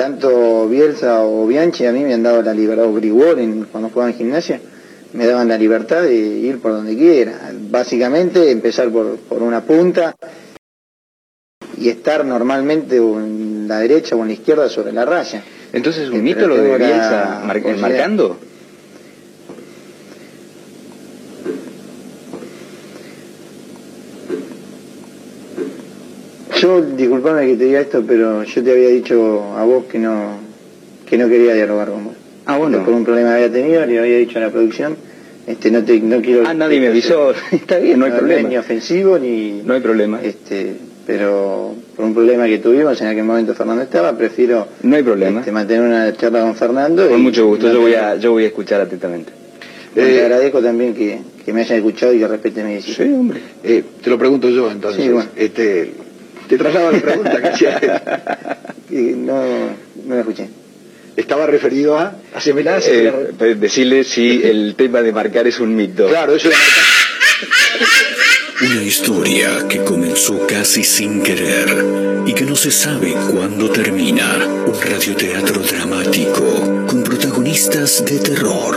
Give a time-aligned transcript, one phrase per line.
[0.00, 4.10] tanto Bielsa o Bianchi a mí me han dado la libertad, o Grigol cuando jugaba
[4.10, 4.58] en gimnasia,
[5.12, 7.52] me daban la libertad de ir por donde quiera.
[7.68, 10.16] Básicamente empezar por, por una punta
[11.76, 15.42] y estar normalmente en la derecha o en la izquierda sobre la raya.
[15.74, 17.42] Entonces, ¿un mito lo de Bielsa
[17.78, 18.38] marcando?
[26.70, 30.38] Yo, disculpame que te diga esto, pero yo te había dicho a vos que no
[31.10, 32.14] que no quería dialogar con vos.
[32.46, 32.84] Ah, bueno.
[32.84, 34.96] por un problema que había tenido, le había dicho a la producción,
[35.46, 36.44] este, no, te, no quiero...
[36.46, 38.48] Ah, nadie me avisó, está bien, no hay problema.
[38.48, 39.62] Ni ofensivo, ni...
[39.64, 40.20] No hay problema.
[40.22, 45.02] Este, pero por un problema que tuvimos en aquel momento Fernando estaba, prefiero no hay
[45.02, 45.40] problema.
[45.40, 47.08] Este, mantener una charla con Fernando.
[47.08, 49.32] Con mucho gusto, yo voy, a, yo voy a escuchar atentamente.
[49.92, 53.08] te eh, agradezco también que, que, me hayan escuchado y que respeten mi decisión.
[53.08, 53.40] Sí, hombre.
[53.64, 55.02] Eh, te lo pregunto yo entonces.
[55.02, 55.28] Sí, bueno.
[55.34, 55.92] este,
[56.50, 57.80] te traslado la pregunta que hacía.
[58.90, 59.42] no,
[60.04, 60.48] no me escuché.
[61.16, 62.14] Estaba referido a.
[62.46, 66.08] Eh, pues, decirle si el tema de marcar es un mito.
[66.08, 66.56] Claro, eso es
[68.62, 71.68] Una historia que comenzó casi sin querer
[72.26, 74.46] y que no se sabe cuándo termina.
[74.66, 78.76] Un radioteatro dramático con protagonistas de terror.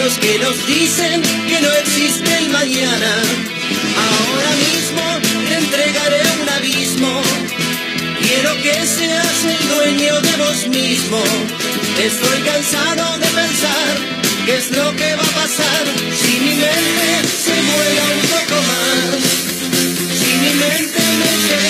[0.00, 3.12] calendarios que nos dicen que no existe el mañana.
[4.08, 5.02] Ahora mismo
[5.48, 7.22] te entregaré un abismo.
[8.22, 11.22] Quiero que seas el dueño de vos mismo.
[11.98, 13.92] Estoy cansado de pensar
[14.46, 15.84] qué es lo que va a pasar
[16.20, 19.22] si mi mente se mueva un poco más.
[20.18, 21.69] Si mi mente me lleva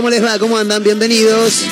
[0.00, 0.38] ¿cómo les va?
[0.38, 0.82] ¿Cómo andan?
[0.82, 1.66] Bienvenidos.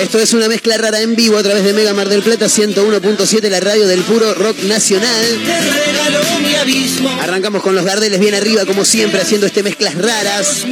[0.00, 3.48] Esto es una mezcla rara en vivo a través de Mega Mar del Plata 101.7,
[3.48, 5.26] la radio del puro rock nacional.
[5.44, 7.08] Te.
[7.20, 10.66] Arrancamos con los Gardeles bien arriba, como siempre, haciendo este mezclas raras.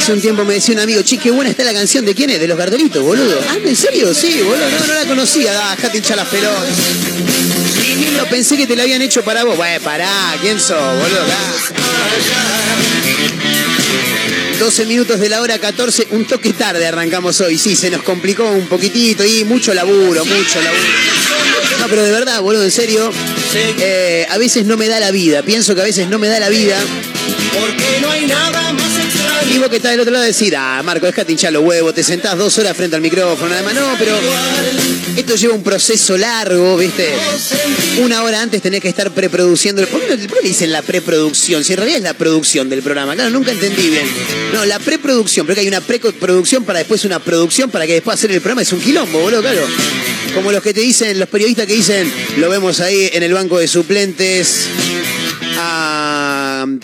[0.00, 2.30] Hace un tiempo me decía un amigo, che, qué buena está la canción de quién
[2.30, 3.38] es, de los Gardelitos, boludo.
[3.48, 4.12] Ah, ¿en serio?
[4.12, 5.52] Sí, boludo, no, no la conocía.
[5.54, 6.26] Ah, dejate hinchar las.
[8.16, 9.56] No pensé que te la habían hecho para vos.
[9.56, 11.22] Bueno, pará, ¿quién sos, boludo?
[11.22, 12.93] Ah.
[14.58, 17.58] 12 minutos de la hora 14, un toque tarde arrancamos hoy.
[17.58, 20.82] Sí, se nos complicó un poquitito y mucho laburo, mucho laburo.
[21.80, 23.10] No, pero de verdad, boludo, en serio,
[23.54, 25.42] eh, a veces no me da la vida.
[25.42, 26.76] Pienso que a veces no me da la vida.
[27.58, 28.93] porque no hay nada más
[29.52, 32.02] Y vos que estás del otro lado decir, ah, Marco, dejate hinchar los huevos, te
[32.02, 33.74] sentás dos horas frente al micrófono, nada más.
[33.74, 34.16] No, pero
[35.16, 37.08] esto lleva un proceso largo, ¿viste?
[38.02, 39.86] Una hora antes tenés que estar preproduciendo.
[39.86, 41.62] ¿Por qué, no- por qué le dicen la preproducción?
[41.62, 43.14] Si en realidad es la producción del programa.
[43.14, 44.06] Claro, nunca entendí bien.
[44.52, 48.14] No, la preproducción, pero que hay una preproducción para después una producción para que después
[48.14, 48.62] hacer el programa.
[48.62, 49.60] Es un quilombo, boludo, claro.
[50.34, 53.58] Como los que te dicen, los periodistas que dicen, lo vemos ahí en el banco
[53.58, 54.66] de suplentes
[55.56, 55.93] a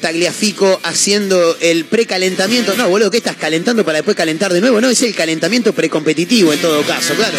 [0.01, 2.75] Tagliafico haciendo el precalentamiento.
[2.77, 4.81] No, boludo, ¿qué estás calentando para después calentar de nuevo?
[4.81, 7.37] No, es el calentamiento precompetitivo en todo caso, claro.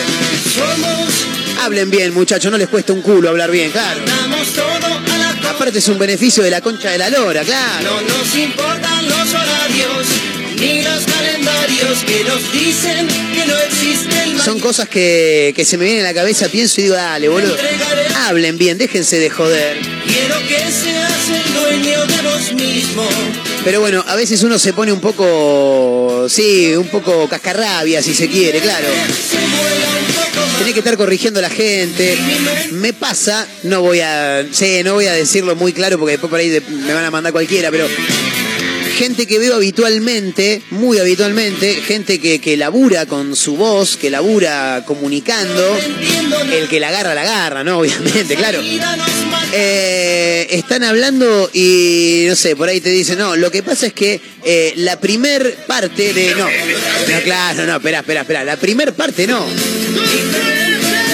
[1.61, 4.01] Hablen bien, muchachos, no les cuesta un culo hablar bien, claro.
[5.47, 7.83] Aparte es un beneficio de la concha de la lora, claro.
[7.83, 10.07] No nos importan los horarios
[10.61, 15.77] ni los calendarios que nos dicen que no existe el Son cosas que, que se
[15.77, 17.55] me vienen a la cabeza, pienso y digo, dale, boludo.
[18.27, 19.77] Hablen bien, déjense de joder.
[20.07, 21.10] Quiero que seas el
[21.71, 23.07] dueño de vos mismo.
[23.63, 28.27] Pero bueno, a veces uno se pone un poco, sí, un poco cascarrabia si se
[28.27, 28.87] quiere, claro.
[30.57, 32.17] Tiene que estar corrigiendo a la gente.
[32.71, 36.39] Me pasa, no voy a, sí, no voy a decirlo muy claro porque después por
[36.39, 37.87] ahí me van a mandar cualquiera, pero
[38.97, 44.83] gente que veo habitualmente, muy habitualmente, gente que, que labura con su voz, que labura
[44.85, 45.77] comunicando,
[46.51, 47.77] el que la agarra, la agarra, ¿no?
[47.79, 48.61] Obviamente, claro.
[49.53, 53.93] Eh, están hablando y no sé, por ahí te dicen, no, lo que pasa es
[53.93, 56.35] que eh, la primer parte de.
[56.35, 58.43] No, no, claro, no, espera, espera, espera.
[58.43, 59.45] La primer parte no.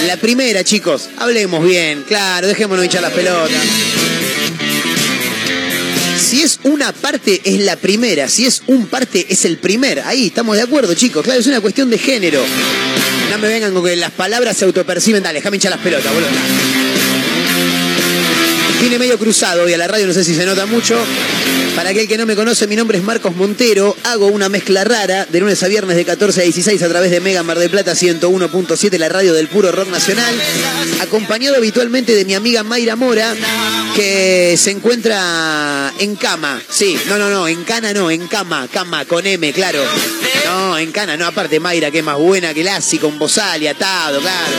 [0.06, 3.62] La primera, chicos, hablemos bien, claro, dejémonos hinchar las pelotas.
[6.28, 8.28] Si es una parte, es la primera.
[8.28, 10.00] Si es un parte, es el primer.
[10.00, 11.24] Ahí estamos de acuerdo, chicos.
[11.24, 12.44] Claro, es una cuestión de género.
[13.30, 15.22] No me vengan con que las palabras se autoperciben.
[15.22, 16.28] Dale, déjame hinchar las pelotas, boludo.
[18.80, 20.96] Vine medio cruzado hoy a la radio, no sé si se nota mucho.
[21.74, 23.96] Para aquel que no me conoce, mi nombre es Marcos Montero.
[24.04, 27.20] Hago una mezcla rara de lunes a viernes de 14 a 16 a través de
[27.20, 30.32] Mega Mar del Plata 101.7, la radio del puro rock nacional.
[31.00, 33.34] Acompañado habitualmente de mi amiga Mayra Mora,
[33.96, 36.62] que se encuentra en cama.
[36.68, 39.82] Sí, no, no, no, en cana no, en cama, cama, con M, claro.
[40.44, 43.66] No, en cana, no, aparte Mayra, que es más buena que Lassi, con bozal y
[43.66, 44.52] atado, claro.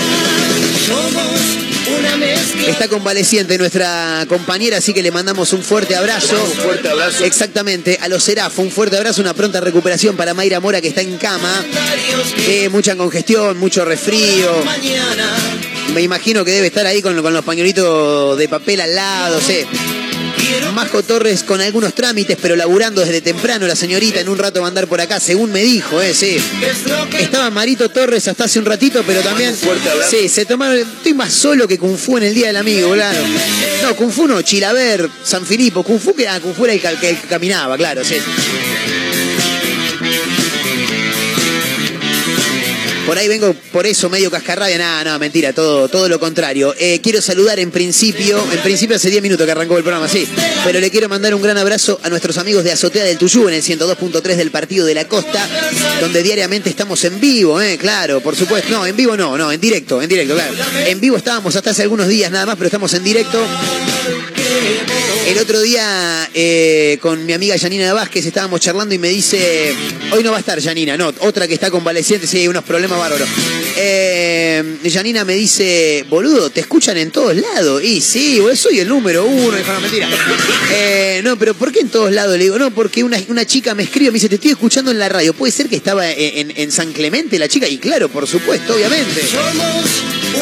[2.68, 6.36] Está convaleciente nuestra compañera, así que le mandamos un fuerte abrazo.
[6.44, 7.24] Un fuerte abrazo.
[7.24, 11.02] Exactamente, a los Serafo, un fuerte abrazo, una pronta recuperación para Mayra Mora que está
[11.02, 11.66] en cama.
[12.48, 14.64] Eh, mucha congestión, mucho resfrío.
[15.94, 19.66] Me imagino que debe estar ahí con, con los pañuelitos de papel al lado, sí.
[20.74, 24.20] Majo Torres con algunos trámites, pero laburando desde temprano la señorita.
[24.20, 26.38] En un rato va a andar por acá, según me dijo, eh, sí.
[27.20, 29.56] Estaba Marito Torres hasta hace un ratito, pero también.
[30.10, 30.78] Sí, se tomaron.
[30.78, 33.20] Estoy más solo que Kung Fu en el Día del Amigo, claro.
[33.84, 35.84] No, Kung Fu no, Chilaver, San Filipo.
[35.84, 38.16] Kung Fu que, ah, Kung Fu era el, que, el que caminaba, claro, sí.
[43.10, 46.76] Por ahí vengo por eso medio cascarrabia, nada, no, mentira, todo, todo lo contrario.
[46.78, 50.28] Eh, quiero saludar en principio, en principio hace 10 minutos que arrancó el programa, sí,
[50.64, 53.56] pero le quiero mandar un gran abrazo a nuestros amigos de Azotea del Tuyú en
[53.56, 55.44] el 102.3 del Partido de la Costa,
[56.00, 58.70] donde diariamente estamos en vivo, eh, claro, por supuesto.
[58.70, 60.54] No, en vivo no, no, en directo, en directo, claro.
[60.86, 63.44] En vivo estábamos hasta hace algunos días nada más, pero estamos en directo.
[65.30, 69.74] El otro día eh, con mi amiga Janina Vázquez estábamos charlando y me dice,
[70.12, 73.28] hoy no va a estar Janina, no, otra que está convaleciente, sí, unos problemas bárbaros.
[73.78, 77.84] Eh, Janina me dice, boludo, te escuchan en todos lados.
[77.84, 80.10] Y sí, soy el número uno, dijo, no, mentira.
[80.74, 82.36] Eh, no, pero ¿por qué en todos lados?
[82.36, 85.10] Le digo, no, porque una, chica me escribe, me dice, te estoy escuchando en la
[85.10, 85.34] radio.
[85.36, 87.68] ¿Puede ser que estaba en, en- en San Clemente la chica?
[87.68, 89.22] Y claro, por supuesto, obviamente.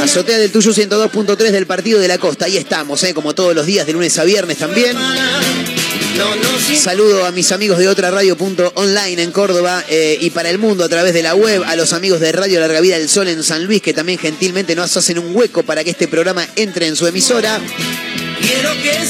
[0.02, 2.46] Azotea del Tuyo 102.3 del Partido de la Costa.
[2.46, 3.14] Ahí estamos, ¿eh?
[3.14, 4.96] como todos los días, de lunes a viernes también.
[6.76, 10.90] Saludo a mis amigos de otra radio.online en Córdoba eh, y para el mundo a
[10.90, 13.66] través de la web, a los amigos de Radio Larga Vida del Sol en San
[13.66, 17.06] Luis, que también gentilmente nos hacen un hueco para que este programa entre en su
[17.08, 17.60] emisora.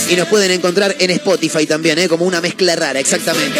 [0.09, 2.07] Y nos pueden encontrar en Spotify también, ¿eh?
[2.07, 3.59] como una mezcla rara, exactamente.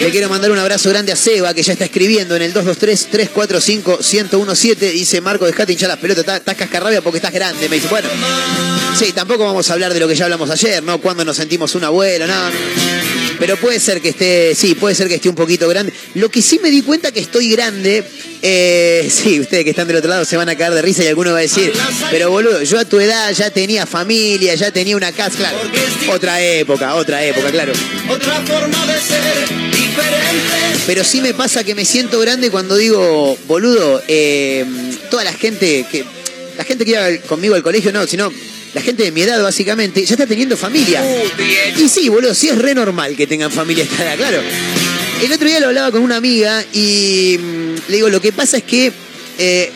[0.00, 4.76] Le quiero mandar un abrazo grande a Seba, que ya está escribiendo en el 223-345-1017.
[4.92, 7.68] Dice Marco, dejate hinchar las pelotas, estás- cascarrabia porque estás grande.
[7.68, 8.08] Me dice, bueno,
[8.98, 10.98] sí, tampoco vamos a hablar de lo que ya hablamos ayer, ¿no?
[11.00, 12.34] Cuando nos sentimos un abuelo, no.
[13.38, 15.92] Pero puede ser que esté, sí, puede ser que esté un poquito grande.
[16.14, 18.02] Lo que sí me di cuenta que estoy grande,
[18.42, 21.06] eh, sí, ustedes que están del otro lado se van a caer de risa y
[21.08, 21.72] alguno va a decir,
[22.10, 25.58] pero boludo, yo a tu edad ya tenía familia, ya tenía una casa, claro.
[26.08, 27.72] Otra época, otra época, claro.
[28.08, 29.22] otra forma de ser
[29.70, 30.80] diferente.
[30.86, 34.64] Pero sí me pasa que me siento grande cuando digo, boludo, eh,
[35.10, 36.04] toda la gente que.
[36.56, 38.30] La gente que iba conmigo al colegio, no, sino
[38.74, 41.02] la gente de mi edad, básicamente, ya está teniendo familia.
[41.78, 44.42] Y sí, boludo, sí es re normal que tengan familia esta edad, claro.
[45.22, 48.58] El otro día lo hablaba con una amiga y mm, le digo, lo que pasa
[48.58, 48.92] es que.
[49.38, 49.72] eh,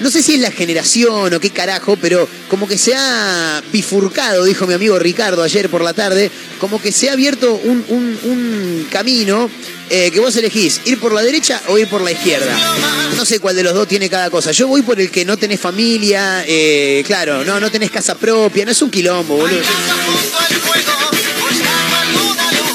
[0.00, 4.44] no sé si es la generación o qué carajo, pero como que se ha bifurcado,
[4.44, 8.86] dijo mi amigo Ricardo ayer por la tarde, como que se ha abierto un, un-
[8.92, 9.50] camino
[9.90, 12.56] eh, que vos elegís, ir por la derecha o ir por la izquierda.
[13.16, 14.52] No sé cuál de los dos tiene cada cosa.
[14.52, 18.64] Yo voy por el que no tenés familia, eh, claro, no, no tenés casa propia,
[18.64, 19.58] no es un quilombo, boludo.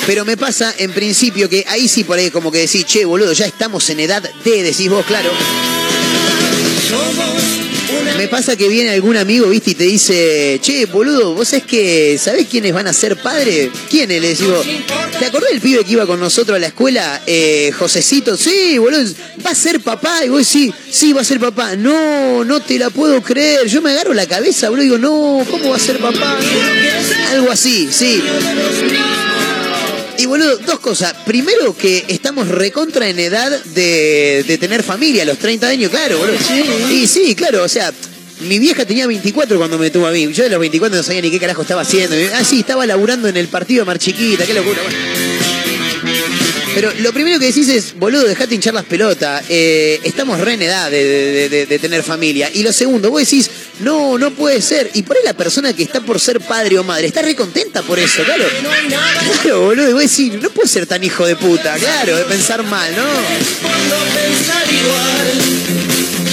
[0.06, 3.32] Pero me pasa en principio que ahí sí por ahí como que decís, che, boludo,
[3.34, 5.30] ya estamos en edad de, decís vos, claro.
[8.18, 12.20] Me pasa que viene algún amigo, viste, y te dice, che, boludo, vos es que,
[12.22, 13.70] ¿sabés quiénes van a ser padres?
[13.90, 14.22] ¿Quiénes?
[14.22, 14.62] Le digo,
[15.20, 17.22] ¿te acordás del pibe que iba con nosotros a la escuela?
[17.26, 19.04] Eh, Josecito, sí, boludo,
[19.46, 20.26] va a ser papá.
[20.26, 21.76] Y vos sí, sí, va a ser papá.
[21.76, 23.68] No, no te la puedo creer.
[23.68, 26.38] Yo me agarro la cabeza, boludo, digo, no, ¿cómo va a ser papá?
[27.32, 28.22] Algo así, sí.
[30.24, 31.14] Y boludo, dos cosas.
[31.26, 36.18] Primero que estamos recontra en edad de, de tener familia, a los 30 años, claro,
[36.18, 36.38] boludo.
[36.88, 37.92] Sí, sí, claro, o sea,
[38.40, 40.32] mi vieja tenía 24 cuando me tuvo a mí.
[40.32, 42.16] Yo de los 24 no sabía ni qué carajo estaba haciendo.
[42.36, 44.80] Ah, sí, estaba laburando en el partido de Marchiquita, qué locura.
[46.74, 49.44] Pero lo primero que decís es, boludo, dejate hinchar las pelotas.
[49.50, 52.50] Eh, estamos re en edad de, tener familia.
[52.54, 53.50] Y lo segundo, vos decís,
[53.80, 54.90] no, no puede ser.
[54.94, 57.82] Y por ahí la persona que está por ser padre o madre está re contenta
[57.84, 58.46] por eso, claro.
[59.42, 62.64] Claro, boludo, y vos decís, no puede ser tan hijo de puta, claro, de pensar
[62.64, 63.04] mal, ¿no?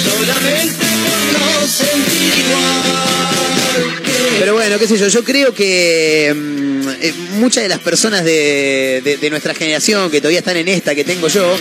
[0.02, 0.86] solamente
[1.32, 4.09] no sentir igual.
[4.40, 9.18] Pero bueno, qué sé yo, yo creo que mm, eh, muchas de las personas de,
[9.28, 11.58] nuestra generación que todavía están en esta que tengo yo,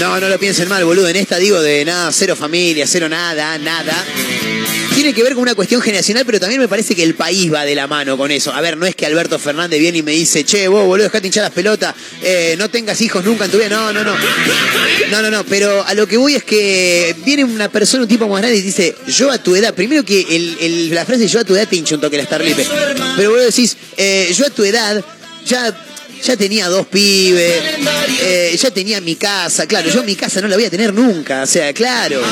[0.00, 3.58] no, no lo piensen mal, boludo, en esta digo de nada, cero familia, cero nada,
[3.58, 3.92] nada
[5.04, 7.66] tiene que ver con una cuestión generacional, pero también me parece que el país va
[7.66, 8.54] de la mano con eso.
[8.54, 11.26] A ver, no es que Alberto Fernández viene y me dice, che, vos, boludo, dejate
[11.26, 13.68] hinchar las pelotas, eh, no tengas hijos nunca en tu vida.
[13.68, 14.16] No, no, no.
[15.10, 15.44] No, no, no.
[15.44, 18.62] Pero a lo que voy es que viene una persona, un tipo más grande y
[18.62, 20.24] dice, yo a tu edad, primero que
[20.90, 22.66] la frase yo a tu edad te hincho un toque la Starlipe.
[23.14, 25.04] Pero vos decís, eh, yo a tu edad
[25.44, 25.76] ya
[26.24, 27.62] ya tenía dos pibes,
[28.22, 31.42] eh, ya tenía mi casa, claro, yo mi casa no la voy a tener nunca,
[31.42, 32.22] o sea, claro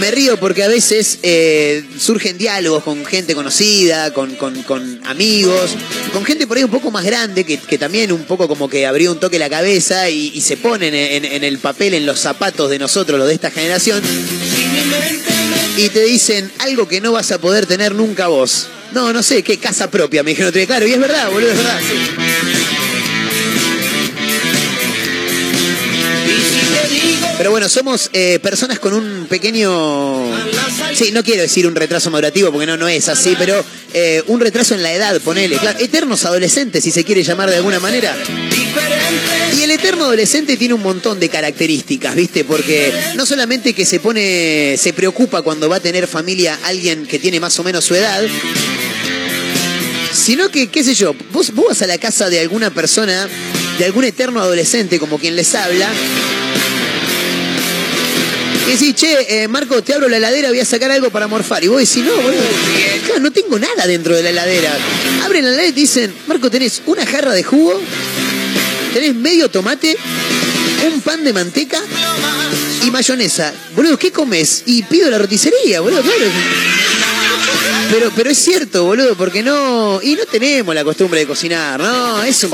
[0.00, 4.36] me río porque a veces eh, surgen diálogos con gente conocida, con,
[5.04, 5.72] amigos,
[6.12, 9.12] con gente por ahí un poco más grande, que, también un poco como que abrió
[9.12, 13.18] un toque la cabeza y, se ponen en, el papel, en los zapatos de nosotros,
[13.18, 14.02] los de esta generación,
[15.76, 18.68] y te dicen algo que no vas a poder tener nunca vos.
[18.92, 20.52] No, no sé, qué casa propia, me dijeron.
[20.66, 21.80] Claro, y es verdad, boludo, es verdad.
[27.40, 30.30] Pero bueno, somos eh, personas con un pequeño.
[30.94, 34.40] Sí, no quiero decir un retraso madurativo porque no, no es así, pero eh, un
[34.40, 35.58] retraso en la edad, ponele.
[35.78, 38.14] Eternos adolescentes, si se quiere llamar de alguna manera.
[39.56, 42.44] Y el eterno adolescente tiene un montón de características, ¿viste?
[42.44, 47.18] Porque no solamente que se pone, se preocupa cuando va a tener familia alguien que
[47.18, 48.22] tiene más o menos su edad,
[50.12, 53.30] sino que, qué sé yo, vos, vos vas a la casa de alguna persona,
[53.78, 55.90] de algún eterno adolescente como quien les habla,
[58.70, 61.64] y decís, che, eh, Marco, te abro la heladera, voy a sacar algo para morfar.
[61.64, 62.40] Y vos decís, no, boludo,
[63.04, 64.78] claro, no tengo nada dentro de la heladera.
[65.24, 67.80] Abren la heladera y te dicen, Marco, tenés una jarra de jugo,
[68.94, 69.96] tenés medio tomate,
[70.86, 71.82] un pan de manteca
[72.86, 73.52] y mayonesa.
[73.74, 74.62] Boludo, ¿qué comes?
[74.66, 76.26] Y pido la roticería, boludo, claro.
[77.90, 80.00] Pero, pero es cierto, boludo, porque no.
[80.00, 82.52] Y no tenemos la costumbre de cocinar, no, es un.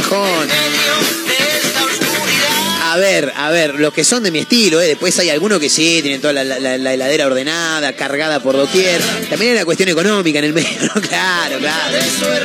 [2.97, 4.87] A ver, a ver, los que son de mi estilo, ¿eh?
[4.87, 9.03] después hay algunos que sí, tienen toda la, heladera ordenada, cargada por doquier.
[9.29, 11.03] También hay una cuestión económica en el medio, ¿no?
[11.03, 11.99] Claro, claro.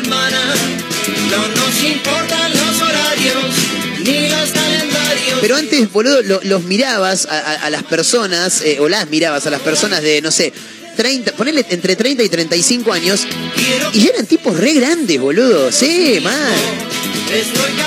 [0.04, 3.46] no nos importan los horarios
[4.00, 5.40] ni los calendarios.
[5.40, 10.02] Pero antes, boludo, los mirabas a, las personas, eh, o las mirabas a las personas
[10.02, 10.52] de, no sé,
[10.98, 13.26] 30, ponele entre 30 y 35 años,
[13.94, 15.72] y eran tipos re grandes, boludo.
[15.72, 16.92] Sí, man.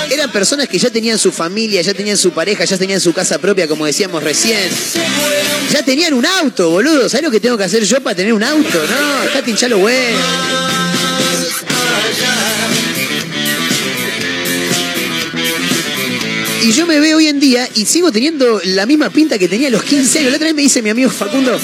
[0.09, 3.37] Eran personas que ya tenían su familia, ya tenían su pareja, ya tenían su casa
[3.37, 4.69] propia, como decíamos recién.
[5.71, 7.09] Ya tenían un auto, boludo.
[7.09, 8.85] ¿Sabes lo que tengo que hacer yo para tener un auto?
[8.87, 9.79] No, dejate hinchar lo
[16.65, 19.67] Y yo me veo hoy en día y sigo teniendo la misma pinta que tenía
[19.67, 20.31] a los 15 años.
[20.31, 21.59] La otra vez me dice mi amigo Facundo,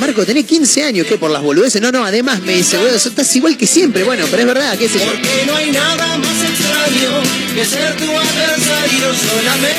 [0.00, 1.16] Marco, tenés 15 años, ¿qué?
[1.16, 1.80] Por las boludeces.
[1.80, 4.02] No, no, además me dice, boludo, estás igual que siempre.
[4.02, 7.22] Bueno, pero es verdad, qué sé Porque no hay nada más extraño
[7.54, 9.78] que ser tu adversario solamente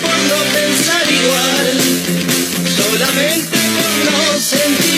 [0.00, 1.80] por no pensar igual.
[2.76, 3.58] Solamente.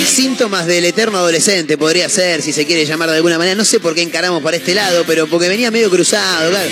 [0.06, 3.54] Síntomas del eterno adolescente podría ser, si se quiere llamar de alguna manera.
[3.54, 6.68] No sé por qué encaramos para este lado, pero porque venía medio cruzado, claro.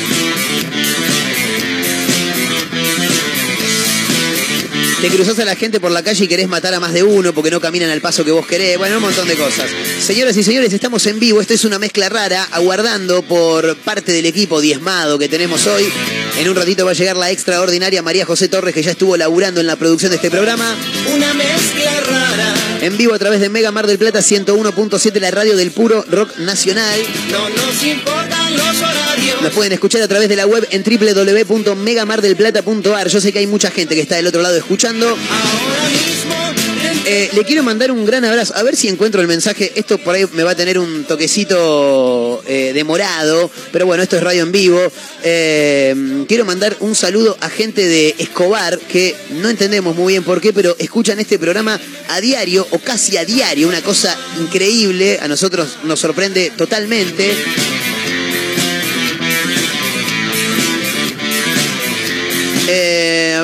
[5.04, 7.34] Te cruzás a la gente por la calle y querés matar a más de uno
[7.34, 8.78] porque no caminan al paso que vos querés.
[8.78, 9.68] Bueno, un montón de cosas.
[10.00, 11.42] Señoras y señores, estamos en vivo.
[11.42, 15.92] Esto es una mezcla rara, aguardando por parte del equipo diezmado que tenemos hoy.
[16.38, 19.60] En un ratito va a llegar la extraordinaria María José Torres, que ya estuvo laburando
[19.60, 20.74] en la producción de este programa.
[21.14, 22.53] Una mezcla rara.
[22.84, 26.36] En vivo a través de Mega Mar del Plata 101.7, la radio del puro rock
[26.36, 27.00] nacional.
[27.30, 29.40] No nos importan los horarios.
[29.40, 33.08] Nos pueden escuchar a través de la web en www.megamardelplata.ar.
[33.08, 35.08] Yo sé que hay mucha gente que está del otro lado escuchando.
[35.08, 36.73] Ahora mismo
[37.06, 38.54] Eh, le quiero mandar un gran abrazo.
[38.56, 39.72] A ver si encuentro el mensaje.
[39.74, 43.50] Esto por ahí me va a tener un toquecito eh, demorado.
[43.72, 44.80] Pero bueno, esto es radio en vivo.
[45.22, 50.40] Eh, quiero mandar un saludo a gente de Escobar que no entendemos muy bien por
[50.40, 53.68] qué, pero escuchan este programa a diario o casi a diario.
[53.68, 55.18] Una cosa increíble.
[55.20, 57.34] A nosotros nos sorprende totalmente.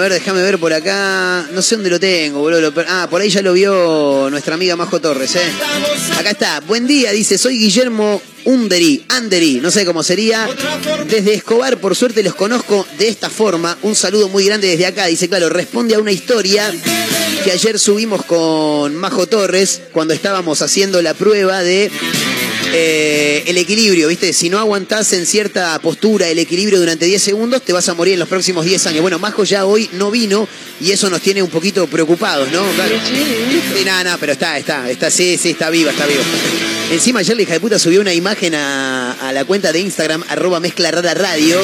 [0.01, 1.47] Ver, déjame ver por acá.
[1.53, 2.73] No sé dónde lo tengo, boludo.
[2.89, 5.53] Ah, por ahí ya lo vio nuestra amiga Majo Torres, ¿eh?
[6.19, 6.61] Acá está.
[6.61, 7.39] Buen día, dice.
[7.39, 10.49] Soy Guillermo Underi, Anderi, no sé cómo sería.
[11.09, 13.77] Desde Escobar, por suerte los conozco de esta forma.
[13.83, 15.07] Un saludo muy grande desde acá.
[15.07, 16.73] Dice, claro, responde a una historia
[17.45, 21.91] que ayer subimos con Majo Torres cuando estábamos haciendo la prueba de
[22.73, 24.33] eh, el equilibrio, ¿viste?
[24.33, 28.15] Si no aguantás en cierta postura el equilibrio durante 10 segundos, te vas a morir
[28.15, 29.03] en los próximos 10 años.
[29.03, 30.47] Bueno, Majo ya hoy no vino
[30.81, 32.63] y eso nos tiene un poquito preocupados, ¿no?
[32.73, 32.95] Claro.
[33.77, 36.23] Sí, nada, no, pero está, está, está, sí, sí, está viva, está viva.
[36.93, 40.61] Encima ayer la hija de puta subió una imagen a, la cuenta de Instagram, arroba
[40.61, 41.61] mezcla radio,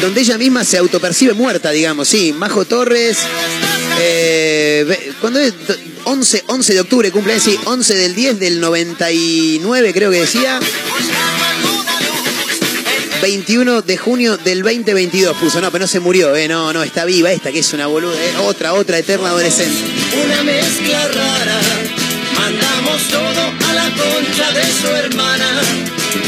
[0.00, 2.32] donde ella misma se autopercibe muerta, digamos, sí.
[2.32, 3.18] Majo Torres,
[4.00, 5.54] eh, cuando es
[6.20, 10.60] 11, 11 de octubre cumple, sí, 11 del 10 del 99 creo que decía.
[13.22, 17.06] 21 de junio del 2022 puso, no, pero no se murió, eh, no, no, está
[17.06, 19.74] viva esta que es una boluda, eh, otra, otra eterna adolescente.
[20.22, 21.60] Una mezcla rara,
[22.38, 25.62] mandamos todo a la concha de su hermana,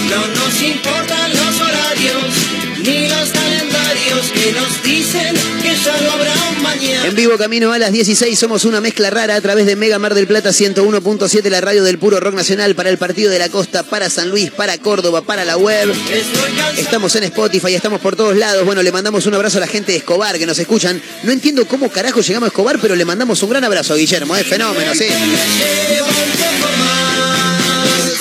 [0.09, 6.42] no nos importan los horarios ni los calendarios que nos dicen que ya no habrá
[7.05, 10.15] En vivo camino a las 16 somos una mezcla rara a través de Mega Mar
[10.15, 13.83] del Plata 101.7, la radio del puro rock nacional para el Partido de la Costa,
[13.83, 15.93] para San Luis, para Córdoba, para la web.
[16.77, 18.65] Estamos en Spotify, estamos por todos lados.
[18.65, 21.01] Bueno, le mandamos un abrazo a la gente de Escobar que nos escuchan.
[21.25, 24.37] No entiendo cómo carajo llegamos a Escobar, pero le mandamos un gran abrazo a Guillermo,
[24.37, 25.07] es fenómeno, sí.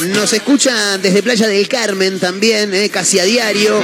[0.08, 3.82] Nos escuchan desde Playa del Carmen también, eh, casi a diario.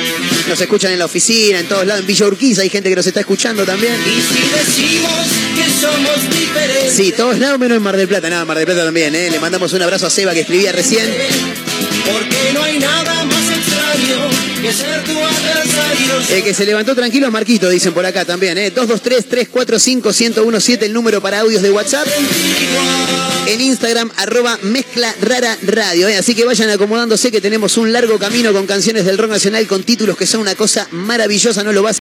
[0.47, 2.01] Nos escuchan en la oficina, en todos lados.
[2.01, 3.93] En Villa Urquiza hay gente que nos está escuchando también.
[3.93, 5.11] Y si decimos
[5.55, 6.93] que somos diferentes.
[6.93, 8.29] Sí, todos lados menos en Mar del Plata.
[8.29, 9.15] Nada, Mar del Plata también.
[9.15, 9.29] Eh.
[9.29, 11.05] Le mandamos un abrazo a Seba que escribía recién.
[12.11, 16.19] Porque no hay nada más extraño que ser tu adversario.
[16.29, 18.57] El que se levantó tranquilo es Marquito, dicen por acá también.
[18.57, 18.73] ¿eh?
[18.73, 22.07] 223-345-1017, el número para audios de WhatsApp.
[23.47, 26.07] En Instagram, arroba mezcla rara radio.
[26.07, 26.17] ¿eh?
[26.17, 29.83] Así que vayan acomodándose que tenemos un largo camino con canciones del rock nacional con
[29.83, 31.63] títulos que son una cosa maravillosa.
[31.63, 31.99] No lo vas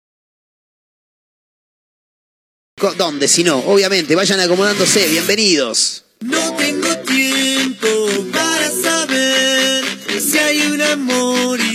[2.98, 3.28] ¿Dónde?
[3.28, 5.08] Si no, obviamente, vayan acomodándose.
[5.08, 6.04] Bienvenidos.
[6.22, 7.88] No tengo tiempo
[8.34, 9.84] para saber
[10.20, 11.71] si hay un amor.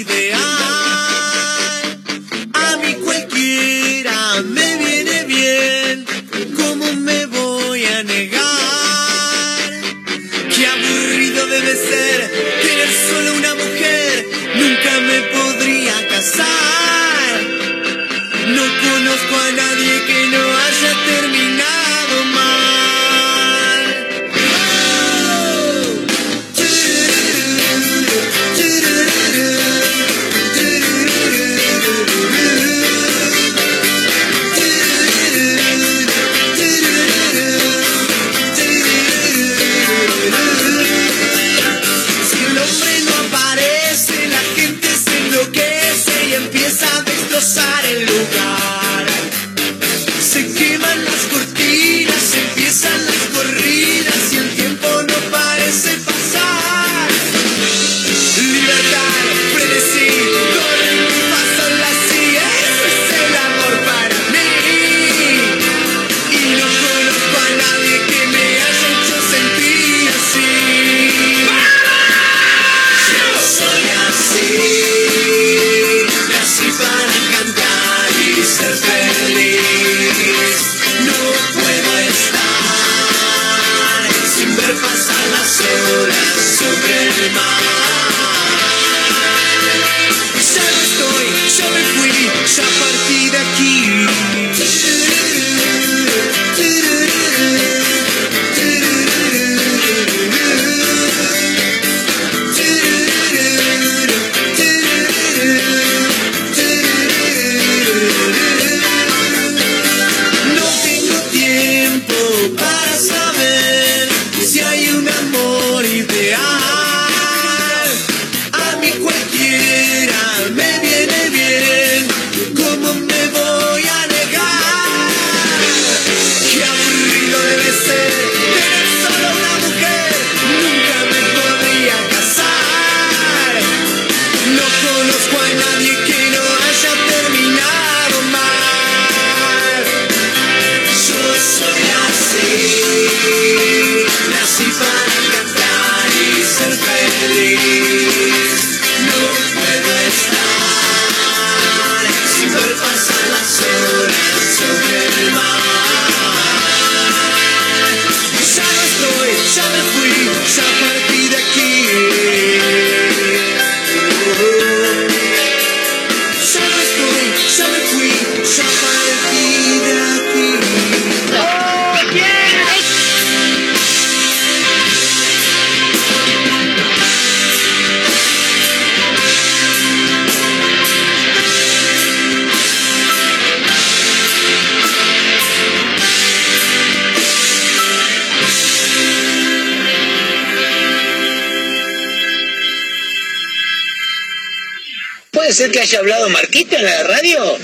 [195.77, 197.56] Que haya hablado Marquito en la radio?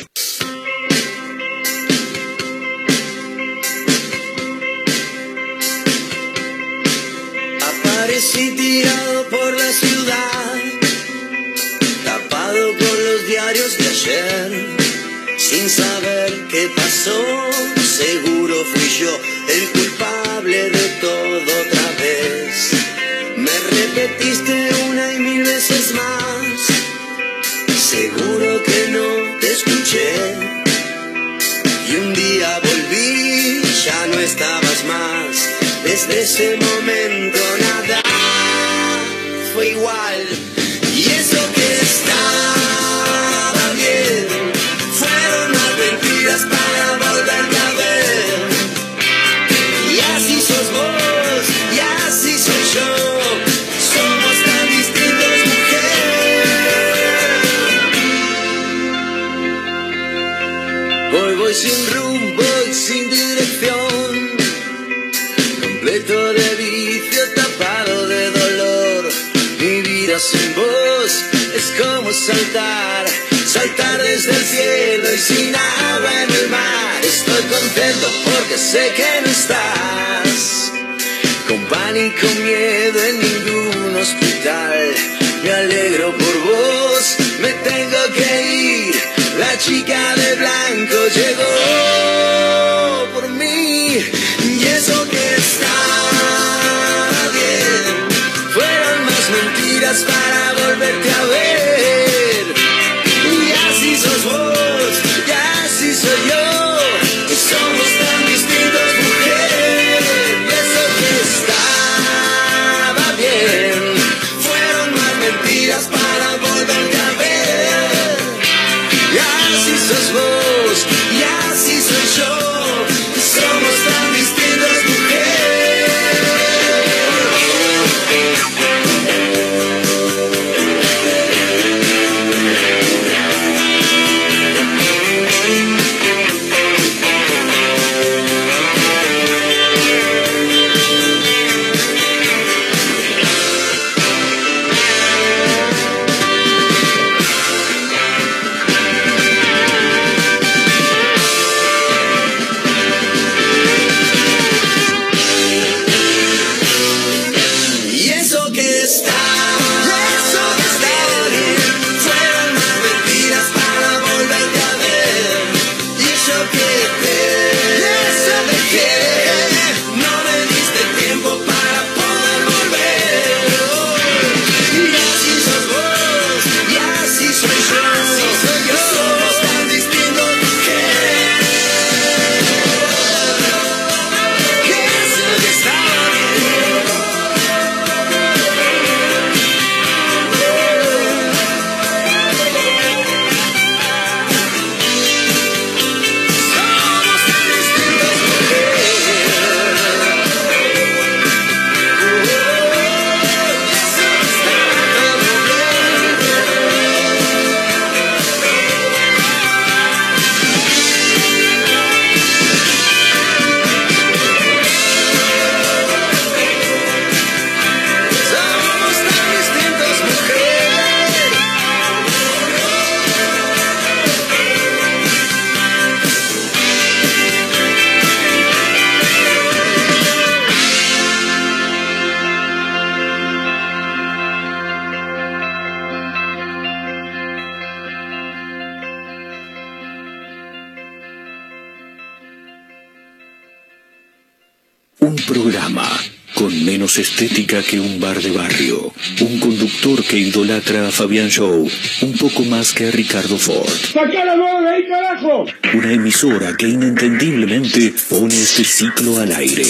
[250.93, 251.67] Fabián Show
[252.03, 253.67] un poco más que a Ricardo Ford.
[253.67, 255.47] ¡Sacá la mano de ahí, carajo!
[255.73, 259.65] Una emisora que inentendiblemente pone este ciclo al aire.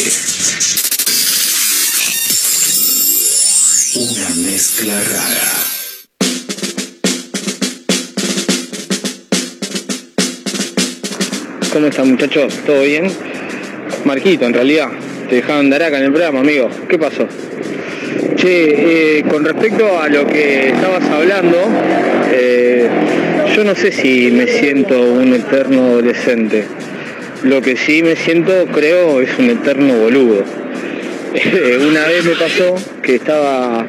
[3.94, 5.52] Una mezcla rara.
[11.72, 12.52] ¿Cómo están muchachos?
[12.66, 13.10] ¿Todo bien?
[14.04, 14.88] Marquito, en realidad.
[15.28, 16.68] Te dejaban dar acá en el programa, amigo.
[16.90, 17.28] ¿Qué pasó?
[18.42, 21.58] Che, eh, con respecto a lo que estabas hablando,
[22.32, 22.88] eh,
[23.54, 26.64] yo no sé si me siento un eterno adolescente.
[27.44, 30.42] Lo que sí me siento, creo, es un eterno boludo.
[31.88, 33.86] Una vez me pasó que estaba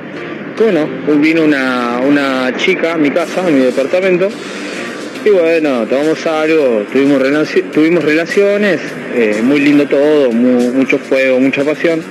[0.60, 0.88] bueno,
[1.20, 4.30] vino una, una chica a mi casa, a mi departamento,
[5.26, 7.20] y bueno, tomamos algo, tuvimos,
[7.74, 8.80] tuvimos relaciones,
[9.16, 12.04] eh, muy lindo todo, mucho fuego, mucha pasión.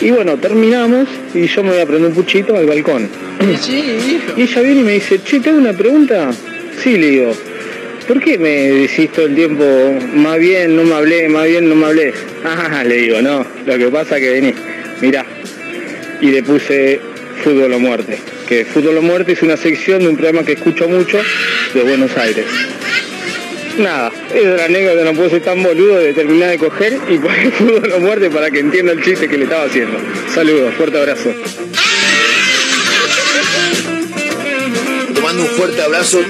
[0.00, 3.08] Y bueno, terminamos y yo me voy a prender un puchito al balcón.
[4.36, 6.30] Y ella viene y me dice, che, tengo una pregunta.
[6.82, 7.32] Sí, le digo,
[8.06, 9.64] ¿por qué me decís todo el tiempo,
[10.14, 12.12] más bien no me hablé, más bien no me hablé?
[12.44, 14.54] Ah, le digo, no, lo que pasa es que vení,
[15.00, 15.26] mirá.
[16.20, 17.00] Y le puse
[17.42, 20.88] fútbol o muerte, que fútbol o muerte es una sección de un programa que escucho
[20.88, 21.18] mucho
[21.74, 22.46] de Buenos Aires.
[23.78, 27.92] Nada, es la anécdota, no puedo tan boludo de terminar de coger y poner fútbol
[27.92, 29.96] o muerte para que entienda el chiste que le estaba haciendo.
[30.34, 31.30] Saludos, fuerte abrazo.
[35.14, 36.24] Te mando un fuerte abrazo.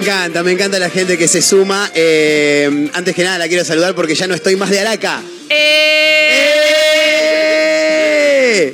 [0.00, 1.90] Encanta, me encanta la gente que se suma.
[1.94, 5.22] Eh, antes que nada la quiero saludar porque ya no estoy más de Araca.
[5.48, 6.09] ¡Eh!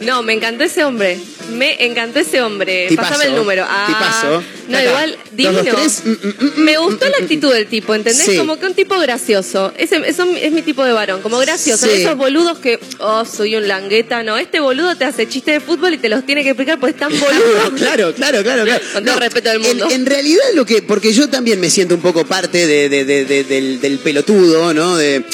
[0.02, 1.18] No, me encantó ese hombre.
[1.52, 2.88] Me encantó ese hombre.
[2.96, 3.64] Pasame el número.
[3.68, 5.62] Ah, No, igual, divino.
[5.62, 8.38] Mm, mm, mm, me gustó la actitud del tipo, ¿entendés?
[8.38, 9.72] Como que un tipo gracioso.
[9.76, 11.86] Ese, eso es mi tipo de varón, como gracioso.
[11.86, 14.22] Esos boludos que, oh, soy un langueta.
[14.22, 16.92] No, este boludo te hace chistes de fútbol y te los tiene que explicar porque
[16.92, 17.74] es tan boludo.
[17.76, 18.84] claro, claro, claro, claro.
[18.92, 19.88] Con todo respeto del mundo.
[19.90, 23.98] En, realidad lo que, porque yo también me siento un poco parte de, del, del
[23.98, 24.96] pelotudo, ¿no?
[24.96, 25.24] De,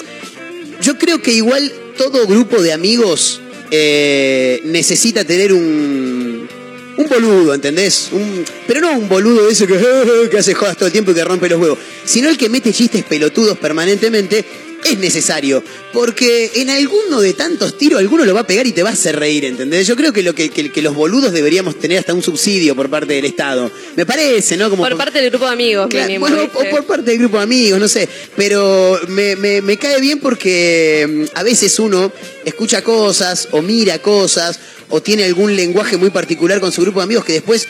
[0.81, 3.41] yo creo que igual todo grupo de amigos
[3.75, 6.47] eh, necesita tener un,
[6.99, 8.11] un boludo, ¿entendés?
[8.13, 9.81] Un, pero no un boludo ese que,
[10.31, 12.71] que hace jodas todo el tiempo y que rompe los huevos, sino el que mete
[12.71, 14.45] chistes pelotudos permanentemente
[14.91, 15.63] es necesario.
[15.93, 18.93] Porque en alguno de tantos tiros, alguno lo va a pegar y te va a
[18.93, 19.87] hacer reír, ¿entendés?
[19.87, 23.15] Yo creo que, lo que, que, los boludos deberíamos tener hasta un subsidio por parte
[23.15, 23.71] del Estado.
[23.97, 24.71] Me parece, ¿no?
[24.71, 27.79] Como por, parte del grupo de amigos, Bueno, o por parte del grupo de amigos,
[27.79, 28.09] no sé.
[28.37, 32.13] Pero me, me cae bien porque mm, a veces uno
[32.45, 34.59] escucha cosas o mira cosas
[34.93, 37.67] o tiene algún lenguaje muy particular con su grupo de amigos que después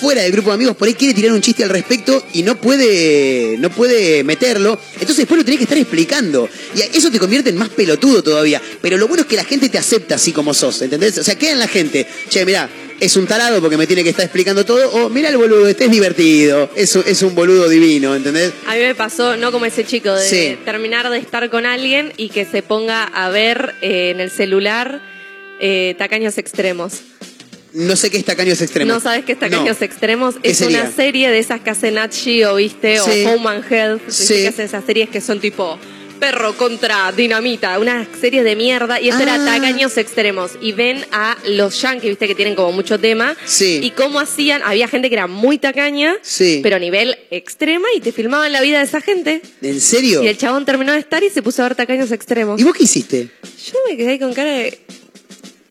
[0.00, 2.60] fuera del grupo de amigos por ahí quiere tirar un chiste al respecto y no
[2.60, 6.48] puede no puede meterlo, entonces después lo tenés que estar explicando.
[6.74, 8.60] Y eso te convierte en más pelotudo todavía.
[8.82, 11.16] Pero lo bueno es que la gente te acepta así como sos, ¿entendés?
[11.18, 12.06] O sea, queda en la gente.
[12.28, 15.36] Che, mirá, es un tarado porque me tiene que estar explicando todo, o mira el
[15.36, 18.52] boludo, este es divertido, es, es un boludo divino, ¿entendés?
[18.66, 22.30] A mí me pasó, no como ese chico, de terminar de estar con alguien y
[22.30, 25.15] que se ponga a ver eh, en el celular
[25.60, 27.02] eh, tacaños extremos.
[27.76, 28.94] No sé qué es Tacaños Extremos.
[28.94, 30.36] ¿No sabes qué es Tacaños Extremos?
[30.42, 32.10] Es una serie de esas que hace Nat
[32.48, 33.00] o ¿viste?
[33.00, 34.08] O Home and Health.
[34.08, 34.34] Sí.
[34.34, 35.78] Que hacen esas series que son tipo
[36.18, 38.98] perro contra dinamita, una serie de mierda.
[38.98, 39.44] Y esto era ah.
[39.44, 40.52] Tacaños Extremos.
[40.62, 42.26] Y ven a los yankees, ¿viste?
[42.26, 43.36] Que tienen como mucho tema.
[43.44, 43.80] Sí.
[43.82, 44.62] Y cómo hacían.
[44.64, 46.16] Había gente que era muy tacaña.
[46.22, 46.60] Sí.
[46.62, 49.42] Pero a nivel extrema y te filmaban la vida de esa gente.
[49.60, 50.22] ¿En serio?
[50.22, 52.58] Y el chabón terminó de estar y se puso a ver Tacaños Extremos.
[52.58, 53.28] ¿Y vos qué hiciste?
[53.70, 54.78] Yo me quedé con cara de.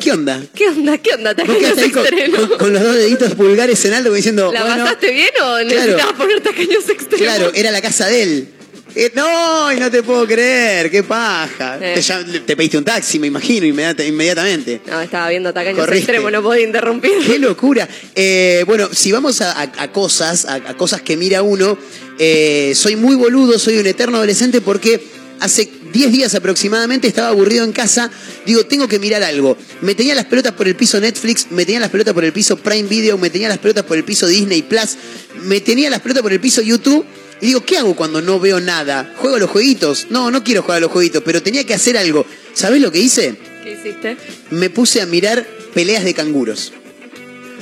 [0.06, 0.40] ¿Qué onda?
[0.54, 1.00] ¿Qué onda?
[1.00, 1.34] ¿Qué onda?
[1.34, 4.52] ¿Te con, con, los dos deditos pulgares en alto diciendo.
[4.54, 7.18] ¿La pasaste bien o necesitabas poner tacaños extremos?
[7.18, 8.48] Claro, era la casa de él.
[8.94, 11.80] Eh, no, y no te puedo creer, qué paja.
[11.82, 12.00] Eh.
[12.46, 14.80] Te, pediste un taxi, me imagino, inmediatamente.
[14.86, 17.26] No, estaba viendo tacaños extremos, no podía interrumpir.
[17.26, 17.88] Qué locura.
[18.14, 21.80] Eh, bueno, si vamos a, cosas, a, cosas que mira uno,
[22.76, 25.02] soy muy boludo, soy un eterno adolescente porque
[25.40, 28.12] hace 10 días aproximadamente estaba aburrido en casa,
[28.46, 29.58] digo, tengo que mirar algo.
[29.82, 32.58] Me tenía las pelotas por el piso Netflix, me tenía las pelotas por el piso
[32.58, 34.98] Prime Video, me tenía las pelotas por el piso Disney Plus,
[35.44, 37.06] me tenía las pelotas por el piso YouTube.
[37.42, 39.14] Y digo, ¿qué hago cuando no veo nada?
[39.18, 40.08] ¿Juego a los jueguitos?
[40.10, 42.26] No, no quiero jugar a los jueguitos, pero tenía que hacer algo.
[42.54, 43.36] ¿Sabés lo que hice?
[43.62, 44.18] ¿Qué hiciste?
[44.52, 46.72] Me puse a mirar peleas de canguros.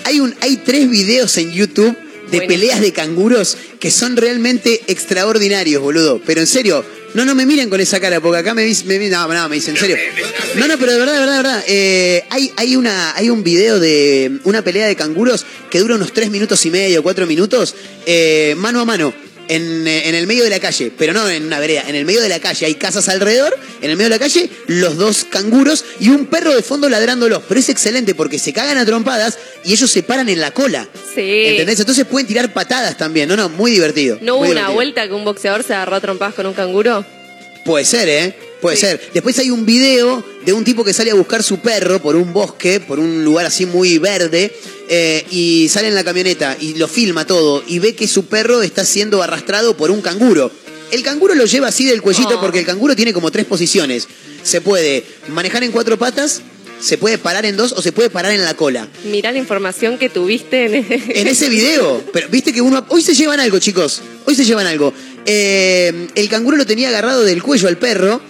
[0.06, 1.98] Hay, un, hay tres videos en YouTube
[2.30, 6.22] de peleas de canguros que son realmente extraordinarios, boludo.
[6.26, 9.10] Pero en serio, no, no me miren con esa cara, porque acá me dicen, me,
[9.10, 9.98] no, no, me dicen, en serio.
[10.56, 11.64] No, no, pero de verdad, de verdad, de verdad.
[11.68, 16.14] Eh, hay, hay, una, hay un video de una pelea de canguros que dura unos
[16.14, 19.14] tres minutos y medio, cuatro minutos, eh, mano a mano
[19.48, 22.06] en, eh, en, el medio de la calle, pero no en una vereda, en el
[22.06, 22.66] medio de la calle.
[22.66, 26.56] Hay casas alrededor, en el medio de la calle, los dos canguros y un perro
[26.56, 27.44] de fondo ladrándolos.
[27.48, 30.88] Pero es excelente porque se cagan a trompadas y ellos se paran en la cola.
[31.14, 31.46] Sí.
[31.46, 31.80] ¿Entendés?
[31.80, 33.28] Entonces pueden tirar patadas también.
[33.30, 34.18] No, no, muy divertido.
[34.22, 37.06] ¿No hubo una vuelta que un boxeador se agarró a trompadas con un canguro?
[37.66, 38.53] Puede ser, ¿eh?
[38.64, 39.10] Puede ser.
[39.14, 42.32] Después hay un video de un tipo que sale a buscar su perro por un
[42.32, 44.56] bosque, por un lugar así muy verde,
[44.88, 48.62] eh, y sale en la camioneta y lo filma todo y ve que su perro
[48.62, 50.50] está siendo arrastrado por un canguro.
[50.92, 52.40] El canguro lo lleva así del cuellito oh.
[52.40, 54.08] porque el canguro tiene como tres posiciones.
[54.44, 56.42] Se puede manejar en cuatro patas,
[56.80, 58.88] se puede parar en dos o se puede parar en la cola.
[59.04, 60.74] Mirá la información que tuviste en,
[61.18, 62.02] en ese video.
[62.14, 62.86] Pero viste que uno.
[62.88, 64.02] Hoy se llevan algo, chicos.
[64.26, 64.94] Hoy se llevan algo.
[65.26, 68.22] Eh, el canguro lo tenía agarrado del cuello al perro.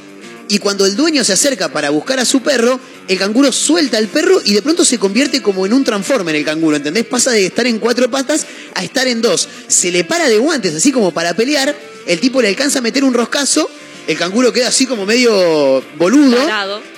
[0.48, 4.08] Y cuando el dueño se acerca para buscar a su perro, el canguro suelta al
[4.08, 7.06] perro y de pronto se convierte como en un transformer el canguro, ¿entendés?
[7.06, 9.48] Pasa de estar en cuatro patas a estar en dos.
[9.68, 11.76] Se le para de guantes, así como para pelear.
[12.06, 13.70] El tipo le alcanza a meter un roscazo
[14.08, 16.38] el canguro queda así como medio boludo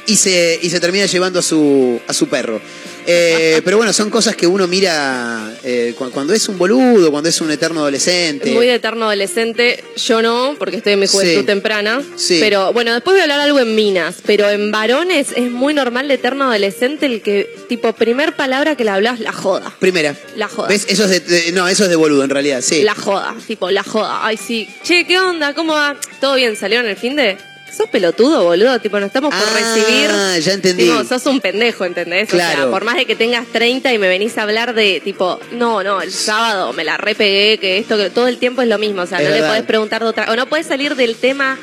[0.07, 2.59] y se, y se termina llevando a su, a su perro.
[3.07, 7.39] Eh, pero bueno, son cosas que uno mira eh, cuando es un boludo, cuando es
[7.41, 8.51] un eterno adolescente.
[8.51, 12.01] Muy de eterno adolescente, yo no, porque estoy en mi juventud temprana.
[12.27, 16.07] Pero bueno, después voy a hablar algo en minas, pero en varones es muy normal
[16.07, 19.73] de eterno adolescente el que, tipo, primer palabra que le hablas, la joda.
[19.79, 20.15] Primera.
[20.35, 20.67] La joda.
[20.69, 20.85] ¿Ves?
[20.89, 22.83] Eso es de, no, eso es de boludo en realidad, sí.
[22.83, 24.25] La joda, tipo, la joda.
[24.25, 24.67] Ay, sí.
[24.83, 25.53] Che, ¿qué onda?
[25.53, 25.97] ¿Cómo va?
[26.19, 26.55] ¿Todo bien?
[26.55, 27.37] ¿Salieron el fin de?
[27.75, 28.79] Sos pelotudo, boludo.
[28.79, 30.43] Tipo, no estamos por ah, recibir.
[30.43, 30.85] ya entendí.
[30.85, 32.29] Tipo, sos un pendejo, ¿entendés?
[32.29, 32.59] Claro.
[32.59, 35.39] O sea, por más de que tengas 30 y me venís a hablar de, tipo,
[35.51, 38.77] no, no, el sábado me la repegué, que esto, que todo el tiempo es lo
[38.77, 39.01] mismo.
[39.01, 40.31] O sea, no le podés preguntar de otra.
[40.31, 41.57] O no puedes salir del tema.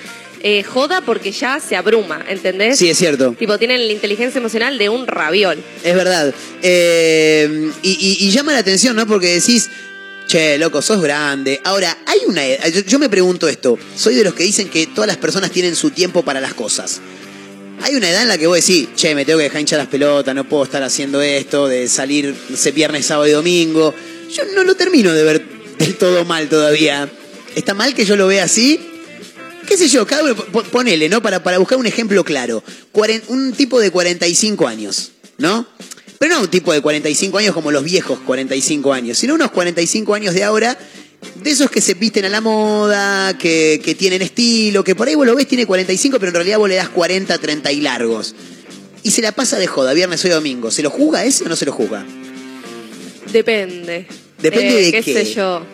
[0.44, 2.76] Eh, joda porque ya se abruma, ¿entendés?
[2.76, 3.32] Sí, es cierto.
[3.38, 5.62] Tipo, tienen la inteligencia emocional de un raviol.
[5.84, 6.34] Es verdad.
[6.62, 9.06] Eh, y, llama la atención, ¿no?
[9.06, 9.70] Porque decís,
[10.26, 11.60] Che, loco, sos grande.
[11.64, 12.42] Ahora, hay una.
[12.86, 13.78] Yo, me pregunto esto.
[13.96, 17.00] Soy de los que dicen que todas las personas tienen su tiempo para las cosas.
[17.82, 19.88] Hay una edad en la que vos decís, che, me tengo que dejar hinchar las
[19.88, 23.94] pelotas, no puedo estar haciendo esto, de salir, ese viernes, sábado y domingo.
[24.32, 25.42] Yo no lo termino de ver
[25.78, 27.10] del todo mal todavía.
[27.56, 28.80] ¿Está mal que yo lo vea así?
[29.66, 30.34] qué sé yo, cada uno,
[30.70, 31.22] ponele, ¿no?
[31.22, 32.62] Para, para buscar un ejemplo claro.
[33.28, 35.66] un tipo de 45 años, ¿no?
[36.22, 40.14] Pero no un tipo de 45 años como los viejos 45 años, sino unos 45
[40.14, 40.78] años de ahora,
[41.42, 45.26] de esos que se visten a la moda, que, tienen estilo, que por ahí vos
[45.26, 48.36] lo ves tiene 45, pero en realidad vos le das 40, 30 y largos.
[49.02, 50.70] Y se la pasa de joda, viernes o domingo.
[50.70, 52.06] ¿Se lo juzga ese o no se lo juzga?
[53.32, 54.06] Depende.
[54.40, 55.02] Depende eh, de qué.
[55.02, 55.66] qué sé yo.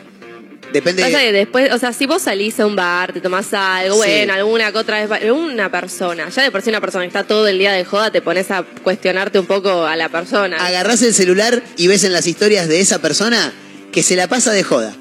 [0.73, 1.33] Depende de...
[1.33, 4.79] después, o sea, si vos salís a un bar, te tomás algo, bueno, alguna que
[4.79, 7.73] otra vez, una persona, ya de por sí una persona que está todo el día
[7.73, 10.65] de joda, te pones a cuestionarte un poco a la persona.
[10.65, 13.53] Agarrás el celular y ves en las historias de esa persona
[13.93, 14.95] que se la pasa de joda.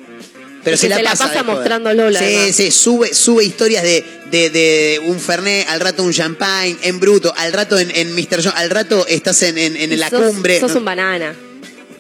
[0.63, 2.19] Pero se, la, pasa, mostrando Lola.
[2.19, 7.34] Sí, sí, sube, sube historias de, de, un Fernet, al rato un champagne, en bruto,
[7.38, 8.43] al rato en, en Mr.
[8.43, 10.60] John, al rato estás en, en, la cumbre.
[10.60, 11.34] Sos un banana.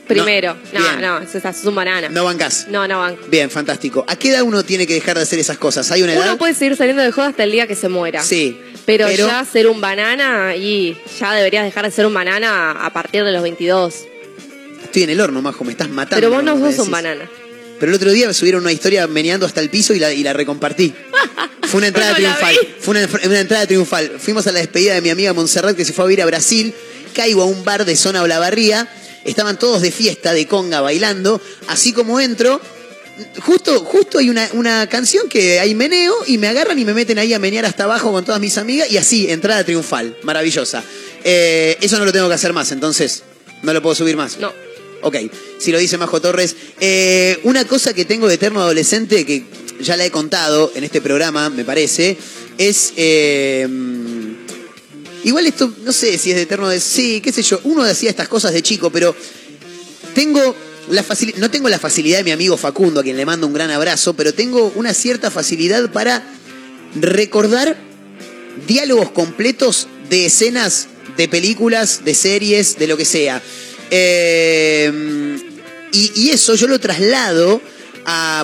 [0.07, 0.57] Primero.
[0.73, 2.09] No, no, eso es un banana.
[2.09, 2.67] No bancas.
[2.69, 3.23] No, no banco.
[3.27, 4.05] Bien, fantástico.
[4.07, 5.91] ¿A qué edad uno tiene que dejar de hacer esas cosas?
[5.91, 6.27] ¿Hay una edad?
[6.27, 8.23] Uno puede seguir saliendo de joda hasta el día que se muera.
[8.23, 8.61] Sí.
[8.85, 13.25] Pero, ya ser un banana y ya deberías dejar de ser un banana a partir
[13.25, 13.93] de los 22.
[14.85, 16.15] Estoy en el horno, majo, me estás matando.
[16.15, 17.29] Pero vos no sos un banana.
[17.79, 20.23] Pero el otro día me subieron una historia meneando hasta el piso y la, y
[20.23, 20.93] la recompartí.
[21.63, 22.55] Fue una entrada triunfal.
[22.79, 24.11] Fue una, una, entrada triunfal.
[24.19, 26.73] Fuimos a la despedida de mi amiga Montserrat que se fue a vivir a Brasil.
[27.13, 28.87] Caigo a un bar de zona Olavarría
[29.27, 32.59] estaban todos de fiesta, de conga, bailando, así como entro,
[33.41, 37.33] justo, justo hay una, canción que hay meneo y me agarran y me meten ahí
[37.33, 40.83] a menear hasta abajo con todas mis amigas y así, entrada triunfal, maravillosa.
[41.23, 43.23] Eh, eso no lo tengo que hacer más, entonces,
[43.63, 44.39] ¿no lo puedo subir más?
[44.39, 44.51] No.
[45.03, 45.15] Ok,
[45.59, 46.55] si lo dice Majo Torres.
[46.79, 49.43] Eh, una cosa que tengo de eterno adolescente, que
[49.79, 52.17] ya la he contado en este programa, me parece,
[52.57, 52.93] es...
[52.95, 53.67] Eh,
[55.27, 57.59] Igual esto, no sé si es de eterno de sí, qué sé yo.
[57.65, 59.13] Uno decía estas cosas de chico, pero
[60.15, 60.55] tengo
[60.89, 61.03] la
[61.35, 64.13] no tengo la facilidad de mi amigo Facundo, a quien le mando un gran abrazo,
[64.13, 66.23] pero tengo una cierta facilidad para
[66.95, 67.75] recordar
[68.67, 73.41] diálogos completos de escenas de películas, de series, de lo que sea.
[73.91, 75.39] Eh,
[75.91, 77.61] y, eso yo lo traslado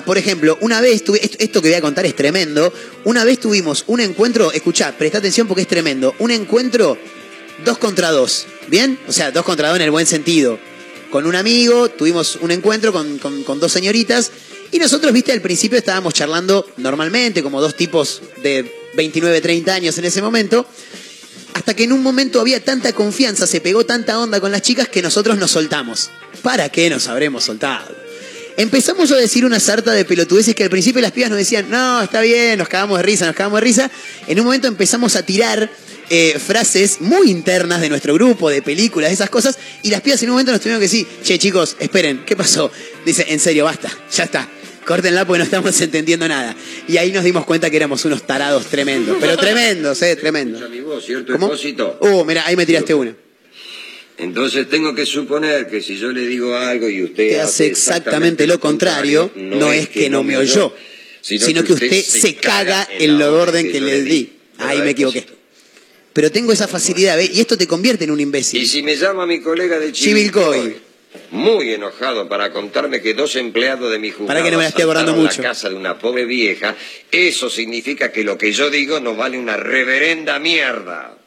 [0.04, 2.72] por ejemplo, una vez tuve, esto, que voy a contar es tremendo,
[3.04, 6.98] una vez tuvimos un encuentro, escuchá, presta atención porque es tremendo, un encuentro
[7.64, 8.98] dos contra dos, ¿bien?
[9.08, 10.58] O sea, dos contra dos en el buen sentido.
[11.10, 14.32] Con un amigo, tuvimos un encuentro con, con dos señoritas
[14.70, 19.96] y nosotros, viste, al principio estábamos charlando normalmente, como dos tipos de 29, 30 años
[19.98, 20.66] en ese momento,
[21.54, 24.88] hasta que en un momento había tanta confianza, se pegó tanta onda con las chicas
[24.88, 26.10] que nosotros nos soltamos.
[26.42, 28.03] ¿Para qué nos habremos soltado?
[28.56, 32.02] Empezamos a decir una sarta de pelotudeces que al principio las pibas nos decían, no,
[32.02, 33.90] está bien, nos cagamos de risa, nos cagamos de risa.
[34.26, 35.70] En un momento empezamos a tirar
[36.10, 40.22] eh, frases muy internas de nuestro grupo, de películas, de esas cosas, y las pibas
[40.22, 42.70] en un momento nos tuvieron que decir, che chicos, esperen, ¿qué pasó?
[43.04, 44.48] Dice, en serio, basta, ya está.
[44.84, 46.54] Córtenla porque no estamos entendiendo nada.
[46.86, 49.16] Y ahí nos dimos cuenta que éramos unos tarados tremendos.
[49.18, 50.62] Pero tremendos, eh, tremendos.
[51.32, 51.50] ¿Cómo?
[52.00, 53.14] Uh, mira, ahí me tiraste una.
[54.16, 58.60] Entonces tengo que suponer que si yo le digo algo y usted hace exactamente, lo
[58.60, 60.72] contrario, no, es que, no me oyó,
[61.20, 64.30] sino, que usted, se caga en el orden que le di.
[64.58, 65.26] Ahí me equivoqué.
[66.12, 67.30] pero tengo esa facilidad, ¿ves?
[67.34, 68.62] Y esto te convierte en un imbécil.
[68.62, 70.76] Y si me llama mi colega de Chivilcoy,
[71.32, 74.68] muy enojado para contarme que dos empleados de mi juzgado para que no me la
[74.68, 75.42] esté acordando mucho.
[75.42, 76.76] la casa de una pobre vieja,
[77.10, 81.18] eso significa que lo que yo digo no vale una reverenda mierda.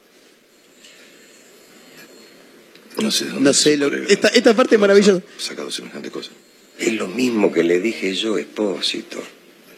[3.02, 3.94] No sé, no sé lo...
[3.94, 5.22] esta, esta parte es maravillosa.
[5.38, 6.32] Sacado semejante cosa.
[6.80, 9.24] Es lo mismo que le dije yo, Expósito.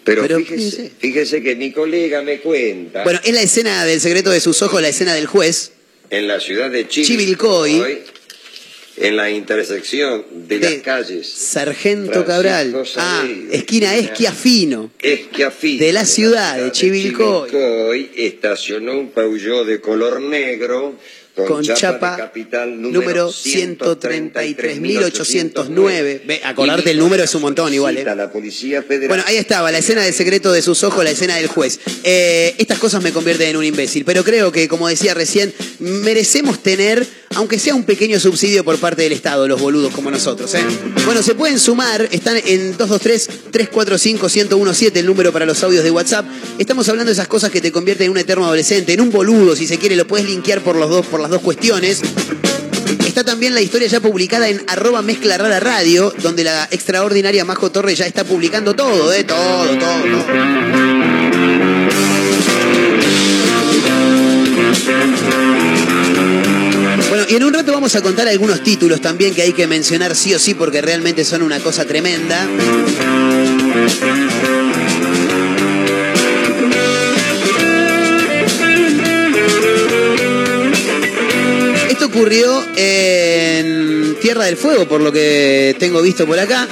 [0.03, 3.03] Pero, fíjese, fíjese, que mi colega me cuenta.
[3.03, 5.73] Bueno, es la escena del secreto de sus ojos, la escena del juez.
[6.09, 7.99] En la ciudad de Chivilcoy.
[8.97, 11.29] en la intersección de, las calles.
[11.29, 12.83] Sargento Cabral.
[12.95, 14.91] Ah, esquina Esquiafino.
[14.99, 15.85] Esquiafino.
[15.85, 17.49] De la ciudad de Chivilcoy.
[17.49, 20.97] Chivilcoy estacionó un Peugeot de color negro
[21.45, 26.21] con, chapa, capital número 133.809.
[26.25, 27.97] Ve, acordarte el número es un montón igual.
[27.97, 28.03] ¿eh?
[28.03, 29.07] La Policía Federal.
[29.09, 31.79] Bueno, ahí estaba, la escena del secreto de sus ojos, la escena del juez.
[32.03, 36.63] Eh, estas cosas me convierten en un imbécil, pero creo que, como decía recién, merecemos
[36.63, 40.53] tener, aunque sea un pequeño subsidio por parte del Estado, los boludos como nosotros.
[40.55, 40.63] ¿eh?
[41.05, 46.25] Bueno, se pueden sumar, están en 223-345-1017, el número para los audios de WhatsApp.
[46.57, 49.55] Estamos hablando de esas cosas que te convierten en un eterno adolescente, en un boludo,
[49.55, 52.01] si se quiere, lo puedes linkear por los dos, por las dos cuestiones.
[53.05, 57.95] Está también la historia ya publicada en arroba mezcla radio, donde la extraordinaria Majo Torre
[57.95, 59.23] ya está publicando todo, ¿eh?
[59.23, 59.99] Todo, todo, todo.
[67.29, 70.33] Y en un rato vamos a contar algunos títulos también que hay que mencionar sí
[70.33, 72.47] o sí porque realmente son una cosa tremenda.
[82.09, 86.67] ocurrió en Tierra del Fuego, por lo que tengo visto por acá.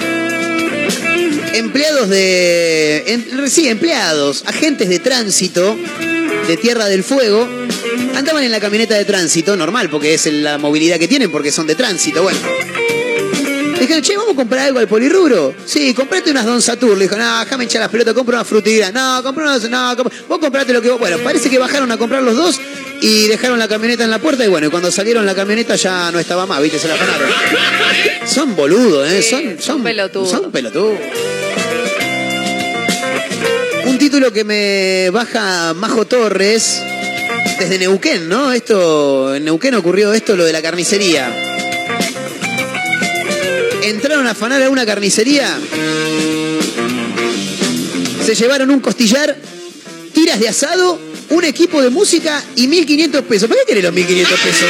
[1.53, 3.23] Empleados de.
[3.47, 5.77] sí, empleados, agentes de tránsito
[6.47, 7.66] de Tierra del Fuego
[8.17, 11.67] andaban en la camioneta de tránsito, normal, porque es la movilidad que tienen, porque son
[11.67, 12.39] de tránsito, bueno.
[13.79, 15.53] Dijeron, che, ¿vamos a comprar algo al polirrubro?
[15.65, 16.97] Sí, comprate unas Don Satur.
[16.97, 18.91] Le dijo, no, déjame echar las pelotas, compra una frutilla.
[18.91, 19.95] No, compra unas, no,
[20.27, 20.99] vos comprate lo que vos.
[20.99, 22.59] Bueno, parece que bajaron a comprar los dos
[23.01, 26.19] y dejaron la camioneta en la puerta y bueno, cuando salieron la camioneta ya no
[26.19, 27.29] estaba más, viste, se la afanaron.
[28.25, 29.21] Son boludos, ¿eh?
[29.21, 30.31] son, son pelotudos.
[30.31, 30.97] Son pelotudos.
[33.85, 36.81] Un título que me baja Majo Torres
[37.59, 38.51] desde Neuquén, ¿no?
[38.51, 41.33] Esto, en Neuquén ocurrió esto, lo de la carnicería.
[43.83, 45.57] Entraron a afanar a una carnicería,
[48.25, 49.35] se llevaron un costillar,
[50.13, 50.99] tiras de asado
[51.29, 53.49] un equipo de música y 1.500 pesos.
[53.49, 54.69] ¿Para qué querés los 1.500 pesos,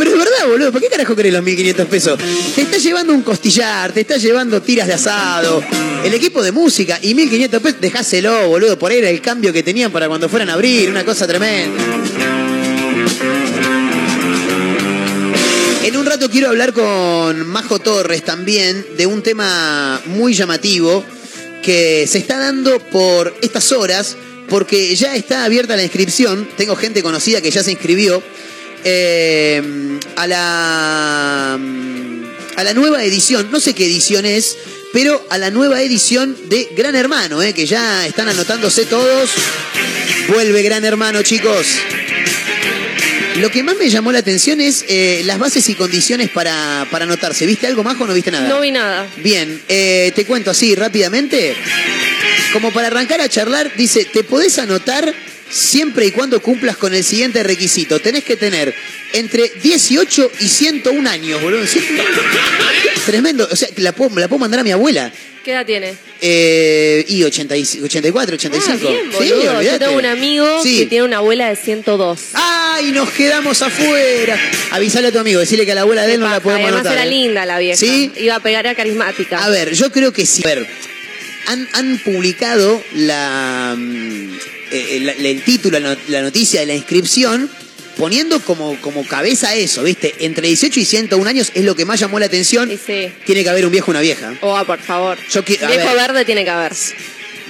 [0.00, 0.72] pero es verdad, boludo.
[0.72, 2.18] ¿Para qué carajo querés los 1.500 pesos?
[2.54, 5.62] Te está llevando un costillar, te está llevando tiras de asado,
[6.02, 7.80] el equipo de música y 1.500 pesos.
[7.82, 8.78] Dejáselo, boludo.
[8.78, 10.88] Por ahí era el cambio que tenían para cuando fueran a abrir.
[10.88, 11.78] Una cosa tremenda.
[15.84, 21.04] En un rato quiero hablar con Majo Torres también de un tema muy llamativo
[21.62, 24.16] que se está dando por estas horas
[24.48, 26.48] porque ya está abierta la inscripción.
[26.56, 28.22] Tengo gente conocida que ya se inscribió
[28.84, 31.58] eh, a la
[32.56, 33.50] a la nueva edición.
[33.50, 34.56] No sé qué edición es,
[34.92, 39.30] pero a la nueva edición de Gran Hermano, eh, que ya están anotándose todos.
[40.28, 41.66] Vuelve Gran Hermano, chicos.
[43.36, 47.04] Lo que más me llamó la atención es eh, las bases y condiciones para, para
[47.04, 47.46] anotarse.
[47.46, 48.48] ¿Viste algo más o no viste nada?
[48.48, 49.06] No vi nada.
[49.18, 51.56] Bien, te cuento así rápidamente
[52.52, 55.14] como para arrancar a charlar, dice, te podés anotar
[55.50, 58.00] siempre y cuando cumplas con el siguiente requisito.
[58.00, 58.74] Tenés que tener
[59.12, 61.64] entre 18 y 101 años, boludo.
[63.06, 63.48] Tremendo.
[63.50, 65.12] O sea, la puedo, la puedo mandar a mi abuela.
[65.44, 65.94] ¿Qué edad tiene?
[66.20, 68.70] Eh, y 84, 85.
[68.70, 69.62] Ah, bien, boludo.
[69.62, 72.20] Yo tengo un amigo que tiene una abuela de 102.
[72.34, 74.38] ¡Ay, nos quedamos afuera!
[74.70, 76.86] Avisale a tu amigo, decirle que a la abuela de él no la podemos Además
[76.86, 76.92] anotar.
[76.92, 77.10] era ¿eh?
[77.10, 77.78] linda la vieja.
[77.78, 78.12] ¿Sí?
[78.18, 79.42] Iba a pegar a carismática.
[79.42, 80.42] A ver, yo creo que sí.
[80.44, 80.66] A ver,
[81.46, 83.76] han, publicado la,
[84.70, 87.50] eh, el título, la noticia de la inscripción,
[87.96, 90.14] poniendo como, como cabeza eso, ¿viste?
[90.20, 92.70] Entre 18 y 101 años es lo que más llamó la atención.
[93.26, 94.34] Tiene que haber un viejo o una vieja.
[94.40, 95.18] Oh, por favor.
[95.44, 96.72] viejo verde tiene que haber.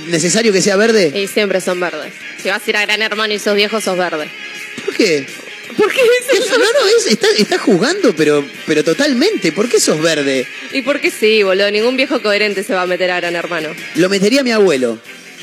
[0.08, 1.12] ¿Necesario que sea verde?
[1.14, 2.12] Y siempre son verdes.
[2.42, 4.28] Si vas a ir a Gran Hermano y sos viejo, sos verde.
[4.84, 5.26] ¿Por qué?
[5.76, 6.00] ¿Por qué
[6.50, 9.52] No, no, está, jugando, pero, pero totalmente.
[9.52, 10.46] ¿Por qué sos verde?
[10.72, 11.70] Y por qué sí, boludo.
[11.70, 13.68] Ningún viejo coherente se va a meter a Gran Hermano.
[13.94, 14.98] Lo metería mi abuelo.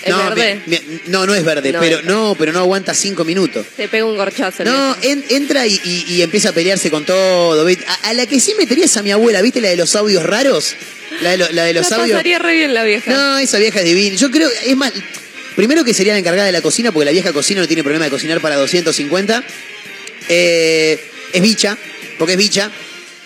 [0.08, 0.62] ¿Es no, verde?
[1.08, 3.66] no, no es verde, pero no, pero no aguanta cinco minutos.
[3.76, 4.64] Te pega un gorchazo.
[4.64, 7.68] No, entra y, empieza a pelearse con todo.
[8.03, 10.76] A, la que sí meterías a mi abuela, ¿viste la de los audios raros?
[11.22, 12.12] La de, la de los audios.
[12.12, 13.12] pasaría re bien la vieja.
[13.12, 14.16] No, esa vieja es divina.
[14.16, 14.91] Yo creo, es más,
[15.58, 18.05] Primero que sería la encargada de la cocina, porque la vieja cocina no tiene problema
[18.05, 19.43] de cocinar para 250.
[20.30, 21.03] Eh,
[21.34, 21.76] es bicha,
[22.20, 22.70] porque es bicha.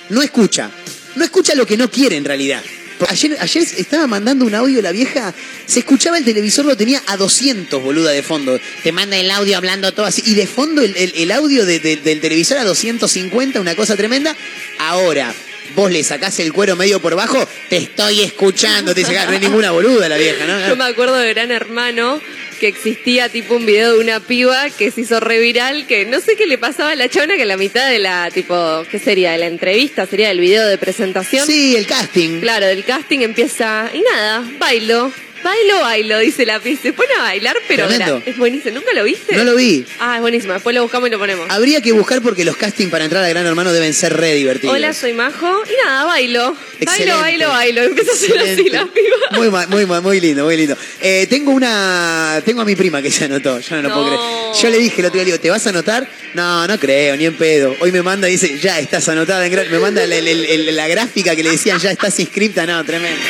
[0.07, 0.71] No escucha.
[1.15, 2.63] No escucha lo que no quiere en realidad.
[3.09, 5.33] Ayer, ayer estaba mandando un audio la vieja,
[5.65, 8.59] se escuchaba el televisor, lo tenía a 200, boluda, de fondo.
[8.83, 10.21] Te manda el audio hablando todo así.
[10.25, 14.35] Y de fondo el, audio del televisor a 250, una cosa tremenda.
[14.79, 15.33] Ahora,
[15.75, 18.93] vos le sacás el cuero medio por bajo, te estoy escuchando.
[18.93, 20.67] Te dice, ah, no hay ninguna boluda la vieja, ¿no?
[20.67, 22.21] Yo me acuerdo de Gran Hermano
[22.61, 26.35] que existía tipo un video de una piba que se hizo reviral, que no sé
[26.35, 29.31] qué le pasaba a la chabona que a la mitad de la, tipo, ¿qué sería?
[29.31, 31.47] De la entrevista, sería el video de presentación.
[31.47, 32.39] Sí, el casting.
[32.39, 35.11] Claro, el casting empieza, y nada, bailo.
[35.43, 36.83] Bailo, bailo, dice la pista.
[36.83, 37.87] Se pone a bailar, pero
[38.25, 38.75] es buenísimo.
[38.75, 39.35] ¿Nunca lo viste?
[39.35, 39.85] No lo vi.
[39.99, 40.53] Ah, es buenísimo.
[40.53, 41.47] Después lo buscamos y lo ponemos.
[41.49, 44.75] Habría que buscar porque los castings para entrar a Gran Hermano deben ser re divertidos.
[44.75, 45.63] Hola, soy Majo.
[45.65, 46.55] Y nada, bailo.
[46.85, 47.83] Bailo, bailo, bailo.
[47.83, 49.17] Empieza a ser así la piba.
[49.31, 50.75] Muy, muy, muy lindo, muy lindo.
[51.01, 52.41] Eh, tengo una.
[52.45, 53.59] Tengo a mi prima que se anotó.
[53.59, 54.61] Yo no lo puedo creer.
[54.61, 56.07] Yo le dije el otro día, le digo, ¿te vas a anotar?
[56.33, 57.75] No, no creo, ni en pedo.
[57.79, 61.51] Hoy me manda y dice, ya estás anotada en Me manda la gráfica que le
[61.51, 62.65] decían, ya estás inscripta.
[62.65, 63.21] No, tremendo.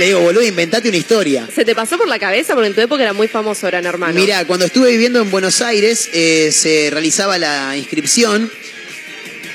[0.00, 1.46] Le digo, boludo, inventate una historia.
[1.54, 2.54] ¿Se te pasó por la cabeza?
[2.54, 4.14] Porque en tu época era muy famoso Gran Hermano.
[4.14, 8.50] Mira, cuando estuve viviendo en Buenos Aires, eh, se realizaba la inscripción.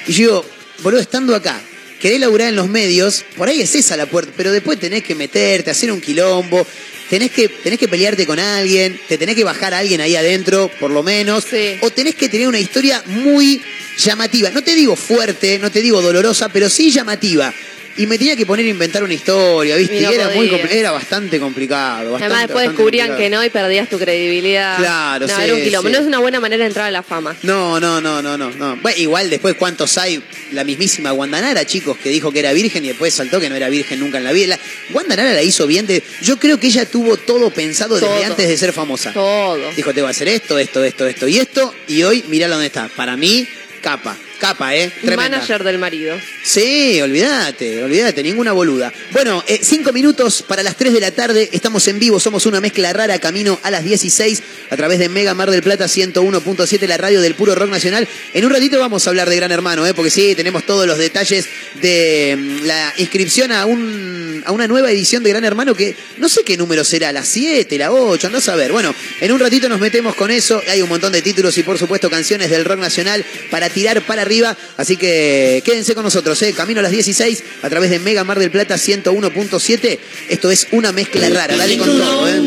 [0.06, 0.46] Y yo digo,
[0.84, 1.60] boludo, estando acá,
[2.00, 5.16] querés laburar en los medios, por ahí es esa la puerta, pero después tenés que
[5.16, 6.68] meterte, hacer un quilombo,
[7.10, 10.70] tenés que, tenés que pelearte con alguien, te tenés que bajar a alguien ahí adentro,
[10.80, 11.44] por lo menos,
[11.82, 13.64] o tenés que tener una historia muy
[13.98, 14.52] llamativa.
[14.52, 17.52] No te digo fuerte, no te digo dolorosa, pero sí llamativa.
[17.98, 20.02] Y me tenía que poner a inventar una historia, ¿viste?
[20.02, 22.18] Y, era, muy era bastante complicado.
[22.18, 24.78] Además, después descubrían que no y perdías tu credibilidad.
[24.78, 25.90] Claro, no, Era un quilombo.
[25.90, 27.36] No es una buena manera de entrar a la fama.
[27.44, 28.50] No, no, no, no, no.
[28.50, 28.76] no.
[28.78, 30.22] Bueno, igual después, ¿cuántos hay?
[30.52, 33.70] La mismísima Guandanara, chicos, que dijo que era virgen y después saltó que no era
[33.70, 34.60] virgen nunca en la vida.
[34.90, 35.88] Guandanara la hizo bien.
[35.88, 39.14] De, yo creo que ella tuvo todo pensado desde antes de ser famosa.
[39.14, 39.72] Todo.
[39.74, 41.74] Dijo, te voy a hacer esto, esto, esto, esto y esto.
[41.88, 42.90] Y hoy, mirá dónde está.
[42.90, 43.48] Para mí,
[43.82, 44.18] capa.
[44.40, 44.92] Capa, ¿eh?
[45.02, 45.38] Tremenda.
[45.38, 46.16] Manager del marido.
[46.44, 48.92] Sí, olvídate, olvídate, ninguna boluda.
[49.12, 51.50] Bueno, eh, cinco minutos para las 3 de la tarde.
[51.52, 55.34] Estamos en vivo, somos una mezcla rara, camino a las 16 a través de Mega
[55.34, 58.08] Mar del Plata 101.7, la radio del puro rock nacional.
[58.34, 59.94] En un ratito vamos a hablar de Gran Hermano, ¿eh?
[59.94, 61.48] porque sí, tenemos todos los detalles
[61.82, 66.30] de mm, la inscripción a, un, a una nueva edición de Gran Hermano que no
[66.30, 68.72] sé qué número será, la 7, la 8, no saber.
[68.72, 70.62] Bueno, en un ratito nos metemos con eso.
[70.68, 74.25] Hay un montón de títulos y por supuesto canciones del rock nacional para tirar para
[74.26, 74.58] arriba.
[74.78, 76.54] Así que quédense con nosotros, ¿eh?
[76.54, 80.00] camino a las 16 a través de Mega Mar del Plata 101.7.
[80.30, 82.28] Esto es una mezcla rara, dale con todo.
[82.28, 82.42] ¿eh?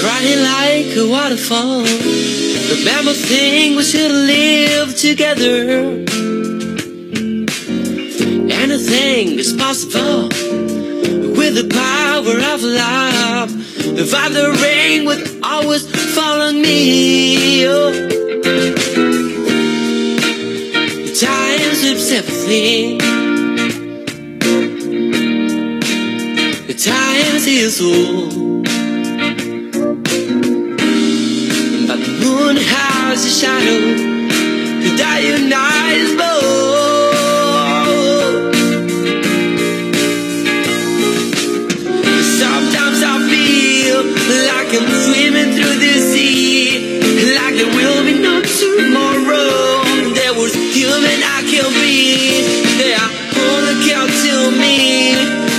[0.00, 1.84] Crying like a waterfall.
[1.84, 6.04] Remember thing we should live together.
[8.50, 10.28] Anything is possible
[11.36, 13.50] with the power of love.
[14.00, 17.66] The rain would always fall on me.
[22.10, 22.26] Times.
[26.66, 28.30] The times is all.
[31.86, 33.82] But the moon has a shadow
[34.98, 36.50] that unites both.
[42.42, 44.00] Sometimes I feel
[44.50, 46.66] like I'm swimming through the sea,
[47.36, 48.29] like there will be no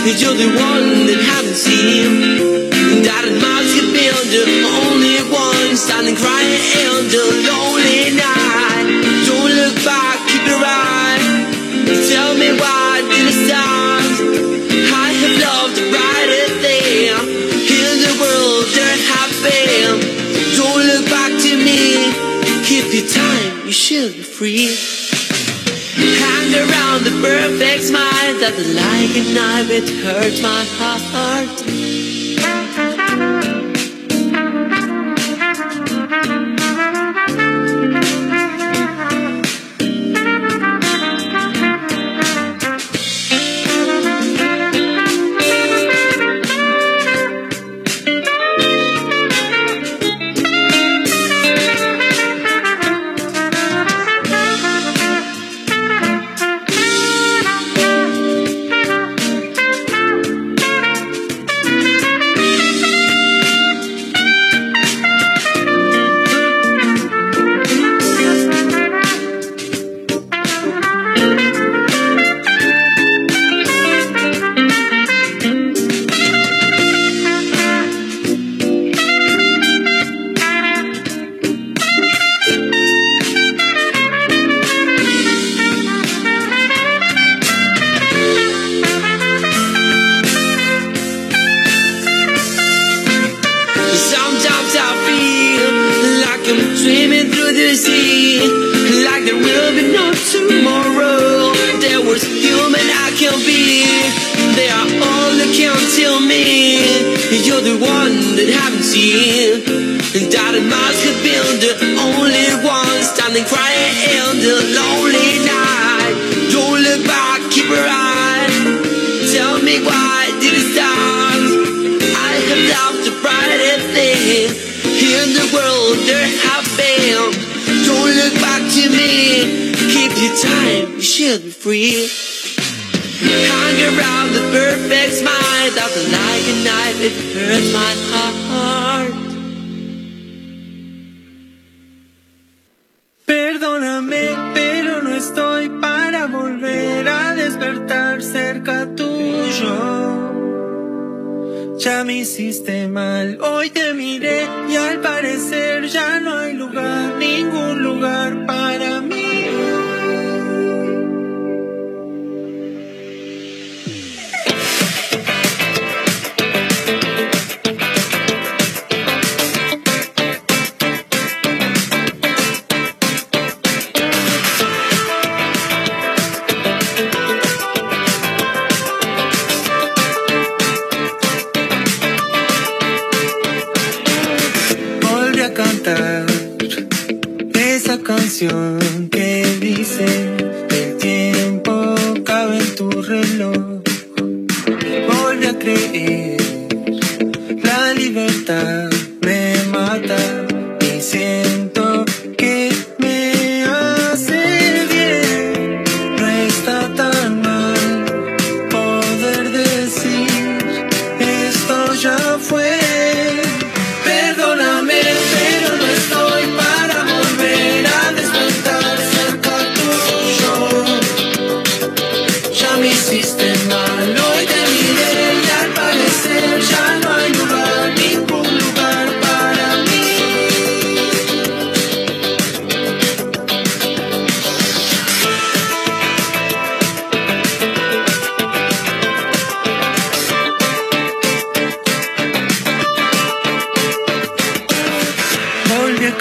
[0.05, 0.11] me.
[0.17, 2.61] You're the one that haven't seen.
[3.05, 4.45] That miles can build the
[4.85, 8.87] only one standing crying in the lonely night.
[9.29, 11.21] Don't look back, keep your eye.
[12.09, 14.05] Tell me why did it stop?
[14.91, 17.13] I have loved the brighter thing
[17.69, 19.97] in the world there have been.
[20.57, 22.09] Don't look back to me.
[22.65, 25.00] Keep your time, you should be free
[26.53, 32.20] around the perfect smile that light can knife it hurts my heart.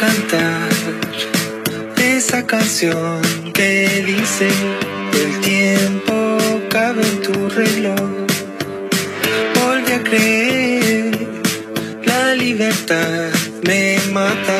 [0.01, 0.70] cantar
[1.98, 3.20] esa canción
[3.53, 4.48] que dice
[5.12, 6.38] el tiempo
[6.70, 8.11] cabe en tu reloj.
[9.61, 11.28] Volví a creer,
[12.07, 13.30] la libertad
[13.62, 14.59] me mata.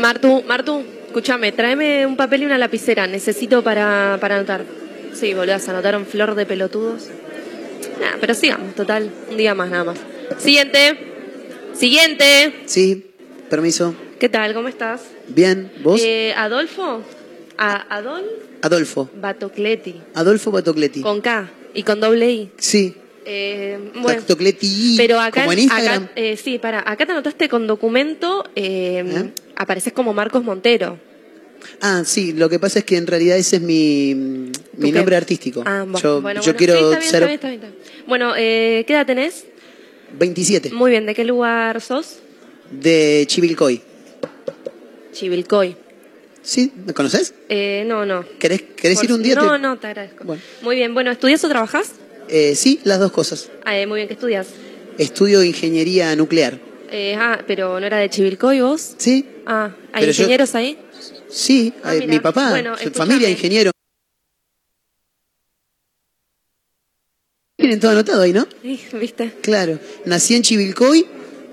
[0.00, 3.06] Martu, Martu, escúchame, tráeme un papel y una lapicera.
[3.06, 4.64] Necesito para, para anotar.
[5.12, 7.08] Sí, volvés a anotar un flor de pelotudos.
[8.00, 9.10] Nah, pero sigamos, total.
[9.30, 9.98] Un día más, nada más.
[10.38, 10.98] Siguiente.
[11.74, 12.62] Siguiente.
[12.66, 13.10] Sí,
[13.48, 13.94] permiso.
[14.18, 14.54] ¿Qué tal?
[14.54, 15.02] ¿Cómo estás?
[15.28, 16.00] Bien, ¿vos?
[16.02, 17.02] Eh, Adolfo.
[17.58, 18.24] A Adol.
[18.62, 19.10] Adolfo.
[19.14, 20.00] Batocleti.
[20.14, 21.02] Adolfo Batocleti.
[21.02, 22.50] Con K y con doble I.
[22.56, 22.96] Sí.
[23.32, 24.22] Eh, bueno,
[24.96, 26.02] pero acá, como en Instagram.
[26.04, 30.98] acá eh, sí, para, acá te anotaste con documento, eh, apareces como Marcos Montero.
[31.80, 35.62] Ah, sí, lo que pasa es que en realidad ese es mi, mi nombre artístico.
[35.64, 36.58] Ah, bueno, yo bueno, yo bueno.
[36.58, 38.04] quiero Sí, está bien, ser está bien, está bien, está bien.
[38.08, 39.44] Bueno, eh, ¿qué edad tenés?
[40.18, 42.18] 27, Muy bien, ¿de qué lugar sos?
[42.72, 43.80] de Chivilcoy.
[45.12, 45.76] Chivilcoy.
[46.42, 46.72] ¿Sí?
[46.86, 47.34] ¿Me conoces?
[47.48, 48.24] Eh, no, no.
[48.40, 49.34] ¿Querés, querés Por- ir un día?
[49.36, 50.24] No, Te- no, te agradezco.
[50.24, 50.42] Bueno.
[50.62, 51.92] Muy bien, bueno, ¿estudias o trabajás?
[52.32, 53.50] Eh, sí, las dos cosas.
[53.64, 54.46] Ah, eh, muy bien, ¿qué estudias?
[54.98, 56.58] Estudio ingeniería nuclear.
[56.90, 58.94] Eh, ah, pero ¿no era de Chivilcoy vos?
[58.98, 60.78] Sí, Ah, ¿hay Pero yo- ingenieros ahí?
[61.28, 63.72] sí, Ah, eh, mi papá, Bueno, familia ingeniero.
[67.56, 68.46] Tienen todo anotado ahí, ¿no?
[68.62, 69.32] Sí, ¿Viste?
[69.42, 69.78] Claro.
[70.04, 71.06] Nací en Chivilcoy.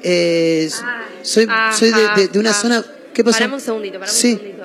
[0.03, 0.69] eh,
[1.23, 2.86] soy soy de, de- de una zona.
[3.13, 3.38] ¿Qué pasó?
[3.39, 4.34] Parame un segundito, parame Sí.
[4.34, 4.56] un segundito.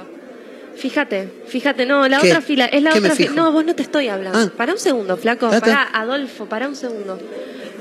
[0.82, 2.26] Fíjate, fíjate, no, la ¿Qué?
[2.26, 3.30] otra fila, es la ¿Qué me otra fila.
[3.36, 4.36] No, vos no te estoy hablando.
[4.36, 4.52] Ah.
[4.56, 5.48] Para un segundo, flaco.
[5.48, 7.20] Pará, Adolfo, para un segundo.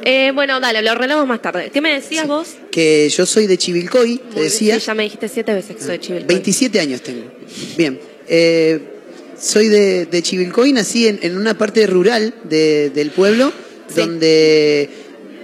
[0.04, 1.72] Eh, bueno, dale, lo arreglamos más tarde.
[1.74, 2.49] ¿Qué me decías vos?
[2.70, 4.80] Que yo soy de Chivilcoy, te Muy- decía.
[4.80, 6.28] Sí, ya me dijiste siete veces que soy de Chivilcoy.
[6.28, 7.24] 27 años tengo.
[7.76, 7.99] Bien.
[8.28, 8.80] Eh,
[9.39, 13.52] soy de, de Chivilcoy, nací en, en una parte rural de- del pueblo,
[13.95, 14.89] donde...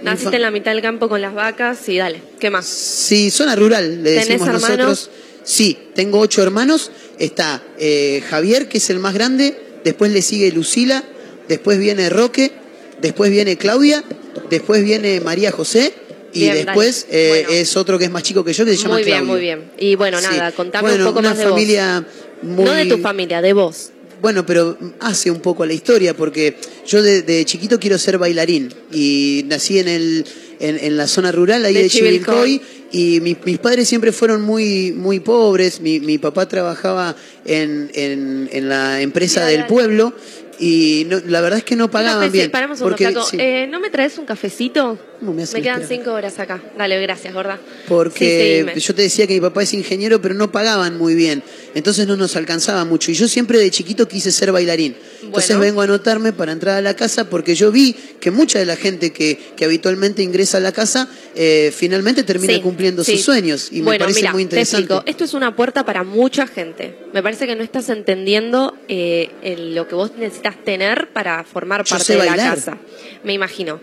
[0.04, 2.66] Naciste en la mitad del campo con las vacas y dale, ¿qué más?
[2.66, 4.78] Sí, zona rural, le ¿Tenés decimos hermanos?
[4.78, 5.10] nosotros.
[5.48, 6.90] Sí, tengo ocho hermanos.
[7.18, 9.56] Está eh, Javier, que es el más grande.
[9.82, 11.02] Después le sigue Lucila.
[11.48, 12.52] Después viene Roque.
[13.00, 14.04] Después viene Claudia.
[14.50, 15.94] Después viene María José.
[16.34, 17.60] Y Bien, después eh, Bueno.
[17.62, 19.32] es otro que es más chico que yo, que se llama Muy bien, Claudio.
[19.32, 19.70] muy bien.
[19.78, 20.56] Y bueno, nada, Sí.
[20.56, 22.04] contame Bueno, un poco una más de familia
[22.42, 22.42] vos.
[22.50, 22.64] muy...
[22.66, 23.90] No de tu familia, de vos.
[24.20, 26.56] Bueno, pero hace un poco la historia, porque
[26.86, 30.26] yo de, de chiquito quiero ser bailarín y nací en el
[30.60, 32.60] en, en la zona rural ahí De de, Chivilcoy.
[32.90, 35.80] Y mi- mis padres siempre fueron muy muy pobres.
[35.80, 37.14] Mi, mi papá trabajaba
[37.44, 40.12] en, en, en la empresa del pueblo
[40.58, 42.50] y no- la verdad es que no pagaban bien.
[42.50, 44.98] Paramos un porque, sí, Eh, ¿No me traes un cafecito?
[45.20, 46.62] ¿Cómo me quedan cinco horas acá.
[46.76, 47.58] Dale, gracias, gorda.
[47.88, 51.42] Porque yo te decía que mi papá es ingeniero, pero no pagaban muy bien.
[51.74, 53.10] Entonces no nos alcanzaba mucho.
[53.10, 54.96] Y yo siempre de chiquito quise ser bailarín.
[55.22, 55.60] Entonces Bueno.
[55.60, 58.76] vengo a anotarme para entrar a la casa porque yo vi que mucha de la
[58.76, 63.12] gente que, que habitualmente ingresa a la casa eh, finalmente termina Sí, cumpliendo sí.
[63.16, 63.68] sus sueños.
[63.72, 64.84] Y me parece muy te interesante.
[64.94, 65.02] explico.
[65.06, 66.96] Esto es una puerta para mucha gente.
[67.12, 69.30] Me parece que no estás entendiendo eh,
[69.72, 72.78] lo que vos necesitas tener para formar Yo parte de la casa.
[73.24, 73.80] Me imagino.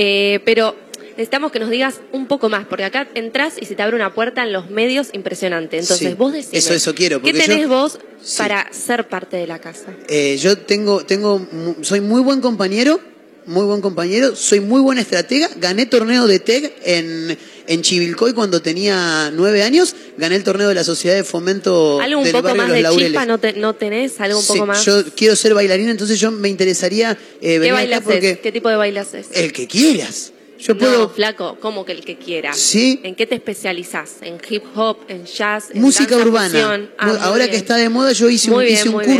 [0.00, 0.76] Eh, pero
[1.10, 4.14] necesitamos que nos digas un poco más, porque acá entras y se te abre una
[4.14, 5.76] puerta en los medios impresionante.
[5.78, 6.50] Entonces Sí, vos decís.
[6.52, 8.38] eso- eso quiero, ¿Qué tenés yo- vos Sí.
[8.38, 9.92] para ser parte de la casa?
[10.08, 11.44] Eh, yo tengo, tengo,
[11.82, 13.00] soy muy buen compañero,
[13.48, 17.36] muy buen compañero, soy muy buen estratega, gané torneo de TEG en,
[17.66, 22.18] en Chivilcoy cuando tenía nueve años, gané el torneo de la Sociedad de Fomento ¿Algo
[22.18, 24.20] un del poco barrio más Los de chispa no, te- no tenés?
[24.20, 24.84] ¿Algo un Sí, poco más?
[24.84, 28.02] yo quiero ser bailarina, entonces yo me interesaría eh, ¿Qué venir acá haces?
[28.02, 29.28] porque ¿Qué tipo de baile haces?
[29.32, 30.32] el que quieras.
[30.58, 32.52] Yo No, puedo flaco, como que el que quiera.
[32.52, 33.00] Sí.
[33.04, 34.16] ¿En qué te especializás?
[34.22, 36.90] ¿En hip hop, en jazz, en música urbana.
[36.98, 39.10] Ah, Ahora que está de moda, yo hice un, bien, hice un bien.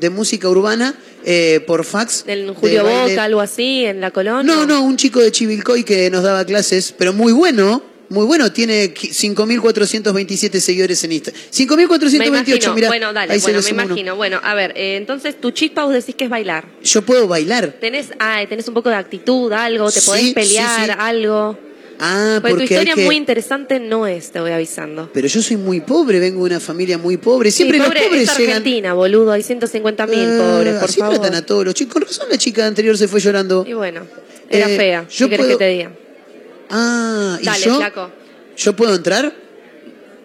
[0.00, 0.94] De música urbana
[1.24, 2.24] eh, por fax.
[2.24, 4.42] ¿Del de Julio Boca, algo así, en la colonia?
[4.42, 8.50] No, no, un chico de Chivilcoy que nos daba clases, pero muy bueno, muy bueno,
[8.50, 11.40] tiene qui- 5.427 seguidores en Instagram.
[11.42, 12.74] Me 5.428, imagino.
[12.74, 12.88] mirá.
[12.88, 13.84] bueno, dale, ahí se bueno, lo me uno.
[13.84, 14.16] imagino.
[14.16, 16.66] Bueno, a ver, eh, entonces tu chispa vos decís que es bailar.
[16.82, 17.76] Yo puedo bailar.
[17.80, 20.92] Tenés, ah, tenés un poco de actitud, algo, te Sí, podés sí, pelear, sí.
[20.98, 21.58] algo.
[22.02, 23.04] Ah, Porque tu porque hay historia que...
[23.04, 25.10] muy interesante no es, te voy avisando.
[25.12, 27.50] Pero yo soy muy pobre, vengo de una familia muy pobre.
[27.50, 28.56] Siempre Sí, los pobre, pobres es llegan...
[28.56, 31.18] Argentina, boludo, hay 150 mil Ah, pobres, por así favor.
[31.20, 31.92] tratan a todos los chicos.
[31.92, 33.64] Con razón la chica anterior se fue llorando.
[33.68, 34.06] Y bueno,
[34.48, 35.92] era Eh, fea, yo ¿qué puedo- que te diga?
[36.70, 37.76] Ah, ¿y Dale, yo?
[37.76, 38.10] flaco.
[38.56, 39.34] ¿Yo puedo entrar?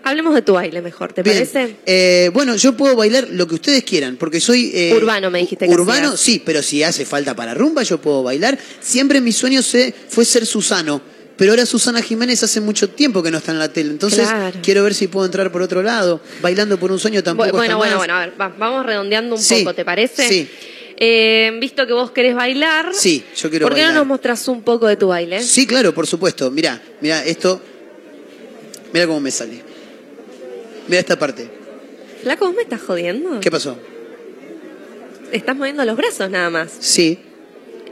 [0.03, 1.36] Hablemos de tu baile mejor, ¿te Bien.
[1.38, 1.78] parece?
[1.86, 4.71] Eh, bueno, yo puedo bailar lo que ustedes quieran, porque soy...
[4.73, 6.19] eh, Urbano, me dijiste que Urbano, hacías.
[6.21, 8.57] sí, pero si hace falta para rumba, yo puedo bailar.
[8.82, 11.01] Siempre mi sueño se, fue ser Susano,
[11.38, 13.90] pero ahora Susana Jiménez hace mucho tiempo que no está en la tele.
[13.92, 14.60] Entonces, Claro.
[14.64, 16.22] quiero ver si puedo entrar por otro lado.
[16.42, 17.98] Bailando por un sueño tampoco bueno, está bueno, más.
[18.00, 20.28] bueno, a ver, va- vamos redondeando un Sí, poco, ¿te parece?
[20.28, 20.50] sí.
[20.98, 23.94] Eh, visto que vos querés bailar, Sí, yo quiero ¿por qué bailar.
[23.96, 25.44] no nos mostrás un poco de tu baile?
[25.44, 26.50] Sí, claro, por supuesto.
[26.52, 27.62] Mirá, mirá, esto...
[28.94, 29.62] Mirá cómo me sale.
[30.88, 31.50] Mirá esta parte.
[32.24, 33.42] Flaco, ¿vos me estás jodiendo?
[33.42, 33.78] ¿Qué pasó?
[35.34, 36.72] Estás moviendo los brazos nada más.
[36.80, 37.20] Sí.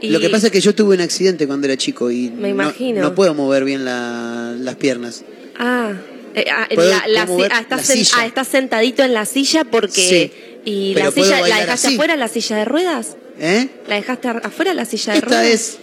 [0.00, 2.42] Y- Lo que pasa es que yo tuve un accidente cuando era chico y Me
[2.42, 3.00] no- imagino.
[3.00, 5.24] No, puedo mover bien la- las piernas.
[5.58, 5.92] Ah,
[6.36, 10.60] Eh, ah, ah, estás, sentadito en la silla porque...
[10.64, 13.16] ¿Y la silla la dejaste afuera, la silla de ruedas?
[13.38, 13.68] ¿Eh?
[13.86, 15.46] ¿La dejaste afuera, la silla de Esta ruedas?
[15.46, 15.78] Esta es,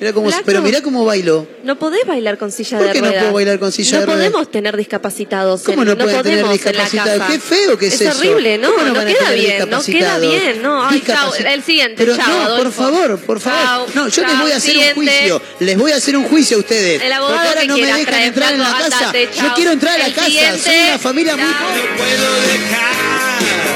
[0.00, 1.46] mira pero mira cómo bailo.
[1.64, 2.96] No podés bailar con silla de ruedas.
[2.98, 4.24] ¿Por qué no puedo bailar con silla de ruedas?
[4.24, 5.62] No podemos tener discapacitados.
[5.62, 7.30] ¿Cómo no, podemos tener discapacitados?
[7.30, 8.10] Qué feo que es, eso.
[8.10, 8.70] Es horrible, ¿no?
[8.70, 10.62] No, queda bien, no queda bien.
[10.62, 13.88] No, Ay, chao, el siguiente, pero, chao, No, por favor, por favor.
[13.94, 15.42] no, yo les voy a hacer un juicio.
[15.60, 17.02] Les voy a hacer un juicio a ustedes.
[17.02, 19.12] El abogado porque ahora no me dejan entrar en la casa.
[19.12, 20.58] Yo quiero entrar a la casa.
[20.58, 21.90] Soy una familia muy pobre.
[21.90, 23.75] No puedo dejar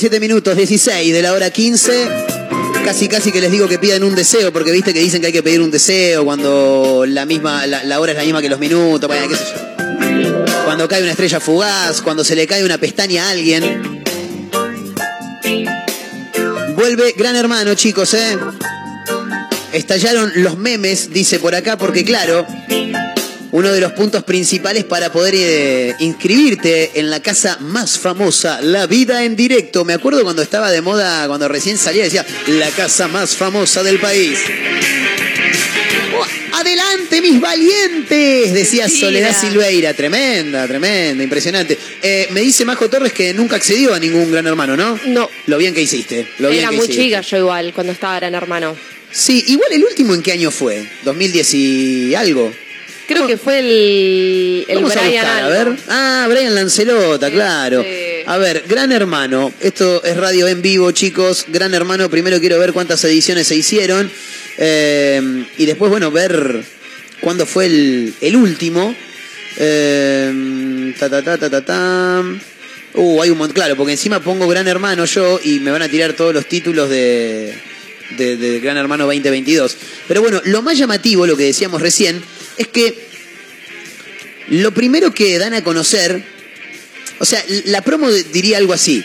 [0.00, 2.08] 17 minutos, 16 de la hora 15.
[2.86, 5.32] Casi, casi que les digo que pidan un deseo, porque viste que dicen que hay
[5.34, 9.10] que pedir un deseo cuando la misma, la, hora es la misma que los minutos.
[10.64, 14.02] Cuando cae una estrella fugaz, cuando se le cae una pestaña a alguien.
[16.74, 18.38] Vuelve Gran Hermano, chicos, ¿eh?
[19.74, 22.46] Estallaron los memes, dice por acá, porque claro,
[23.52, 28.86] uno de los puntos principales para poder eh, inscribirte en la casa más famosa, La
[28.86, 29.84] Vida en Directo.
[29.84, 33.98] Me acuerdo cuando estaba de moda, cuando recién salía, decía, la casa más famosa del
[33.98, 34.38] país.
[36.16, 39.94] Oh, adelante, mis valientes, decía Soledad Silveira.
[39.94, 41.78] Tremenda, tremenda, impresionante.
[42.02, 44.98] Eh, me dice Majo Torres que nunca accedió a ningún gran hermano, ¿no?
[45.06, 45.28] No.
[45.46, 46.28] Lo bien que hiciste.
[46.38, 48.76] Lo Era muy chica yo igual cuando estaba gran hermano.
[49.12, 50.88] Sí, igual el último en qué año fue?
[51.04, 52.52] ¿2010 y algo?
[53.10, 55.76] Creo que fue el, el Brian a, ver.
[55.88, 57.84] Ah, Brian Lancelota, claro.
[58.26, 59.52] A ver, Gran Hermano.
[59.60, 61.46] Esto es radio en vivo, chicos.
[61.48, 64.08] Gran Hermano, primero quiero ver cuántas ediciones se hicieron.
[64.58, 66.62] Eh, y después, bueno, ver
[67.20, 68.94] cuándo fue el, el último.
[69.56, 72.22] Eh, ta, ta, ta, ta, ta, ta.
[72.94, 73.56] Uh, hay un montón.
[73.56, 76.88] Claro, porque encima pongo Gran Hermano yo y me van a tirar todos los títulos
[76.88, 77.54] de,
[78.16, 79.76] de, de Gran Hermano 2022.
[80.06, 82.22] Pero bueno, lo más llamativo, lo que decíamos recién,
[82.60, 82.94] es que
[84.48, 86.22] lo primero que dan a conocer,
[87.18, 89.02] o sea, la promo diría algo así.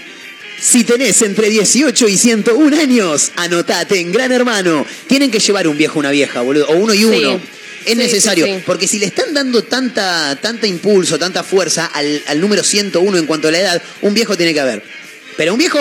[0.59, 4.85] Si tenés entre 18 y 101 años, anotate en Gran Hermano.
[5.07, 7.39] Tienen que llevar un viejo una vieja, boludo, o uno y uno.
[7.85, 12.63] Es necesario, porque si le están dando tanta, tanta impulso, tanta fuerza al, al, número
[12.63, 14.81] 101 en cuanto a la edad, un viejo tiene que haber.
[15.37, 15.79] Pero un viejo,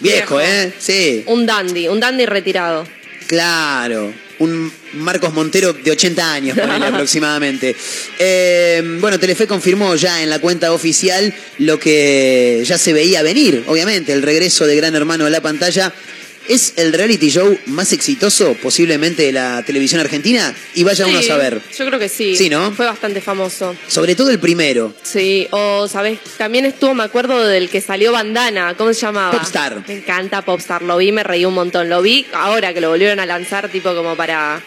[0.00, 0.40] viejo, viejo.
[0.40, 0.72] ¿eh?
[0.78, 1.22] Sí.
[1.26, 2.86] Un dandy, un dandy retirado.
[3.26, 7.76] Claro un Marcos Montero de 80 años, aproximadamente.
[8.18, 13.64] Eh, bueno, Telefe confirmó ya en la cuenta oficial lo que ya se veía venir,
[13.66, 15.92] obviamente, el regreso de Gran Hermano a la pantalla
[16.48, 20.54] ¿Es el reality show más exitoso posiblemente de la televisión argentina?
[20.74, 21.60] Y vaya uno a saber.
[21.76, 22.36] Yo creo que sí.
[22.36, 22.70] Sí, ¿no?
[22.72, 23.74] Fue bastante famoso.
[23.88, 24.94] Sobre todo el primero.
[25.02, 26.20] Sí, o, ¿sabes?
[26.38, 29.32] También estuvo, me acuerdo del que salió Bandana, ¿cómo se llamaba?
[29.32, 29.82] Popstar.
[29.88, 31.88] Me encanta Popstar, lo vi, me reí un montón.
[31.88, 34.62] Lo vi ahora que lo volvieron a lanzar, tipo como para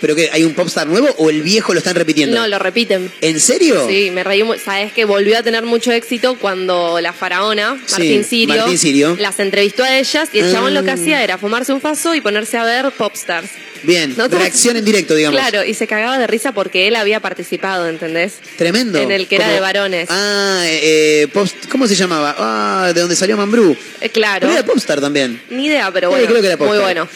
[0.00, 2.36] ¿Pero que hay un popstar nuevo o el viejo lo están repitiendo?
[2.36, 3.10] No, lo repiten.
[3.20, 3.86] ¿En serio?
[3.88, 4.44] Sí, me reí.
[4.64, 9.98] Sabes que volvió a tener mucho éxito cuando la faraona, Martín, Sirio, las entrevistó a
[9.98, 10.94] ellas y el chabón lo que ah.
[10.94, 13.48] hacía era fumarse un faso y ponerse a ver popstars.
[13.82, 15.38] Bien, reacción en directo, digamos.
[15.38, 18.34] Claro, y se cagaba de risa porque él había participado, ¿entendés?
[18.56, 18.98] Tremendo.
[18.98, 20.08] En el que era de varones.
[20.10, 22.34] Ah, eh, eh ¿cómo se llamaba?
[22.38, 23.76] Ah, de donde salió Mambrú.
[24.00, 24.40] Eh, claro.
[24.40, 25.40] Pero era popstar también.
[25.50, 26.26] Ni idea, pero bueno.
[26.26, 26.76] creo que era popstar.
[26.76, 27.08] Muy bueno.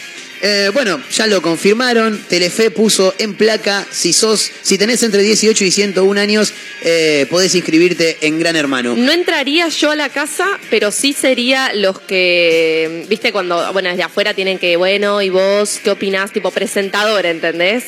[0.45, 2.21] Eh, bueno, ya lo confirmaron.
[2.29, 7.55] Telefe puso en placa, si sos, si tenés entre 18 y 101 años, eh, podés
[7.55, 8.97] inscribirte en Gran Hermano.
[8.97, 14.03] No entraría yo a la casa, pero sí sería los que, viste, cuando, bueno, desde
[14.03, 16.33] afuera tienen que, bueno, ¿y vos qué opinás?
[16.33, 17.85] Tipo presentador, ¿entendés?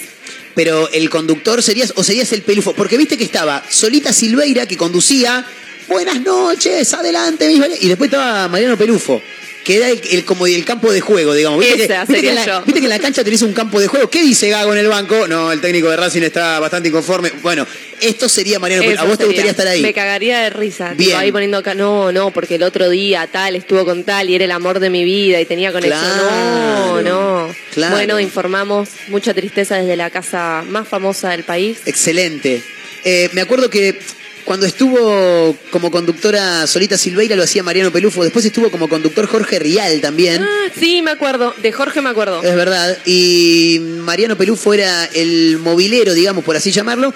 [0.54, 4.76] Pero el conductor serías, o serías el pelufo, porque viste que estaba Solita Silveira que
[4.76, 5.44] conducía,
[5.88, 9.20] buenas noches, adelante, y después estaba Mariano Pelufo
[9.64, 11.58] que era el, como el campo de juego, digamos.
[11.58, 13.86] ¿Viste, que, ¿viste, que en la, ¿Viste que en la cancha tenés un campo de
[13.86, 14.10] juego?
[14.10, 15.26] ¿Qué dice Gago en el banco?
[15.26, 17.32] No, el técnico de Racing está bastante inconforme.
[17.42, 17.66] Bueno,
[18.00, 18.84] esto sería Mariano.
[19.00, 19.80] ¿A vos te gustaría estar ahí?
[19.80, 20.92] Me cagaría de risa.
[20.94, 21.16] Bien.
[21.16, 24.44] ahí poniendo acá, no, no, porque el otro día tal estuvo con tal y era
[24.44, 26.02] el amor de mi vida y tenía conexión.
[26.18, 27.54] no, no.
[27.90, 28.90] Bueno, informamos.
[29.08, 31.78] Mucha tristeza desde la casa más famosa del país.
[31.86, 32.62] Excelente.
[33.04, 33.98] Eh, me acuerdo que
[34.44, 38.22] cuando estuvo como conductora Solita Silveira lo hacía Mariano Pelufo.
[38.22, 40.42] Después estuvo como conductor Jorge Rial también.
[40.42, 41.54] Ah, sí, me acuerdo.
[41.62, 42.42] De Jorge me acuerdo.
[42.42, 42.98] Es verdad.
[43.06, 47.14] Y Mariano Pelufo era el movilero, digamos, por así llamarlo.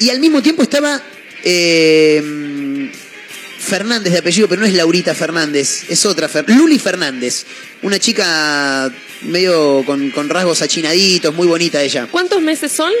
[0.00, 1.00] Y al mismo tiempo estaba
[1.44, 2.90] eh,
[3.58, 6.28] Fernández de apellido, pero no es Laurita Fernández, es otra.
[6.46, 7.46] Luli Fernández.
[7.82, 8.92] Una chica
[9.22, 12.08] medio con, con rasgos achinaditos, muy bonita ella.
[12.10, 12.92] ¿Cuántos meses son?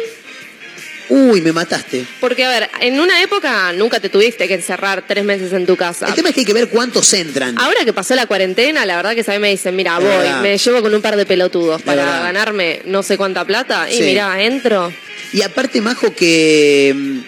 [1.08, 2.06] Uy, me mataste.
[2.20, 5.76] Porque, a ver, en una época nunca te tuviste que encerrar tres meses en tu
[5.76, 6.06] casa.
[6.06, 7.58] El tema es que hay que ver cuántos entran.
[7.58, 10.56] Ahora que pasó la cuarentena, la verdad que a mí me dicen, mira, voy, me
[10.56, 14.92] llevo con un par de pelotudos para ganarme no sé cuánta plata y mira, entro.
[15.32, 17.18] Y aparte, Majo, que mm,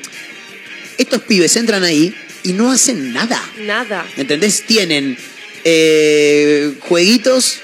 [0.99, 3.43] estos pibes entran ahí y no hacen nada.
[3.61, 4.07] Nada.
[4.17, 4.63] ¿Entendés?
[4.67, 5.17] Tienen
[5.65, 7.61] eh, jueguitos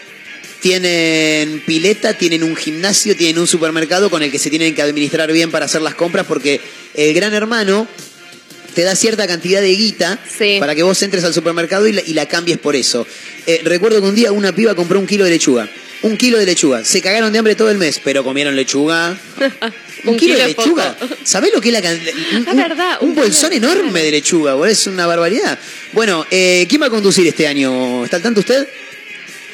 [0.60, 5.32] tienen pileta, tienen un gimnasio, tienen un supermercado con el que se tienen que administrar
[5.32, 6.60] bien para hacer las compras porque
[6.94, 7.88] el gran hermano
[8.74, 10.18] te da cierta cantidad de guita
[10.58, 13.06] para que vos entres al supermercado y la, cambies por eso.
[13.46, 15.68] Eh, recuerdo que un día una piba compró un kilo de lechuga.
[16.02, 16.82] Un kilo de lechuga.
[16.84, 19.18] Se cagaron de hambre todo el mes, pero comieron lechuga.
[20.04, 20.96] un, kilo, de lechuga.
[21.24, 22.14] ¿Sabés lo que es la cantidad?
[22.36, 25.58] Un, verdad, un, bolsón enorme de lechuga, es una barbaridad.
[25.92, 28.04] Bueno, eh, ¿quién va a conducir este año?
[28.04, 28.66] ¿Está al tanto usted?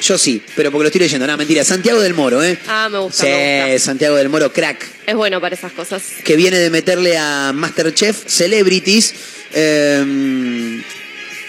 [0.01, 1.27] Yo sí, pero porque lo estoy leyendo.
[1.27, 1.63] No, mentira.
[1.63, 2.57] Santiago del Moro, ¿eh?
[2.67, 3.25] Ah, me gusta.
[3.25, 4.85] Sí, Santiago del Moro, crack.
[5.05, 6.03] Es bueno para esas cosas.
[6.23, 9.13] Que viene de meterle a Masterchef Celebrities.
[9.53, 10.83] Eh,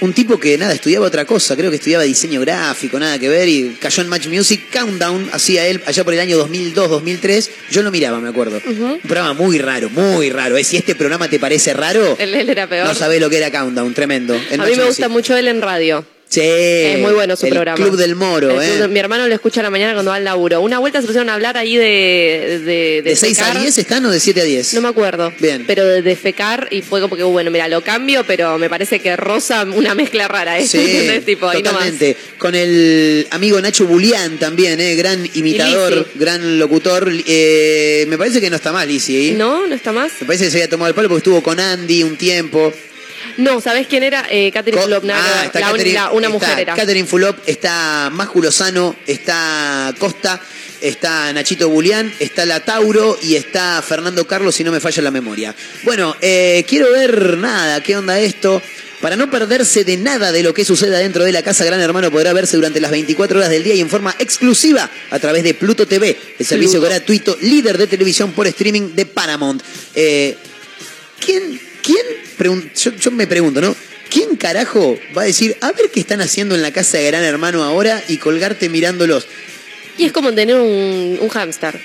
[0.01, 3.49] un tipo que nada, estudiaba otra cosa, creo que estudiaba diseño gráfico, nada que ver,
[3.49, 7.83] y cayó en Match Music, Countdown, hacía él allá por el año 2002, 2003, yo
[7.83, 8.61] lo miraba, me acuerdo.
[8.65, 10.57] Un programa muy raro, muy raro.
[10.57, 10.63] ¿eh?
[10.63, 12.87] Si este programa te parece raro, él, era peor.
[12.87, 14.35] no sabés lo que era Countdown, tremendo.
[14.35, 16.05] a mí me gusta mucho él en radio.
[16.29, 16.41] Sí.
[16.43, 17.77] Es muy bueno su el programa.
[17.77, 18.87] Club del Moro, ¿eh?
[18.89, 20.61] mi hermano lo escucha a la mañana cuando va al laburo.
[20.61, 22.61] Una vuelta se pusieron a hablar ahí de.
[22.65, 24.75] ¿De, de, 6 a 10 están o de 7 a 10?
[24.75, 25.33] No me acuerdo.
[25.41, 25.65] Bien.
[25.67, 29.01] Pero de, de, fecar y fue como que, bueno, mira, lo cambio, pero me parece
[29.01, 30.67] que rosa una mezcla rara, ¿eh?
[30.67, 32.17] Sí, tipo, totalmente.
[32.37, 34.95] Con el amigo Nacho Bulián también, ¿eh?
[34.97, 37.11] Gran imitador, gran locutor.
[37.27, 39.31] Eh, me parece que no está mal, Lizzy.
[39.31, 39.33] ¿eh?
[39.33, 40.13] No, no está más.
[40.21, 42.73] Me parece que se había tomado el palo porque estuvo con Andy un tiempo.
[43.39, 44.27] No, ¿sabés quién era?
[44.29, 45.05] Eh, Catherine Fulop.
[45.13, 46.75] ah, está la, una mujer era.
[46.75, 50.41] Catherine Fulop, está Májulo Lozano, está Costa,
[50.81, 55.13] está Nachito Bulián, está la Tauro y está Fernando Carlos, si no me falla la
[55.13, 55.55] memoria.
[55.85, 58.61] Bueno, eh, quiero ver nada, qué onda esto.
[59.01, 62.11] Para no perderse de nada de lo que suceda dentro de la casa, Gran Hermano
[62.11, 65.55] podrá verse durante las 24 horas del día y en forma exclusiva a través de
[65.55, 69.63] Pluto TV, el servicio gratuito líder de televisión por streaming de Paramount.
[69.95, 70.37] Eh,
[71.25, 72.69] ¿Quién ¿quién?
[72.75, 73.75] Yo, me pregunto, ¿no?
[74.11, 77.25] ¿Quién carajo va a decir, a ver qué están haciendo en la casa de Gran
[77.25, 79.27] Hermano ahora y colgarte mirándolos?
[79.97, 81.81] Y es como tener un, un hámster.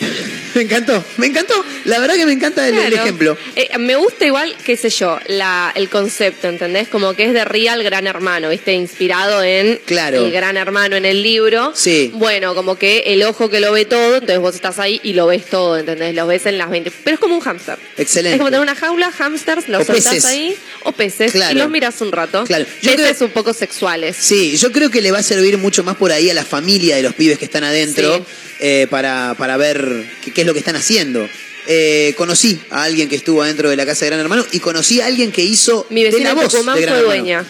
[0.54, 1.54] Me encantó, me encantó.
[1.84, 3.36] La verdad que me encanta el, ejemplo.
[3.56, 6.88] Eh, me gusta igual, qué sé yo, la, el concepto, ¿entendés?
[6.88, 8.72] Como que es de Real Gran Hermano, ¿viste?
[8.72, 10.24] Inspirado en claro.
[10.24, 11.72] el Gran Hermano en el libro.
[11.74, 12.12] Sí.
[12.14, 15.26] Bueno, como que el ojo que lo ve todo, entonces vos estás ahí y lo
[15.26, 16.14] ves todo, ¿entendés?
[16.14, 16.92] Lo ves en las 20.
[17.02, 17.78] Pero es como un hámster.
[17.96, 18.36] Excelente.
[18.36, 22.12] Es como tener una jaula, hámsters, los soltás ahí, o peces, y los miras un
[22.12, 22.44] rato.
[22.44, 22.64] Claro.
[22.80, 24.16] Yo peces un poco sexuales.
[24.18, 26.96] Sí, yo creo que le va a servir mucho más por ahí a la familia
[26.96, 28.24] de los pibes que están adentro.
[28.60, 31.28] Eh, para, para ver qué, es lo que están haciendo.
[31.66, 35.00] Eh, conocí a alguien que estuvo adentro de la casa de Gran Hermano y conocí
[35.00, 37.44] a alguien que hizo Mi vecina de la voz fue dueña.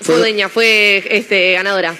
[0.00, 1.94] Fue, dueña, fue este, ganadora.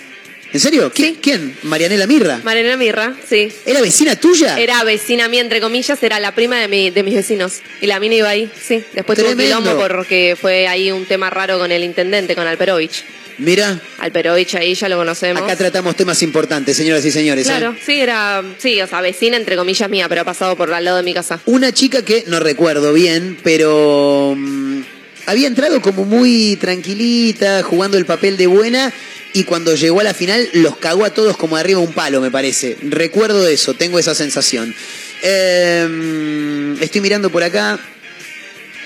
[0.53, 0.91] ¿En serio?
[0.93, 1.17] ¿Quién?
[1.17, 1.57] ¿Quién?
[1.63, 2.41] Marianela Mirra.
[2.43, 3.53] Marianela Mirra, sí.
[3.67, 4.59] ¿Era vecina tuya?
[4.59, 7.61] Era vecina mía, entre comillas, era la prima de, mi, de mis vecinos.
[7.81, 8.83] Y la mina iba ahí, sí.
[8.93, 13.05] Después tuvo un quilombo porque fue ahí un tema raro con el intendente, con Alperovich.
[13.41, 13.81] Mira.
[13.99, 15.43] Alperovich ahí ya lo conocemos.
[15.43, 17.47] Acá tratamos temas importantes, señoras y señores.
[17.47, 17.49] ¿eh?
[17.49, 20.85] Claro, sí, era, sí, o sea, vecina entre comillas mía, pero ha pasado por al
[20.85, 21.41] lado de mi casa.
[21.47, 24.81] Una chica que no recuerdo bien, pero mm,
[25.27, 28.93] había entrado como muy tranquilita, jugando el papel de buena.
[29.33, 32.21] Y cuando llegó a la final los cagó a todos como de arriba un palo,
[32.21, 32.77] me parece.
[32.83, 34.75] Recuerdo eso, tengo esa sensación.
[35.23, 37.79] Em, estoy mirando por acá.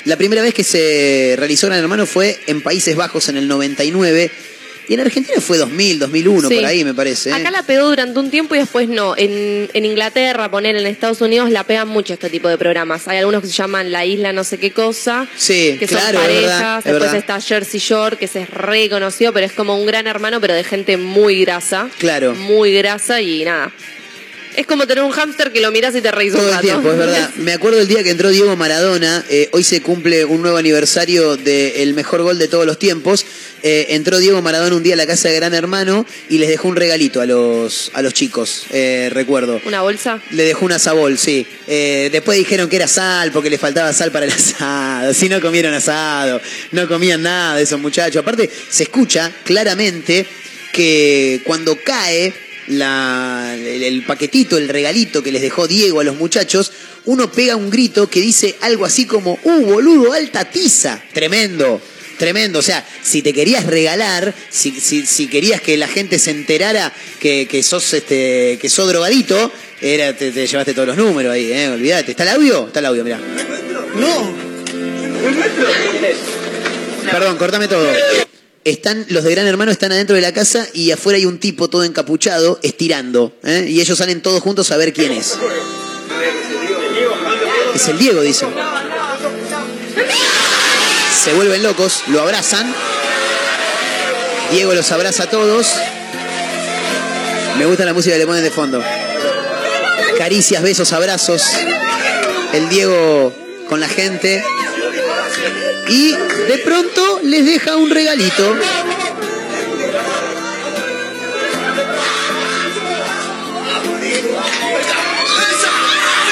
[0.05, 4.31] La primera vez que se realizó Gran Hermano fue en Países Bajos en el 99.
[4.87, 7.31] Y en Argentina fue 2000, 2001, por ahí me parece.
[7.31, 7.33] ¿eh?
[7.33, 9.15] Acá la pegó durante un tiempo y después no.
[9.17, 13.09] En, Inglaterra, poner en Estados Unidos, la pegan mucho este tipo de programas.
[13.09, 15.27] Hay algunos que se llaman La Isla no sé qué cosa.
[15.37, 16.85] Sí, que claro, son parejas.
[16.85, 20.53] después está Jersey Shore, que se es reconocido, pero es como un gran hermano, pero
[20.53, 21.89] de gente muy grasa.
[21.99, 22.35] Claro.
[22.35, 23.73] Muy grasa y nada.
[24.57, 26.99] Es como tener un hámster que lo miras y te reís Todo el tiempo, es
[26.99, 27.31] verdad.
[27.37, 29.25] Me acuerdo el día que entró Diego Maradona.
[29.29, 33.27] Eh, hoy se cumple un nuevo aniversario del mejor gol de todos los tiempos.
[33.65, 36.69] Eh, entró Diego Maradona un día a la casa de Gran Hermano y les dejó
[36.69, 39.61] un regalito a los, a los chicos, eh, recuerdo.
[39.65, 40.21] ¿Una bolsa?
[40.31, 41.47] Le dejó una sabol, sí.
[41.67, 45.13] después dijeron que era sal porque le faltaba sal para el asado.
[45.15, 46.41] Si no comieron asado,
[46.71, 48.21] no comían nada de esos muchachos.
[48.21, 50.27] Aparte, se escucha claramente
[50.73, 52.33] que cuando cae
[52.69, 56.73] la, el, paquetito, el regalito que les dejó Diego a los muchachos,
[57.07, 61.03] uno pega un grito que dice algo así como, ¡uh, boludo, alta tiza!
[61.13, 61.81] Tremendo.
[62.19, 66.93] Tremendo, o sea, si te querías regalar, si, si, querías que la gente se enterara
[67.19, 69.51] que, que sos este, que sos drogadito,
[69.81, 72.13] era, te, llevaste todos los números ahí, eh, olvídate.
[72.13, 72.69] ¿Está el audio?
[72.69, 73.19] Está el audio, mirá.
[73.97, 74.33] No.
[77.11, 77.85] Perdón, cortame todo
[78.65, 81.69] están, los de Gran Hermano están adentro de la casa y afuera hay un tipo
[81.69, 83.33] todo encapuchado estirando.
[83.43, 83.67] ¿eh?
[83.69, 85.39] Y ellos salen todos juntos a ver quién es.
[87.75, 88.49] Es el Diego, dicen.
[91.25, 92.75] Se vuelven locos, lo abrazan.
[94.51, 95.69] Diego los abraza a todos.
[97.59, 98.83] Me gusta la música que le de fondo.
[100.19, 101.43] Caricias, besos, abrazos.
[102.53, 103.33] El Diego
[103.69, 104.45] con la gente
[105.89, 108.57] y de pronto les deja un regalito.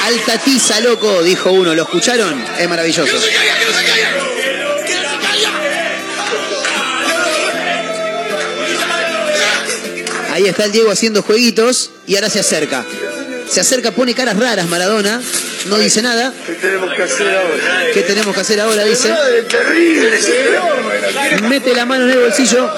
[0.05, 1.75] Alta tiza, loco, dijo uno.
[1.75, 2.45] ¿Lo escucharon?
[2.59, 3.17] Es maravilloso.
[10.31, 12.85] Ahí está el Diego haciendo jueguitos y ahora se acerca.
[13.53, 15.21] Se acerca, pone caras raras Maradona,
[15.67, 16.33] no dice nada.
[16.47, 17.93] ¿Qué tenemos que hacer ahora?
[17.93, 18.85] ¿Qué tenemos que hacer ahora?
[18.85, 19.15] Dice.
[21.43, 22.71] Mete la mano en el bolsillo.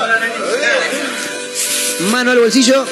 [2.10, 2.84] Mano al bolsillo.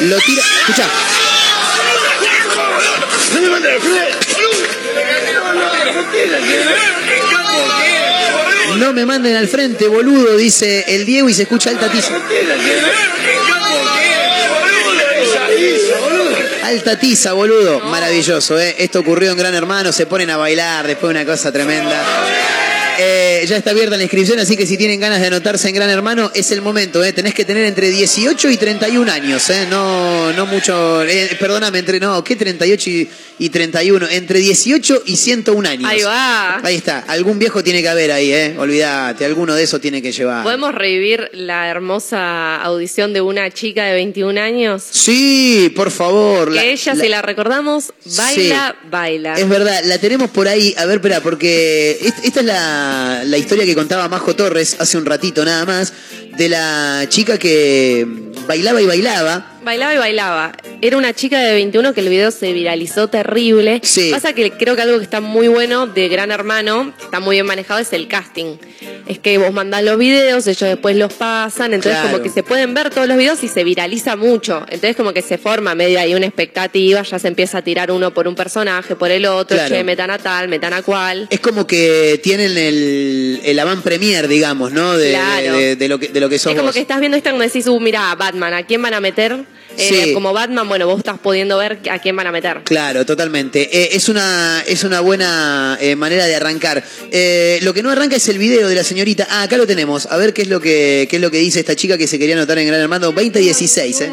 [0.00, 0.42] Lo tira.
[0.60, 0.88] Escucha.
[8.78, 12.18] No me manden al frente, boludo, dice el Diego y se escucha alta tiza.
[16.78, 17.80] Alta tiza, boludo.
[17.80, 18.76] Maravilloso, ¿eh?
[18.78, 22.00] Esto ocurrió en Gran Hermano, se ponen a bailar, después una cosa tremenda.
[23.00, 25.90] Eh, ya está abierta la inscripción, así que si tienen ganas de anotarse en Gran
[25.90, 27.02] Hermano, es el momento.
[27.02, 27.12] ¿eh?
[27.12, 29.50] Tenés que tener entre 18 y 31 años.
[29.50, 29.66] ¿eh?
[29.68, 31.02] No, no mucho.
[31.02, 31.98] Eh, perdóname, entre.
[31.98, 33.08] No, ¿qué 38 y,
[33.38, 34.08] y 31?
[34.10, 35.90] Entre 18 y 101 años.
[35.90, 36.60] Ahí va.
[36.64, 37.00] Ahí está.
[37.08, 38.56] Algún viejo tiene que haber ahí, ¿eh?
[38.58, 40.42] Olvídate, alguno de esos tiene que llevar.
[40.44, 44.84] ¿Podemos revivir la hermosa audición de una chica de 21 años?
[44.90, 46.52] Sí, por favor.
[46.52, 49.34] Que ella, si la recordamos, baila, baila.
[49.34, 50.74] Es verdad, la tenemos por ahí.
[50.76, 52.58] A ver, espera, porque esta es la
[53.24, 55.92] la, historia que contaba Majo Torres hace un ratito nada más,
[56.36, 58.06] de la chica que
[58.46, 59.57] bailaba y bailaba.
[59.68, 60.52] Bailaba y bailaba.
[60.80, 63.80] Era una chica de 21 que el video se viralizó terrible.
[63.84, 64.08] Sí.
[64.10, 67.36] Pasa que creo que algo que está muy bueno de Gran Hermano, que está muy
[67.36, 68.56] bien manejado, es el casting.
[69.06, 72.72] Es que vos mandás los videos, ellos después los pasan, entonces como que se pueden
[72.72, 74.64] ver todos los videos y se viraliza mucho.
[74.70, 78.14] Entonces como que se forma medio ahí una expectativa, ya se empieza a tirar uno
[78.14, 79.74] por un personaje, por el otro, Claro.
[79.74, 81.26] che, metan a tal, metan a cual.
[81.30, 84.96] Es como que tienen el, el avant premier, digamos, ¿no?
[84.96, 85.58] De, Claro.
[85.58, 86.74] de, de lo, que, de lo que sos Es como vos.
[86.74, 89.44] que estás viendo esto como decís, uh, mira, Batman, ¿a quién van a meter?
[89.78, 90.12] Eh, Sí.
[90.12, 92.62] Como Batman, bueno, vos estás pudiendo ver a quién van a meter.
[92.64, 93.68] Claro, totalmente.
[93.72, 96.82] Eh, es, una, es una buena eh, manera de arrancar.
[97.10, 99.26] Eh, lo que no arranca es el video de la señorita.
[99.30, 100.06] Ah, acá lo tenemos.
[100.06, 102.18] A ver qué es lo que, qué es lo que dice esta chica que se
[102.18, 104.00] quería anotar en Gran Hermano 2016.
[104.00, 104.12] ¿eh?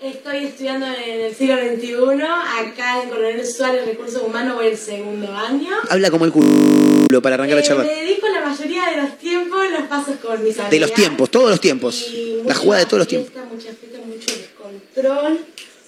[0.00, 5.34] Estoy estudiando en el siglo XXI, acá en Coronel Suárez, Recursos Humanos, voy el segundo
[5.36, 5.70] año.
[5.90, 7.82] Habla como el culo para arrancar la Eh, charla.
[7.82, 10.70] me dedico la mayoría de los tiempos, los pasos con mis amigas.
[10.70, 12.10] De los tiempos, todos los tiempos.
[12.12, 13.32] Y La jugada de todos los tiempos.
[13.52, 15.38] Mucha fiesta, mucho descontrol,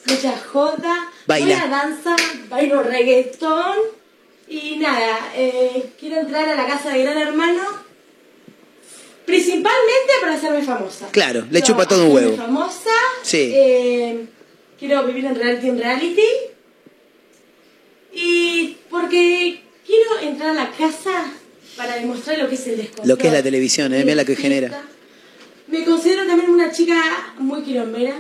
[0.09, 1.09] mucha joda.
[1.29, 1.47] Baila.
[1.57, 2.17] Buena danza,
[2.49, 3.77] bailo reggaetón.
[4.49, 7.63] Y nada, eh, quiero entrar a la casa de Gran Hermano,
[9.27, 11.09] principalmente para hacerme famosa.
[11.11, 12.37] Claro, le chupa todo un huevo.
[12.37, 12.91] famosa.
[13.23, 13.53] Sí.
[13.55, 14.27] eh,
[14.79, 16.23] quiero vivir en reality en reality.
[18.13, 21.33] Y porque quiero entrar a la casa
[21.77, 23.09] para demostrar lo que es el descontrol.
[23.09, 24.03] Lo que es la televisión, ¿eh?
[24.05, 24.83] Mira la que genera.
[25.69, 28.17] Me considero también una chica muy quilombera,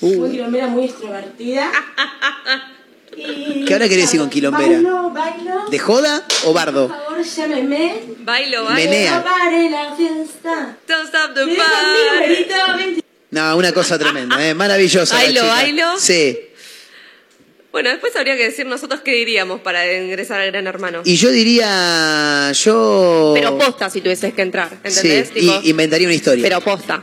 [0.00, 1.70] muy Uh, quilombera, muy extrovertida.
[3.16, 4.72] Y, ¿Qué ahora querés decir con quilombera?
[4.74, 5.70] Bailo, bailo.
[5.70, 6.88] ¿De joda o bardo?
[6.88, 7.94] Por favor, llámeme.
[8.20, 8.90] Bailo, bailo.
[8.90, 9.18] Menea.
[9.18, 10.76] No pare la fiesta.
[10.86, 13.02] Don't stop the Me dejan mi numerito, 20.
[13.30, 14.54] No, una cosa tremenda, ¿eh?
[14.54, 15.14] Maravillosa.
[15.14, 15.52] la Bailo, chica.
[15.54, 15.98] bailo.
[15.98, 16.38] Sí.
[17.72, 21.02] Bueno, después habría que decir nosotros qué diríamos para ingresar al Gran Hermano.
[21.04, 22.50] Y yo diría.
[22.52, 23.32] Yo.
[23.34, 25.30] Pero posta si tuvieses que entrar, Sí, ¿entendés?
[25.32, 26.42] Tipo, y inventaría una historia.
[26.42, 27.02] pero posta.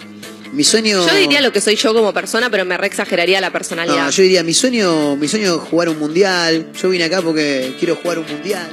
[0.53, 1.07] Mi sueño.
[1.07, 4.05] Yo diría lo que soy yo como persona, pero me re exageraría la personalidad.
[4.05, 6.71] No, yo diría, mi sueño, mi sueño es jugar un mundial.
[6.79, 8.69] Yo vine acá porque quiero jugar un mundial.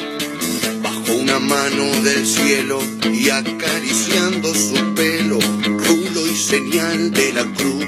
[0.83, 2.81] Bajo una mano del cielo
[3.11, 7.87] y acariciando su pelo, rulo y señal de la cruz.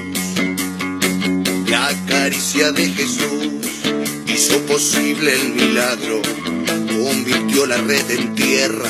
[1.69, 3.47] La caricia de Jesús
[4.27, 6.19] hizo posible el milagro,
[6.87, 8.89] convirtió la red en tierra,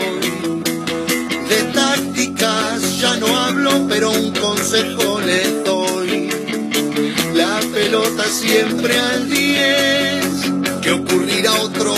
[4.09, 6.29] Un consejo les doy.
[7.33, 11.93] La pelota siempre al 10, que ocurrirá otro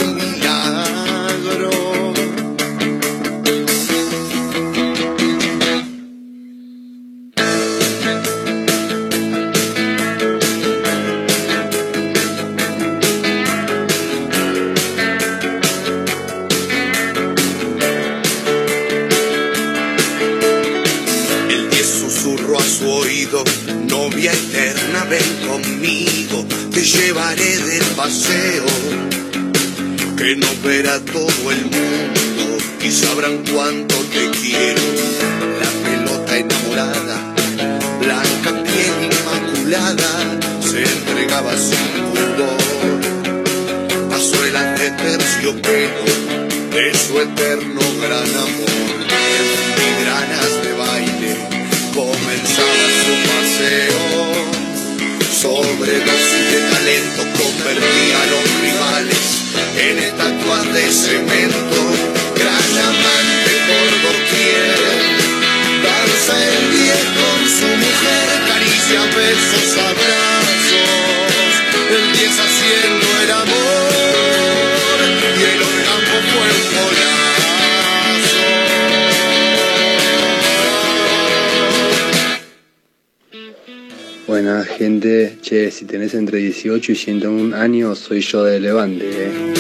[84.78, 89.06] gente, che, si tenés entre 18 y 101 años, soy yo de Levante.
[89.10, 89.54] ¿eh?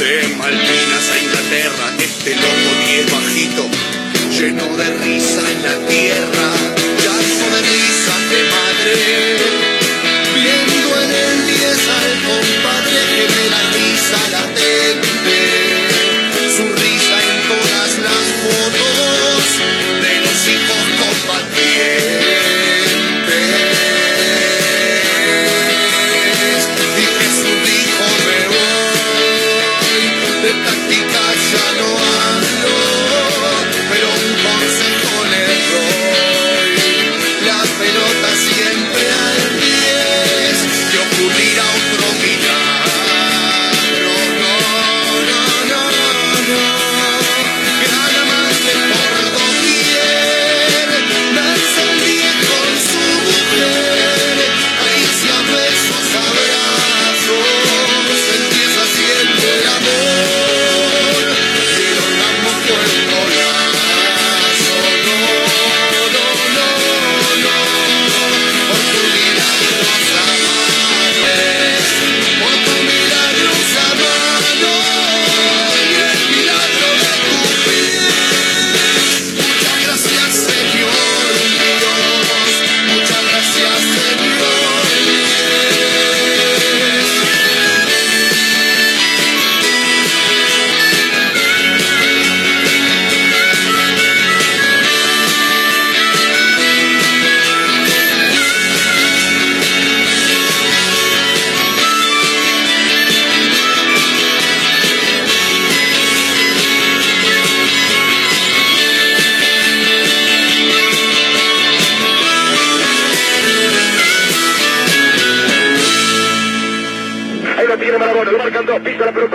[0.00, 3.68] De Malvinas a Inglaterra, este loco diez bajito,
[4.30, 6.52] lleno de risa en la tierra,
[7.04, 8.19] llanto de risa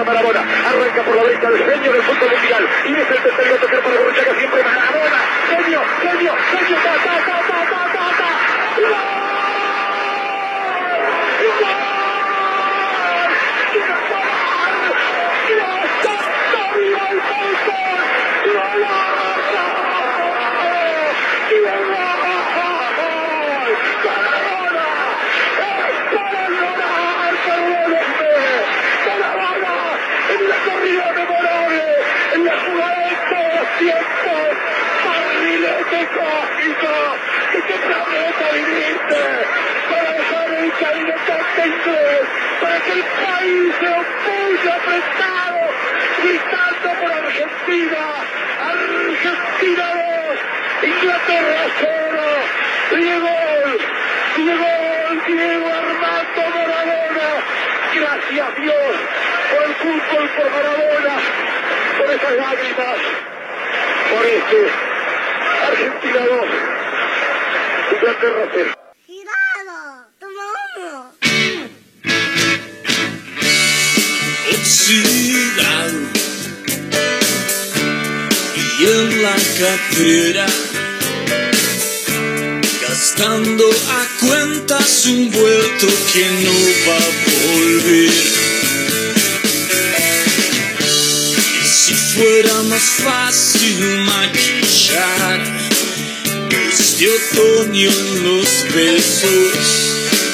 [0.04, 0.42] pelota.
[0.42, 2.68] Arranca por la derecha el genio del fútbol mundial.
[2.86, 3.52] Y es el tercer
[58.46, 58.94] pasión,
[59.50, 61.18] por el fútbol, por Maradona,
[61.98, 62.98] por esas lágrimas,
[64.12, 64.60] por este
[65.68, 66.46] Argentina 2,
[67.94, 68.76] Inglaterra 0.
[69.06, 70.08] ¡Girado!
[70.20, 70.44] ¡Toma
[70.78, 71.12] uno!
[74.54, 76.00] oxidado
[78.56, 80.46] y en la cartera
[82.88, 86.54] gastando a cuentas un vuelto que no
[86.88, 87.10] va a
[87.46, 88.35] volver.
[92.16, 95.44] Fuera más fácil maquillar.
[96.72, 99.58] Este otoño en los besos.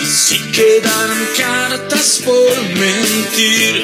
[0.05, 3.81] Si quedaran cartas por mentir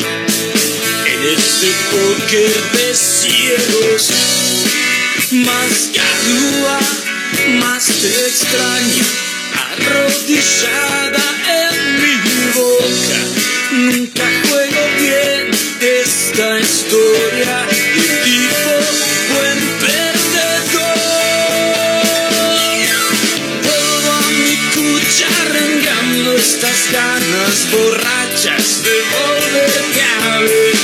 [1.11, 4.09] en este póker de ciegos,
[5.31, 6.79] más garúa,
[7.59, 9.05] más te extraño,
[9.71, 11.25] arrodillada
[11.63, 12.15] en mi
[12.53, 13.19] boca.
[13.71, 15.51] Nunca juego bien
[15.81, 17.76] esta historia
[27.57, 30.75] ganas borrachas de volverte a ver.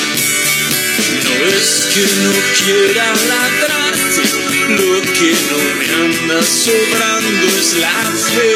[1.24, 4.24] No es que no quiera ladrarte,
[4.70, 8.56] lo que no me anda sobrando es la fe.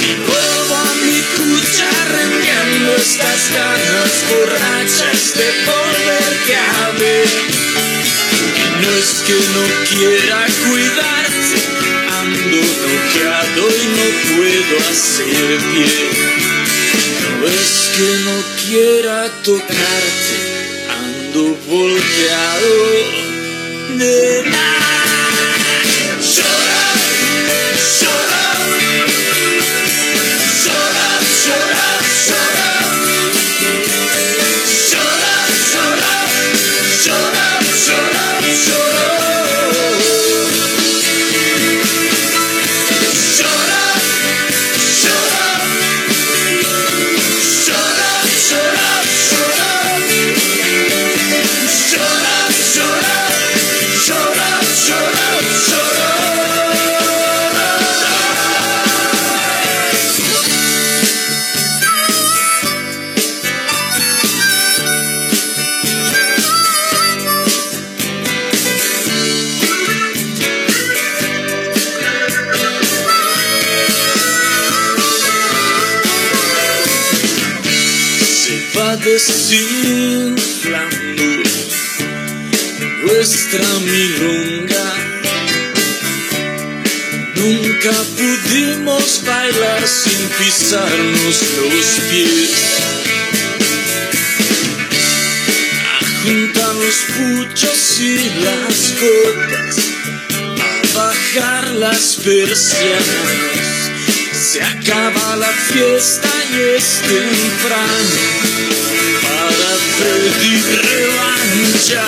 [0.00, 7.28] Y vuelvo a mi cuchara enviando estas ganas borrachas de volverte a ver.
[8.82, 11.24] No es que no quiera cuidarte
[12.20, 16.53] ando bloqueado y no puedo hacer bien.
[17.46, 20.36] Es que no quiera tocarte,
[20.88, 22.74] ando volteado
[23.98, 24.74] de nada.
[27.84, 28.33] desinflando
[90.14, 92.50] sin pisarnos los pies.
[95.90, 99.76] A juntar los puchos y las copas,
[100.60, 103.90] a bajar las persianas.
[104.32, 108.44] Se acaba la fiesta y es temprano
[110.00, 112.04] pedir revancha.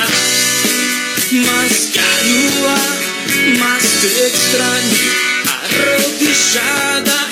[1.33, 2.79] Más calúa,
[3.59, 5.07] más te extraño,
[5.57, 7.27] arrodillada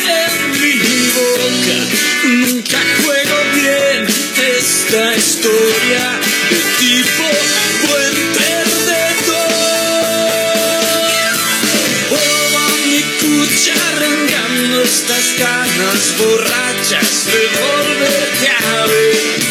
[0.72, 1.76] mi boca.
[2.24, 4.06] Nunca juego bien
[4.58, 6.20] esta historia
[6.50, 7.26] de tipo
[7.88, 9.44] buen perdedor.
[12.10, 19.44] Oh, a mi cucharangando estas ganas borrachas de volverte a ver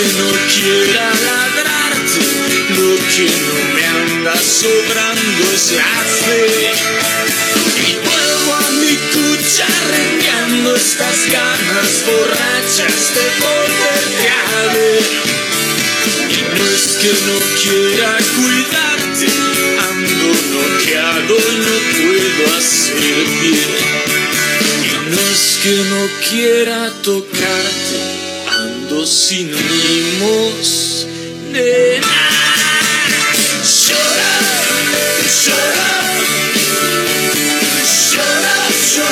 [0.00, 2.24] que no quiera ladrarte,
[2.76, 7.49] lo que no me anda sobrando es la fe.
[9.50, 14.30] Cuchara rengueando estas ganas borrachas de volverte a
[14.74, 15.04] ver.
[16.30, 19.28] Y no es que no quiera cuidarte,
[19.88, 21.36] ando noqueado y
[21.66, 23.72] no puedo hacer bien.
[24.84, 27.98] Y no es que no quiera tocarte
[29.06, 30.66] sinónimos
[31.52, 32.30] de nada.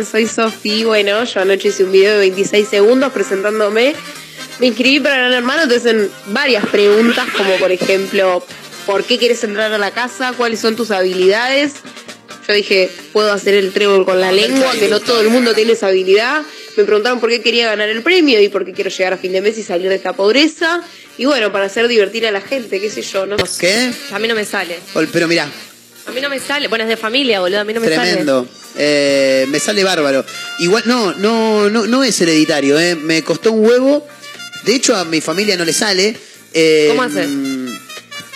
[0.00, 0.84] Soy Sofi.
[0.84, 3.94] Bueno, yo anoche hice un video de 26 segundos presentándome.
[4.58, 8.44] Me inscribí para Gran Hermano, te hacen varias preguntas, como por ejemplo,
[8.86, 10.32] ¿por qué quieres entrar a la casa?
[10.36, 11.74] ¿Cuáles son tus habilidades?
[12.48, 15.72] Yo dije, puedo hacer el trébol con la lengua, que no todo el mundo tiene
[15.72, 16.42] esa habilidad.
[16.76, 19.32] Me preguntaron por qué quería ganar el premio y por qué quiero llegar a fin
[19.32, 20.82] de mes y salir de esta pobreza.
[21.18, 23.36] Y bueno, para hacer divertir a la gente, qué sé yo, ¿no?
[23.58, 23.92] ¿Qué?
[24.10, 24.78] A mí no me sale.
[25.12, 25.48] Pero mira.
[26.06, 26.68] A mí no me sale.
[26.68, 27.60] Bueno, es de familia, boludo.
[27.60, 28.10] A mí no me sale.
[28.10, 28.48] Tremendo.
[28.76, 30.24] Eh, me sale bárbaro.
[30.58, 32.94] Igual, no, no, no, no es hereditario, eh.
[32.94, 34.06] Me costó un huevo.
[34.64, 36.16] De hecho, a mi familia no le sale.
[36.54, 37.28] Eh, ¿Cómo haces?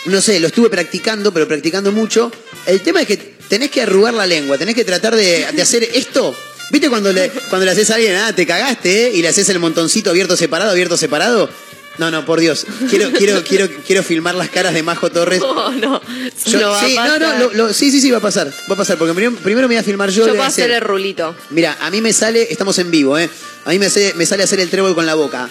[0.05, 2.31] No sé, lo estuve practicando, pero practicando mucho.
[2.65, 3.17] El tema es que
[3.47, 6.35] tenés que arrugar la lengua, tenés que tratar de, hacer esto.
[6.69, 9.59] ¿Viste cuando le, cuando le haces a alguien, ah, te cagaste, y le haces el
[9.59, 11.49] montoncito abierto separado, abierto separado?
[11.97, 12.65] No, no, por Dios.
[12.89, 15.41] Quiero, quiero, quiero, quiero filmar las caras de Majo Torres.
[15.57, 16.01] No, no.
[16.35, 16.55] sí,
[16.95, 18.51] no, no, sí, sí, sí, va a pasar.
[18.69, 20.25] Va a pasar, porque primero, me voy a filmar yo.
[20.25, 21.35] Yo voy a hacer el rulito.
[21.49, 23.29] Mira, a mí me sale, estamos en vivo, ¿eh?
[23.65, 25.49] A mí me, me sale hacer el trébol con la boca.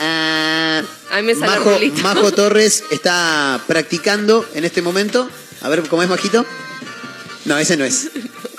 [0.00, 2.02] Ah, a mí me sale Majo, el rulito.
[2.02, 5.28] Majo Torres está practicando en este momento.
[5.62, 6.44] A ver, ¿cómo es, Majito?
[7.46, 8.10] No, ese no es.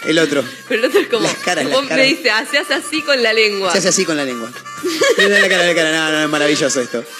[0.05, 0.43] El otro.
[0.67, 1.23] Pero el otro es como.
[1.23, 1.97] Las caras, las caras.
[1.97, 3.71] me dice, hace así con la lengua.
[3.71, 4.49] Se hace así con la lengua.
[5.17, 5.91] Mira la cara, la cara.
[5.91, 7.03] No, no, es maravilloso esto.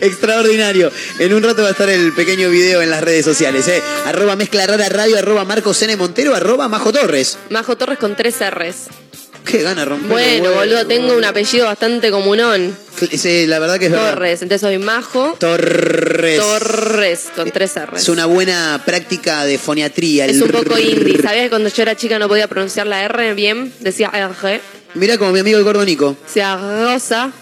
[0.00, 0.90] Extraordinario.
[1.18, 3.82] En un rato va a estar el pequeño video en las redes sociales, ¿eh?
[4.06, 5.96] Arroba mezcla rara radio, arroba Marcos N.
[5.96, 7.38] Montero, arroba Majo Torres.
[7.50, 8.88] Majo Torres con tres R's.
[9.48, 10.08] Qué gana romper.
[10.10, 12.76] Bueno, boludo, tengo un apellido bastante comunón.
[13.12, 15.36] Sí, la verdad que es Torres, entonces soy Majo.
[15.38, 16.38] Torres.
[16.38, 18.02] Torres, con tres R's.
[18.02, 20.26] Es una buena práctica de foniatría.
[20.26, 21.22] Es un poco indie.
[21.22, 23.72] ¿Sabías que cuando yo era chica no podía pronunciar la R bien?
[23.80, 24.60] Decía R.
[24.94, 26.16] Mira como mi amigo el gordo Nico.
[26.26, 27.32] sea rosa.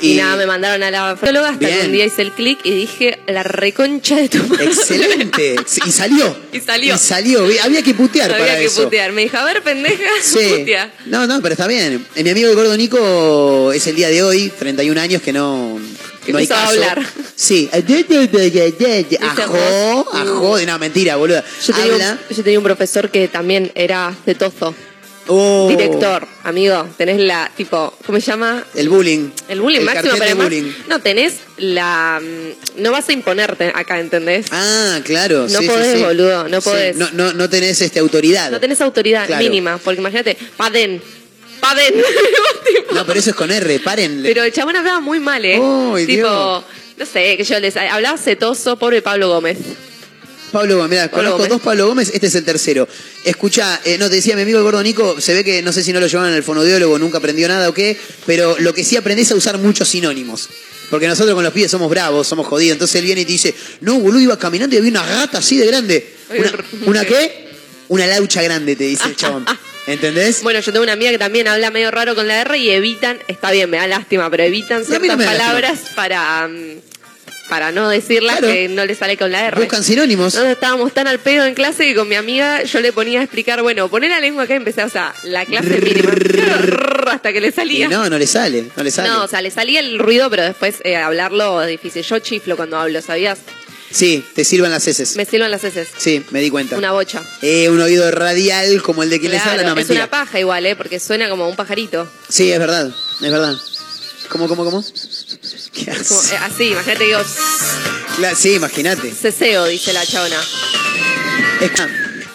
[0.00, 2.72] Y, nada, me mandaron a la fotóloga hasta que un día hice el clic y
[2.72, 4.66] dije la reconcha de tu madre.
[4.66, 5.56] Excelente.
[5.86, 6.36] Y salió.
[6.52, 6.94] Y salió.
[6.94, 7.44] Y salió.
[7.62, 9.12] Había que putear Había para que putear.
[9.12, 10.38] Me dijo, a ver, pendeja, sí.
[10.58, 10.92] putea.
[11.06, 12.06] No, no, pero está bien.
[12.14, 15.78] Mi amigo el gordo Nico es el día de hoy, 31 años, que no.
[16.24, 16.62] Que no hay caso.
[16.62, 17.06] a hablar.
[17.36, 17.68] Sí.
[19.20, 20.58] Ajó, ajó.
[20.60, 21.44] No, mentira, boluda.
[21.64, 24.74] Yo tenía, yo tenía un profesor que también era cetozo.
[25.28, 25.66] Oh.
[25.68, 28.64] Director, amigo, tenés la, tipo, ¿cómo se llama?
[28.74, 29.30] El bullying.
[29.48, 30.72] El bullying el máximo, pero bullying.
[30.88, 34.46] no, tenés la, mm, no vas a imponerte acá, ¿entendés?
[34.52, 35.48] Ah, claro.
[35.48, 36.96] No sí, podés, boludo, no podés.
[36.96, 38.50] No, no, no tenés este, autoridad.
[38.50, 41.02] No tenés autoridad mínima, porque imagínate, paden,
[41.60, 41.94] paden.
[42.94, 44.20] no, pero eso es con R, paren.
[44.22, 45.58] Pero el chabón hablaba muy mal, ¿eh?
[45.60, 46.64] Oh, tipo,
[46.96, 49.58] no sé, que yo les hablaba setoso, pobre Pablo Gómez.
[50.52, 52.88] Pablo Gómez, mira, conozco dos Pablo Gómez, este es el tercero.
[53.24, 55.82] Escucha, eh, no, te decía mi amigo el gordo Nico, se ve que no sé
[55.82, 57.96] si no lo llevaban al fonodiólogo, nunca aprendió nada o qué,
[58.26, 60.48] pero lo que sí aprendés a usar muchos sinónimos.
[60.90, 62.74] Porque nosotros con los pibes somos bravos, somos jodidos.
[62.74, 65.56] Entonces él viene y te dice, no, boludo, iba caminando y había una gata así
[65.56, 66.06] de grande.
[66.86, 67.48] ¿Una, qué?
[67.88, 69.44] Una laucha grande, te dice el chabón.
[69.86, 70.42] ¿Entendés?
[70.42, 73.18] Bueno, yo tengo una amiga que también habla medio raro con la R y evitan,
[73.28, 76.48] está bien, me da lástima, pero evitan ciertas palabras para...
[76.48, 76.80] Mm,
[77.48, 79.60] para no decirlas que no le sale con la R.
[79.60, 80.34] Buscan sinónimos.
[80.34, 83.22] Nosotros estábamos tan al pedo en clase que con mi amiga yo le ponía a
[83.22, 86.12] explicar, bueno, poné la lengua acá y empecé, o sea, la clase mínima.
[87.10, 87.88] hasta que le salía.
[87.88, 89.08] no, no le sale, no le sale.
[89.08, 92.02] No, o sea, le salía el ruido, pero después eh, hablarlo es difícil.
[92.02, 93.38] Yo chiflo cuando hablo, ¿sabías?
[93.90, 95.16] Sí, te sirvan las heces.
[95.16, 95.88] Me sirvan las heces.
[95.96, 96.76] Sí, me di cuenta.
[96.76, 97.22] Una bocha.
[97.42, 100.66] Eh, un oído radial como el de quien les habla, no, Es una paja igual,
[100.66, 100.76] ¿eh?
[100.76, 102.10] Porque suena como un pajarito.
[102.28, 102.90] Sí, es verdad,
[103.22, 103.54] es verdad.
[104.28, 104.84] ¿Cómo, cómo, cómo?
[105.72, 107.20] ¿Qué eh, así, imagínate, digo.
[108.34, 109.12] sí, imagínate.
[109.12, 110.36] Ceseo, dice la chabona.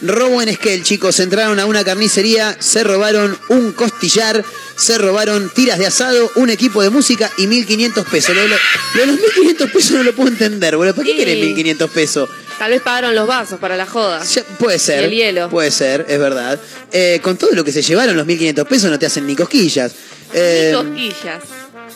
[0.02, 1.20] Robo en Esquel, chicos.
[1.20, 4.44] Entraron a una carnicería, se robaron un costillar,
[4.76, 8.36] se robaron tiras de asado, un equipo de música y 1.500 pesos.
[8.36, 10.96] Lo, de los 1.500 pesos no lo puedo entender, boludo.
[10.96, 12.30] ¿Para qué querés 1.500 pesos?
[12.58, 14.24] Tal vez pagaron los vasos para la joda.
[14.60, 15.02] puede ser.
[15.02, 15.50] Y el hielo.
[15.50, 16.60] Puede ser, es verdad.
[16.92, 19.94] Eh, con todo lo que se llevaron, los 1.500 pesos no te hacen ni cosquillas.
[20.34, 21.44] Eh, ni cosquillas.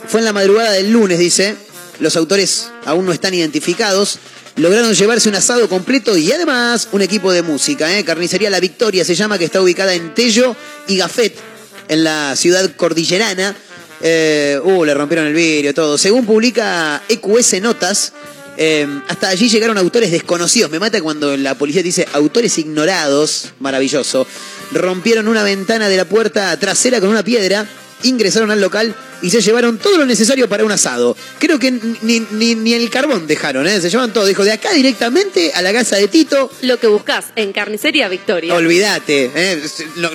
[0.07, 1.55] Fue en la madrugada del lunes, dice.
[1.99, 4.19] Los autores aún no están identificados
[4.57, 7.97] lograron llevarse un asado completo y además un equipo de música.
[7.97, 8.03] ¿eh?
[8.03, 10.55] Carnicería La Victoria se llama, que está ubicada en Tello
[10.87, 11.35] y Gafet,
[11.87, 13.55] en la ciudad cordillerana.
[14.01, 15.97] Eh, uh, le rompieron el vidrio, todo.
[15.97, 18.13] Según publica EQS Notas,
[18.57, 20.71] eh, hasta allí llegaron autores desconocidos.
[20.71, 23.53] Me mata cuando la policía dice autores ignorados.
[23.59, 24.27] Maravilloso.
[24.71, 27.67] Rompieron una ventana de la puerta trasera con una piedra
[28.05, 31.15] ingresaron al local y se llevaron todo lo necesario para un asado.
[31.39, 33.81] Creo que ni, el carbón dejaron, ¿eh?
[33.81, 34.25] se llevan todo.
[34.25, 36.51] Dijo, de acá directamente a la casa de Tito.
[36.61, 38.53] Lo que buscas en Carnicería Victoria.
[38.53, 39.63] Olvídate, ¿eh?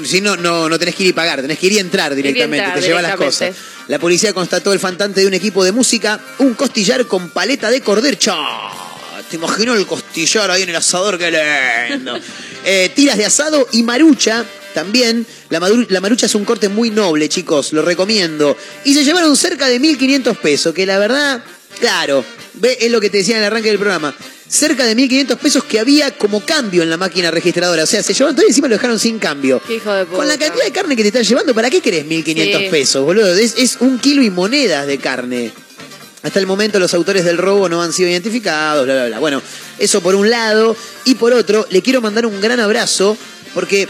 [0.05, 2.81] si no, no, no tenés que ir y pagar, tenés que ir y entrar directamente,
[2.81, 3.55] te lleva las cosas.
[3.89, 7.81] La policía constató el faltante de un equipo de música, un costillar con paleta de
[7.81, 8.19] cordero.
[9.29, 11.31] Te imagino el costillar ahí en el asador, qué
[11.91, 12.19] lindo.
[12.63, 14.45] Eh, tiras de asado y marucha
[14.75, 15.27] también.
[15.49, 15.61] La,
[16.01, 18.57] marucha es un corte muy noble, chicos, lo recomiendo.
[18.85, 21.43] Y se llevaron cerca de 1.500 pesos, que la verdad,
[21.79, 22.25] claro,
[22.55, 24.15] ve, es lo que te decía en el arranque del programa.
[24.49, 27.85] Cerca de 1.500 pesos que había como cambio en la máquina registradora.
[27.85, 29.63] O sea, se llevaron todo y encima lo dejaron sin cambio.
[29.69, 32.69] hijo de Con la cantidad de carne que te están llevando, ¿para qué querés 1.500
[32.69, 33.33] pesos, boludo?
[33.33, 35.53] Es, es un kilo y monedas de carne.
[36.23, 39.19] Hasta el momento los autores del robo no han sido identificados, bla, bla, bla.
[39.21, 39.41] Bueno,
[39.79, 40.77] eso por un lado.
[41.05, 43.17] Y por otro, le quiero mandar un gran abrazo
[43.55, 43.89] porque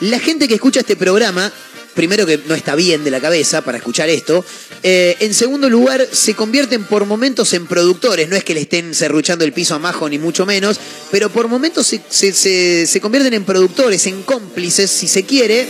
[0.00, 1.52] la gente que escucha este programa,
[1.94, 4.44] primero que no está bien de la cabeza para escuchar esto,
[4.82, 8.94] eh, en segundo lugar se convierten por momentos en productores, no es que le estén
[8.94, 13.44] serruchando el piso a Majo ni mucho menos, pero por momentos se, se convierten en
[13.44, 15.66] productores, en cómplices, si se quiere,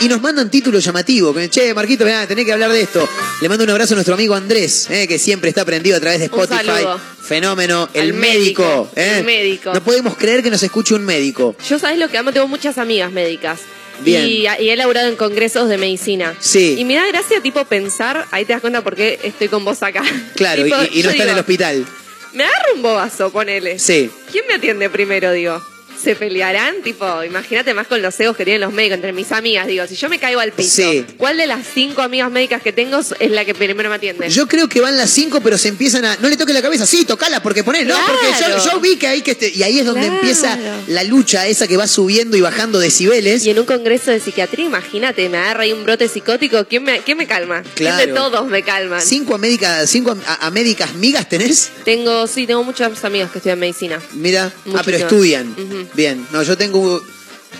[0.00, 1.36] y nos mandan títulos llamativos.
[1.50, 3.08] Che, Marquito, tenés que hablar de esto.
[3.40, 6.18] Le mando un abrazo a nuestro amigo Andrés, eh, que siempre está prendido a través
[6.18, 6.84] de Spotify.
[7.22, 8.90] Fenómeno, el médico.
[8.94, 9.22] El eh.
[9.22, 9.72] médico.
[9.72, 11.56] No podemos creer que nos escuche un médico.
[11.68, 13.60] Yo sabes lo que amo, tengo muchas amigas médicas.
[14.00, 14.26] Bien.
[14.26, 16.34] Y, he laburado en congresos de medicina.
[16.40, 16.74] Sí.
[16.78, 19.82] Y me da gracia, tipo, pensar, ahí te das cuenta por qué estoy con vos
[19.82, 20.02] acá.
[20.34, 21.86] Claro, y, no está en el hospital.
[22.32, 23.78] Me agarro un bobazo, ponele.
[23.78, 24.10] Sí.
[24.32, 25.62] ¿Quién me atiende primero, digo?
[26.04, 29.66] Se pelearán, tipo, imagínate más con los egos que tienen los médicos entre mis amigas,
[29.66, 30.82] digo, si yo me caigo al piso,
[31.16, 34.28] ¿cuál de las cinco amigas médicas que tengo es la que primero me atiende?
[34.28, 36.84] Yo creo que van las cinco, pero se empiezan a, no le toques la cabeza,
[36.86, 39.86] sí, tocala, porque poner, no, porque yo, vi que ahí que este, y ahí es
[39.86, 40.58] donde empieza
[40.88, 43.44] la lucha esa que va subiendo y bajando decibeles.
[43.46, 47.00] Y en un congreso de psiquiatría, imagínate, me agarra ahí un brote psicótico, ¿quién me,
[47.00, 47.62] quién me calma?
[47.74, 49.00] ¿Quién de todos me calman?
[49.00, 51.70] ¿Cinco, médicas, cinco a, médicas migas tenés?
[51.84, 54.00] Tengo, sí, tengo muchos amigos que estudian medicina.
[54.12, 55.54] Mira, ah, pero estudian.
[55.94, 57.00] Bien, no, yo tengo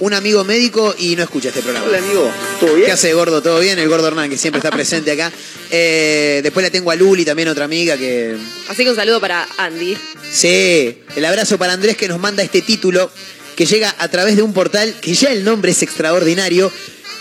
[0.00, 1.86] un amigo médico y no escucha este programa.
[1.86, 2.28] Hola, amigo.
[2.58, 2.86] ¿Todo bien?
[2.86, 3.40] ¿Qué hace Gordo?
[3.42, 3.78] ¿Todo bien?
[3.78, 5.30] El Gordo Hernán, que siempre está presente acá.
[5.70, 8.36] Eh, después la tengo a Luli, también otra amiga que...
[8.68, 9.96] Así que un saludo para Andy.
[10.32, 13.08] Sí, el abrazo para Andrés que nos manda este título
[13.54, 16.72] que llega a través de un portal que ya el nombre es extraordinario,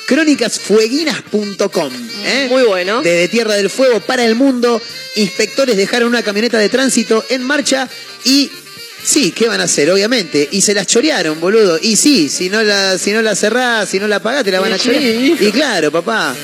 [0.08, 1.94] crónicasfueguinas.com.
[2.26, 2.48] ¿eh?
[2.50, 3.04] Muy bueno.
[3.04, 4.82] Desde Tierra del Fuego para el mundo,
[5.16, 7.88] inspectores dejaron una camioneta de tránsito en marcha
[8.26, 8.50] y
[9.04, 9.92] Sí, ¿qué van a hacer?
[9.92, 10.48] Obviamente.
[10.52, 11.78] Y se las chorearon, boludo.
[11.82, 14.60] Y sí, si no la, si no la cerrás, si no la pagás, te la
[14.60, 15.04] van a chorear.
[15.04, 16.36] Y claro, papá.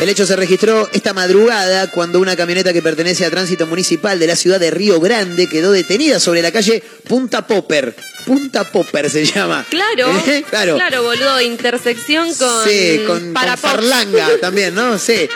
[0.00, 4.26] El hecho se registró esta madrugada cuando una camioneta que pertenece a tránsito municipal de
[4.26, 7.96] la ciudad de Río Grande quedó detenida sobre la calle Punta Popper.
[8.26, 9.64] Punta Popper se llama.
[9.70, 10.10] Claro.
[10.26, 10.44] ¿Eh?
[10.50, 10.74] Claro.
[10.74, 11.40] Claro, boludo.
[11.40, 12.68] Intersección con.
[12.68, 14.98] Sí, con, con Farlanga también, ¿no?
[14.98, 15.28] Sí.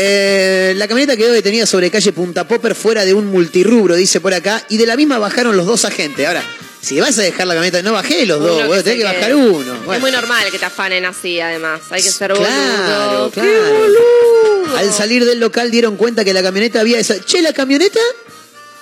[0.00, 4.32] Eh, la camioneta quedó detenida sobre calle Punta Popper fuera de un multirrubro, dice por
[4.32, 6.24] acá, y de la misma bajaron los dos agentes.
[6.24, 6.44] Ahora,
[6.80, 9.92] si vas a dejar la camioneta, no bajé los dos, vos tenés que, bajar uno.
[9.92, 11.80] Es muy normal que te afanen así, además.
[11.90, 13.30] Hay que ser claro, boludo.
[13.32, 14.76] Claro.
[14.76, 17.18] Al salir del local dieron cuenta que la camioneta había esa.
[17.24, 17.98] Che, la camioneta.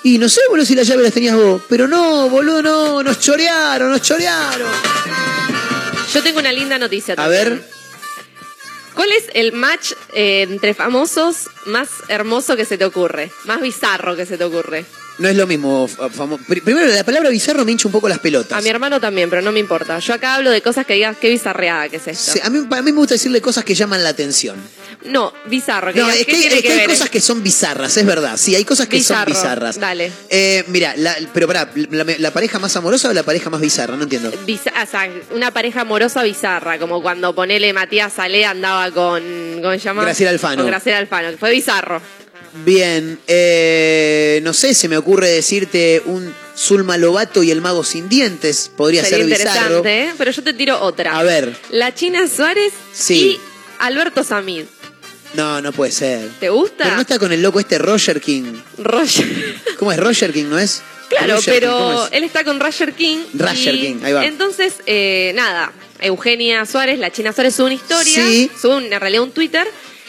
[0.03, 1.63] Y no sé, boludo, si la llave las tenías vos.
[1.67, 3.03] Pero no, boludo, no.
[3.03, 4.71] Nos chorearon, nos chorearon.
[6.13, 7.76] Yo tengo una linda noticia A ver.
[8.97, 13.31] ¿Cuál es el match eh, entre famosos más hermoso que se te ocurre?
[13.45, 14.87] Más bizarro que se te ocurre.
[15.19, 15.89] No es lo mismo.
[16.47, 18.59] Primero, la palabra bizarro me hincha un poco las pelotas.
[18.59, 19.99] A mi hermano también, pero no me importa.
[19.99, 22.41] Yo acá hablo de cosas que digas, qué bizarreada que es esto.
[22.43, 24.57] a, mí, mí me gusta decirle cosas que llaman la atención.
[25.05, 25.93] No, bizarro.
[25.93, 28.37] no, es que, hay cosas que son bizarras, es verdad.
[28.37, 29.79] Sí, hay cosas que son bizarras.
[29.79, 30.11] Dale.
[30.31, 30.95] Eh, mira,
[31.33, 33.97] pero pará, la, pareja más amorosa o la pareja más bizarra?
[33.97, 34.31] No entiendo.
[34.31, 39.23] o sea, una pareja amorosa bizarra, como cuando ponele Matías Salé andaba con.
[39.63, 40.03] ¿Cómo se llama?
[40.03, 40.63] Graciela Alfano.
[40.63, 41.37] Con Graciela Alfano.
[41.39, 42.01] Fue bizarro.
[42.65, 48.09] Bien, eh, no sé, se me ocurre decirte un Zulma Lobato y el mago sin
[48.09, 48.71] dientes.
[48.77, 49.85] Podría ser bizarro.
[49.85, 50.13] ¿eh?
[50.17, 51.19] pero yo te tiro otra.
[51.19, 51.55] A ver.
[51.71, 52.73] La China Suárez
[53.11, 53.39] y
[53.79, 54.65] Alberto Samid.
[55.35, 56.31] No, no puede ser.
[56.41, 56.85] ¿Te gusta?
[56.85, 58.55] Pero no está con el loco este Roger King.
[58.79, 59.61] Roger.
[59.79, 60.83] ¿Cómo es Roger King, no es?
[61.09, 63.19] Claro, pero él está con Roger King.
[63.35, 64.27] Roger King, ahí va.
[64.27, 68.51] Entonces, eh, nada, Eugenia Suárez, la China Suárez, sube una historia, sí.
[68.61, 69.69] sube en realidad un Twitter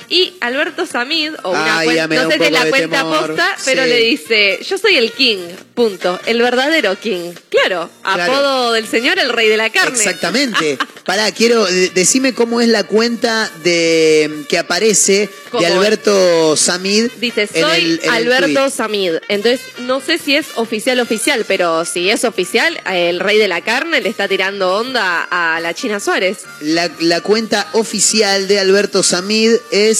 [0.09, 3.99] y Alberto Samid, o una cuenta, no sé si es la cuenta posta, pero le
[3.99, 5.39] dice, yo soy el King,
[5.73, 7.33] punto, el verdadero King.
[7.49, 9.97] Claro, apodo del señor, el rey de la carne.
[9.97, 10.77] Exactamente.
[11.05, 17.11] Pará, quiero, decime cómo es la cuenta de que aparece de Alberto Samid.
[17.19, 19.13] Dice, soy Alberto Samid.
[19.29, 23.61] Entonces, no sé si es oficial oficial, pero si es oficial, el rey de la
[23.61, 26.39] carne le está tirando onda a la China Suárez.
[26.61, 29.96] La, la cuenta oficial de Alberto Samid es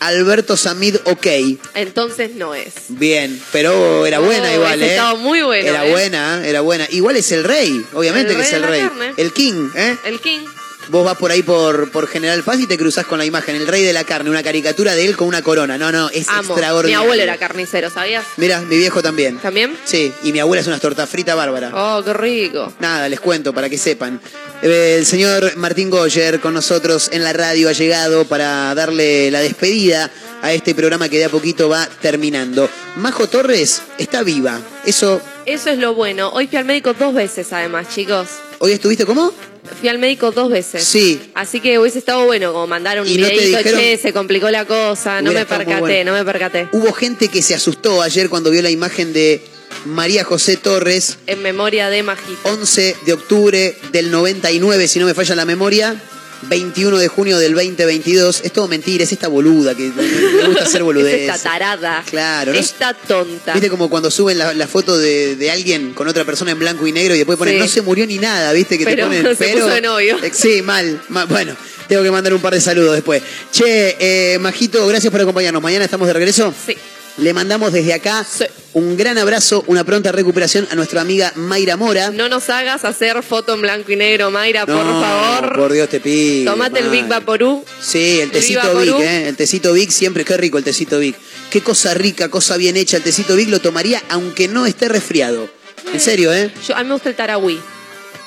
[0.00, 1.26] Alberto Samid OK.
[1.74, 2.72] Entonces no es.
[2.88, 4.90] Bien, pero era buena igual, ¿eh?
[4.90, 5.68] Estaba muy buena.
[5.68, 5.90] Era ¿eh?
[5.90, 6.86] buena, era buena.
[6.90, 8.88] Igual es el rey, obviamente que es el rey.
[9.16, 9.96] El king, ¿eh?
[10.04, 10.40] El king.
[10.88, 13.66] Vos vas por ahí por, por General Paz y te cruzás con la imagen, el
[13.66, 15.76] rey de la carne, una caricatura de él con una corona.
[15.76, 16.86] No, no, es extraordinario.
[16.86, 18.24] Mi abuelo era carnicero, ¿sabías?
[18.36, 19.38] Mira, mi viejo también.
[19.38, 19.76] ¿También?
[19.84, 21.70] Sí, y mi abuela es una torta frita bárbara.
[21.74, 22.72] Oh, qué rico.
[22.78, 24.20] Nada, les cuento para que sepan.
[24.62, 30.10] El señor Martín Goyer con nosotros en la radio ha llegado para darle la despedida
[30.42, 32.68] a este programa que de a poquito va terminando.
[32.96, 34.60] Majo Torres está viva.
[34.84, 35.20] Eso.
[35.44, 36.30] Eso es lo bueno.
[36.30, 38.28] Hoy fui al médico dos veces, además, chicos.
[38.58, 39.32] ¿Hoy estuviste cómo?
[39.78, 40.84] Fui al médico dos veces.
[40.84, 41.20] Sí.
[41.34, 45.32] Así que hubiese estado bueno como mandar un videito, che, se complicó la cosa, no
[45.32, 46.68] me percaté, no me percaté.
[46.72, 49.42] Hubo gente que se asustó ayer cuando vio la imagen de
[49.84, 51.18] María José Torres.
[51.26, 52.48] En memoria de Majito.
[52.48, 56.00] 11 de octubre del 99, si no me falla la memoria.
[56.42, 58.42] 21 de junio del 2022.
[58.44, 61.14] Es todo mentira, es esta boluda que me gusta hacer boludez.
[61.30, 62.04] es esta tarada.
[62.08, 62.52] Claro.
[62.52, 63.52] Esta tonta.
[63.52, 67.14] Viste como cuando suben la, foto de, alguien con otra persona en blanco y negro
[67.14, 69.60] y después ponen no se murió ni nada, viste que te ponen se pero.
[69.60, 70.16] Puso de novio.
[70.32, 71.56] Sí, mal, Bueno,
[71.88, 73.22] tengo que mandar un par de saludos después.
[73.52, 75.62] Che, eh, Majito, gracias por acompañarnos.
[75.62, 76.52] Mañana estamos de regreso.
[76.66, 76.76] Sí.
[77.18, 78.26] Le mandamos desde acá
[78.74, 82.10] un gran abrazo, una pronta recuperación a nuestra amiga Mayra Mora.
[82.10, 85.56] No nos hagas hacer foto en blanco y negro, Mayra, por favor.
[85.56, 86.52] Por Dios te pido.
[86.52, 87.64] Tomate el Big Vaporú.
[87.80, 89.28] Sí, el tecito Vic, ¿eh?
[89.28, 91.16] El tecito Vic siempre, qué rico el tecito Vic.
[91.48, 92.98] Qué cosa rica, cosa bien hecha.
[92.98, 95.48] El tecito Vic lo tomaría aunque no esté resfriado.
[95.94, 96.52] En serio, ¿eh?
[96.68, 97.58] Yo, a mí me gusta el taragüí.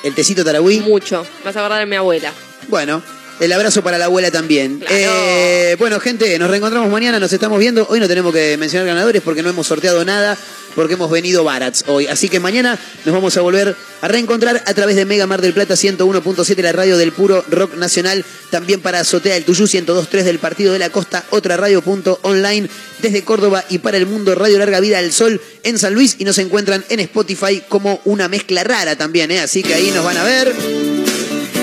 [0.04, 0.80] ¿El tecito taragüí?
[0.80, 1.28] Mucho.
[1.46, 2.34] Vas a guardar a mi abuela.
[2.70, 3.04] Bueno,
[3.40, 4.84] el abrazo para la abuela también.
[4.90, 7.88] Eh, bueno, gente, nos reencontramos mañana, nos estamos viendo.
[7.90, 10.38] Hoy no tenemos que mencionar ganadores porque no hemos sorteado nada,
[10.76, 12.08] porque hemos venido barats hoy.
[12.08, 15.54] Así que mañana nos vamos a volver a reencontrar a través de Mega Mar del
[15.54, 18.26] Plata 101.7, la radio del puro rock nacional.
[18.50, 22.68] También para Azotea el Tuyú 102.3 del Partido de la Costa, otra radio.online
[23.02, 26.16] desde Córdoba y para el mundo Radio Larga Vida del Sol en San Luis.
[26.20, 29.40] Y nos encuentran en Spotify como una mezcla rara también, ¿eh?
[29.40, 31.19] Así que ahí nos van a ver.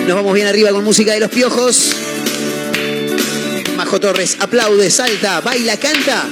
[0.06, 1.90] Nos vamos bien arriba con música de los piojos.
[3.76, 6.28] Majo Torres aplaude, salta, baila, canta.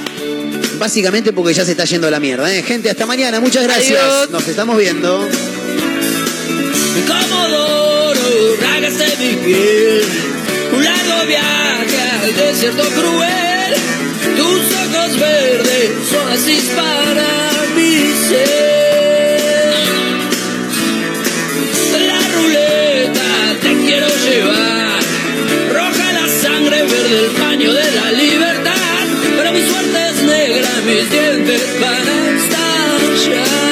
[0.79, 2.53] Básicamente porque ya se está yendo la mierda.
[2.53, 2.63] ¿eh?
[2.63, 3.41] Gente, hasta mañana.
[3.41, 4.29] Muchas gracias.
[4.29, 5.27] Nos estamos viendo.
[7.05, 8.15] Comodoro,
[8.55, 10.03] de mi piel.
[10.73, 13.75] Un largo viaje al desierto cruel.
[14.37, 18.74] Tus ojos verdes son así para mi ser.
[25.71, 29.05] Roja la sangre, verde el paño de la libertad.
[29.37, 33.64] Pero mi suerte es negra, mis dientes van a estallar.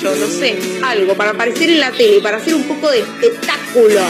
[0.00, 4.00] yo, no sé, algo para aparecer en la tele, para hacer un poco de espectáculo.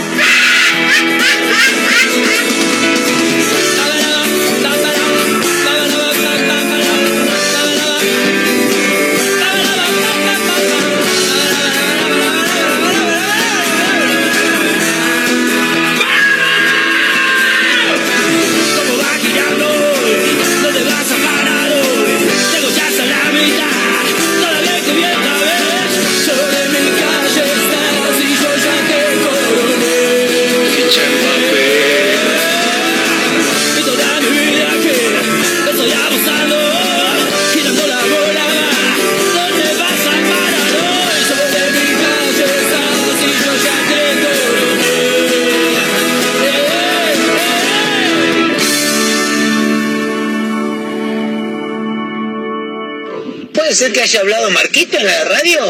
[54.06, 55.60] haya hablado Marquito en la radio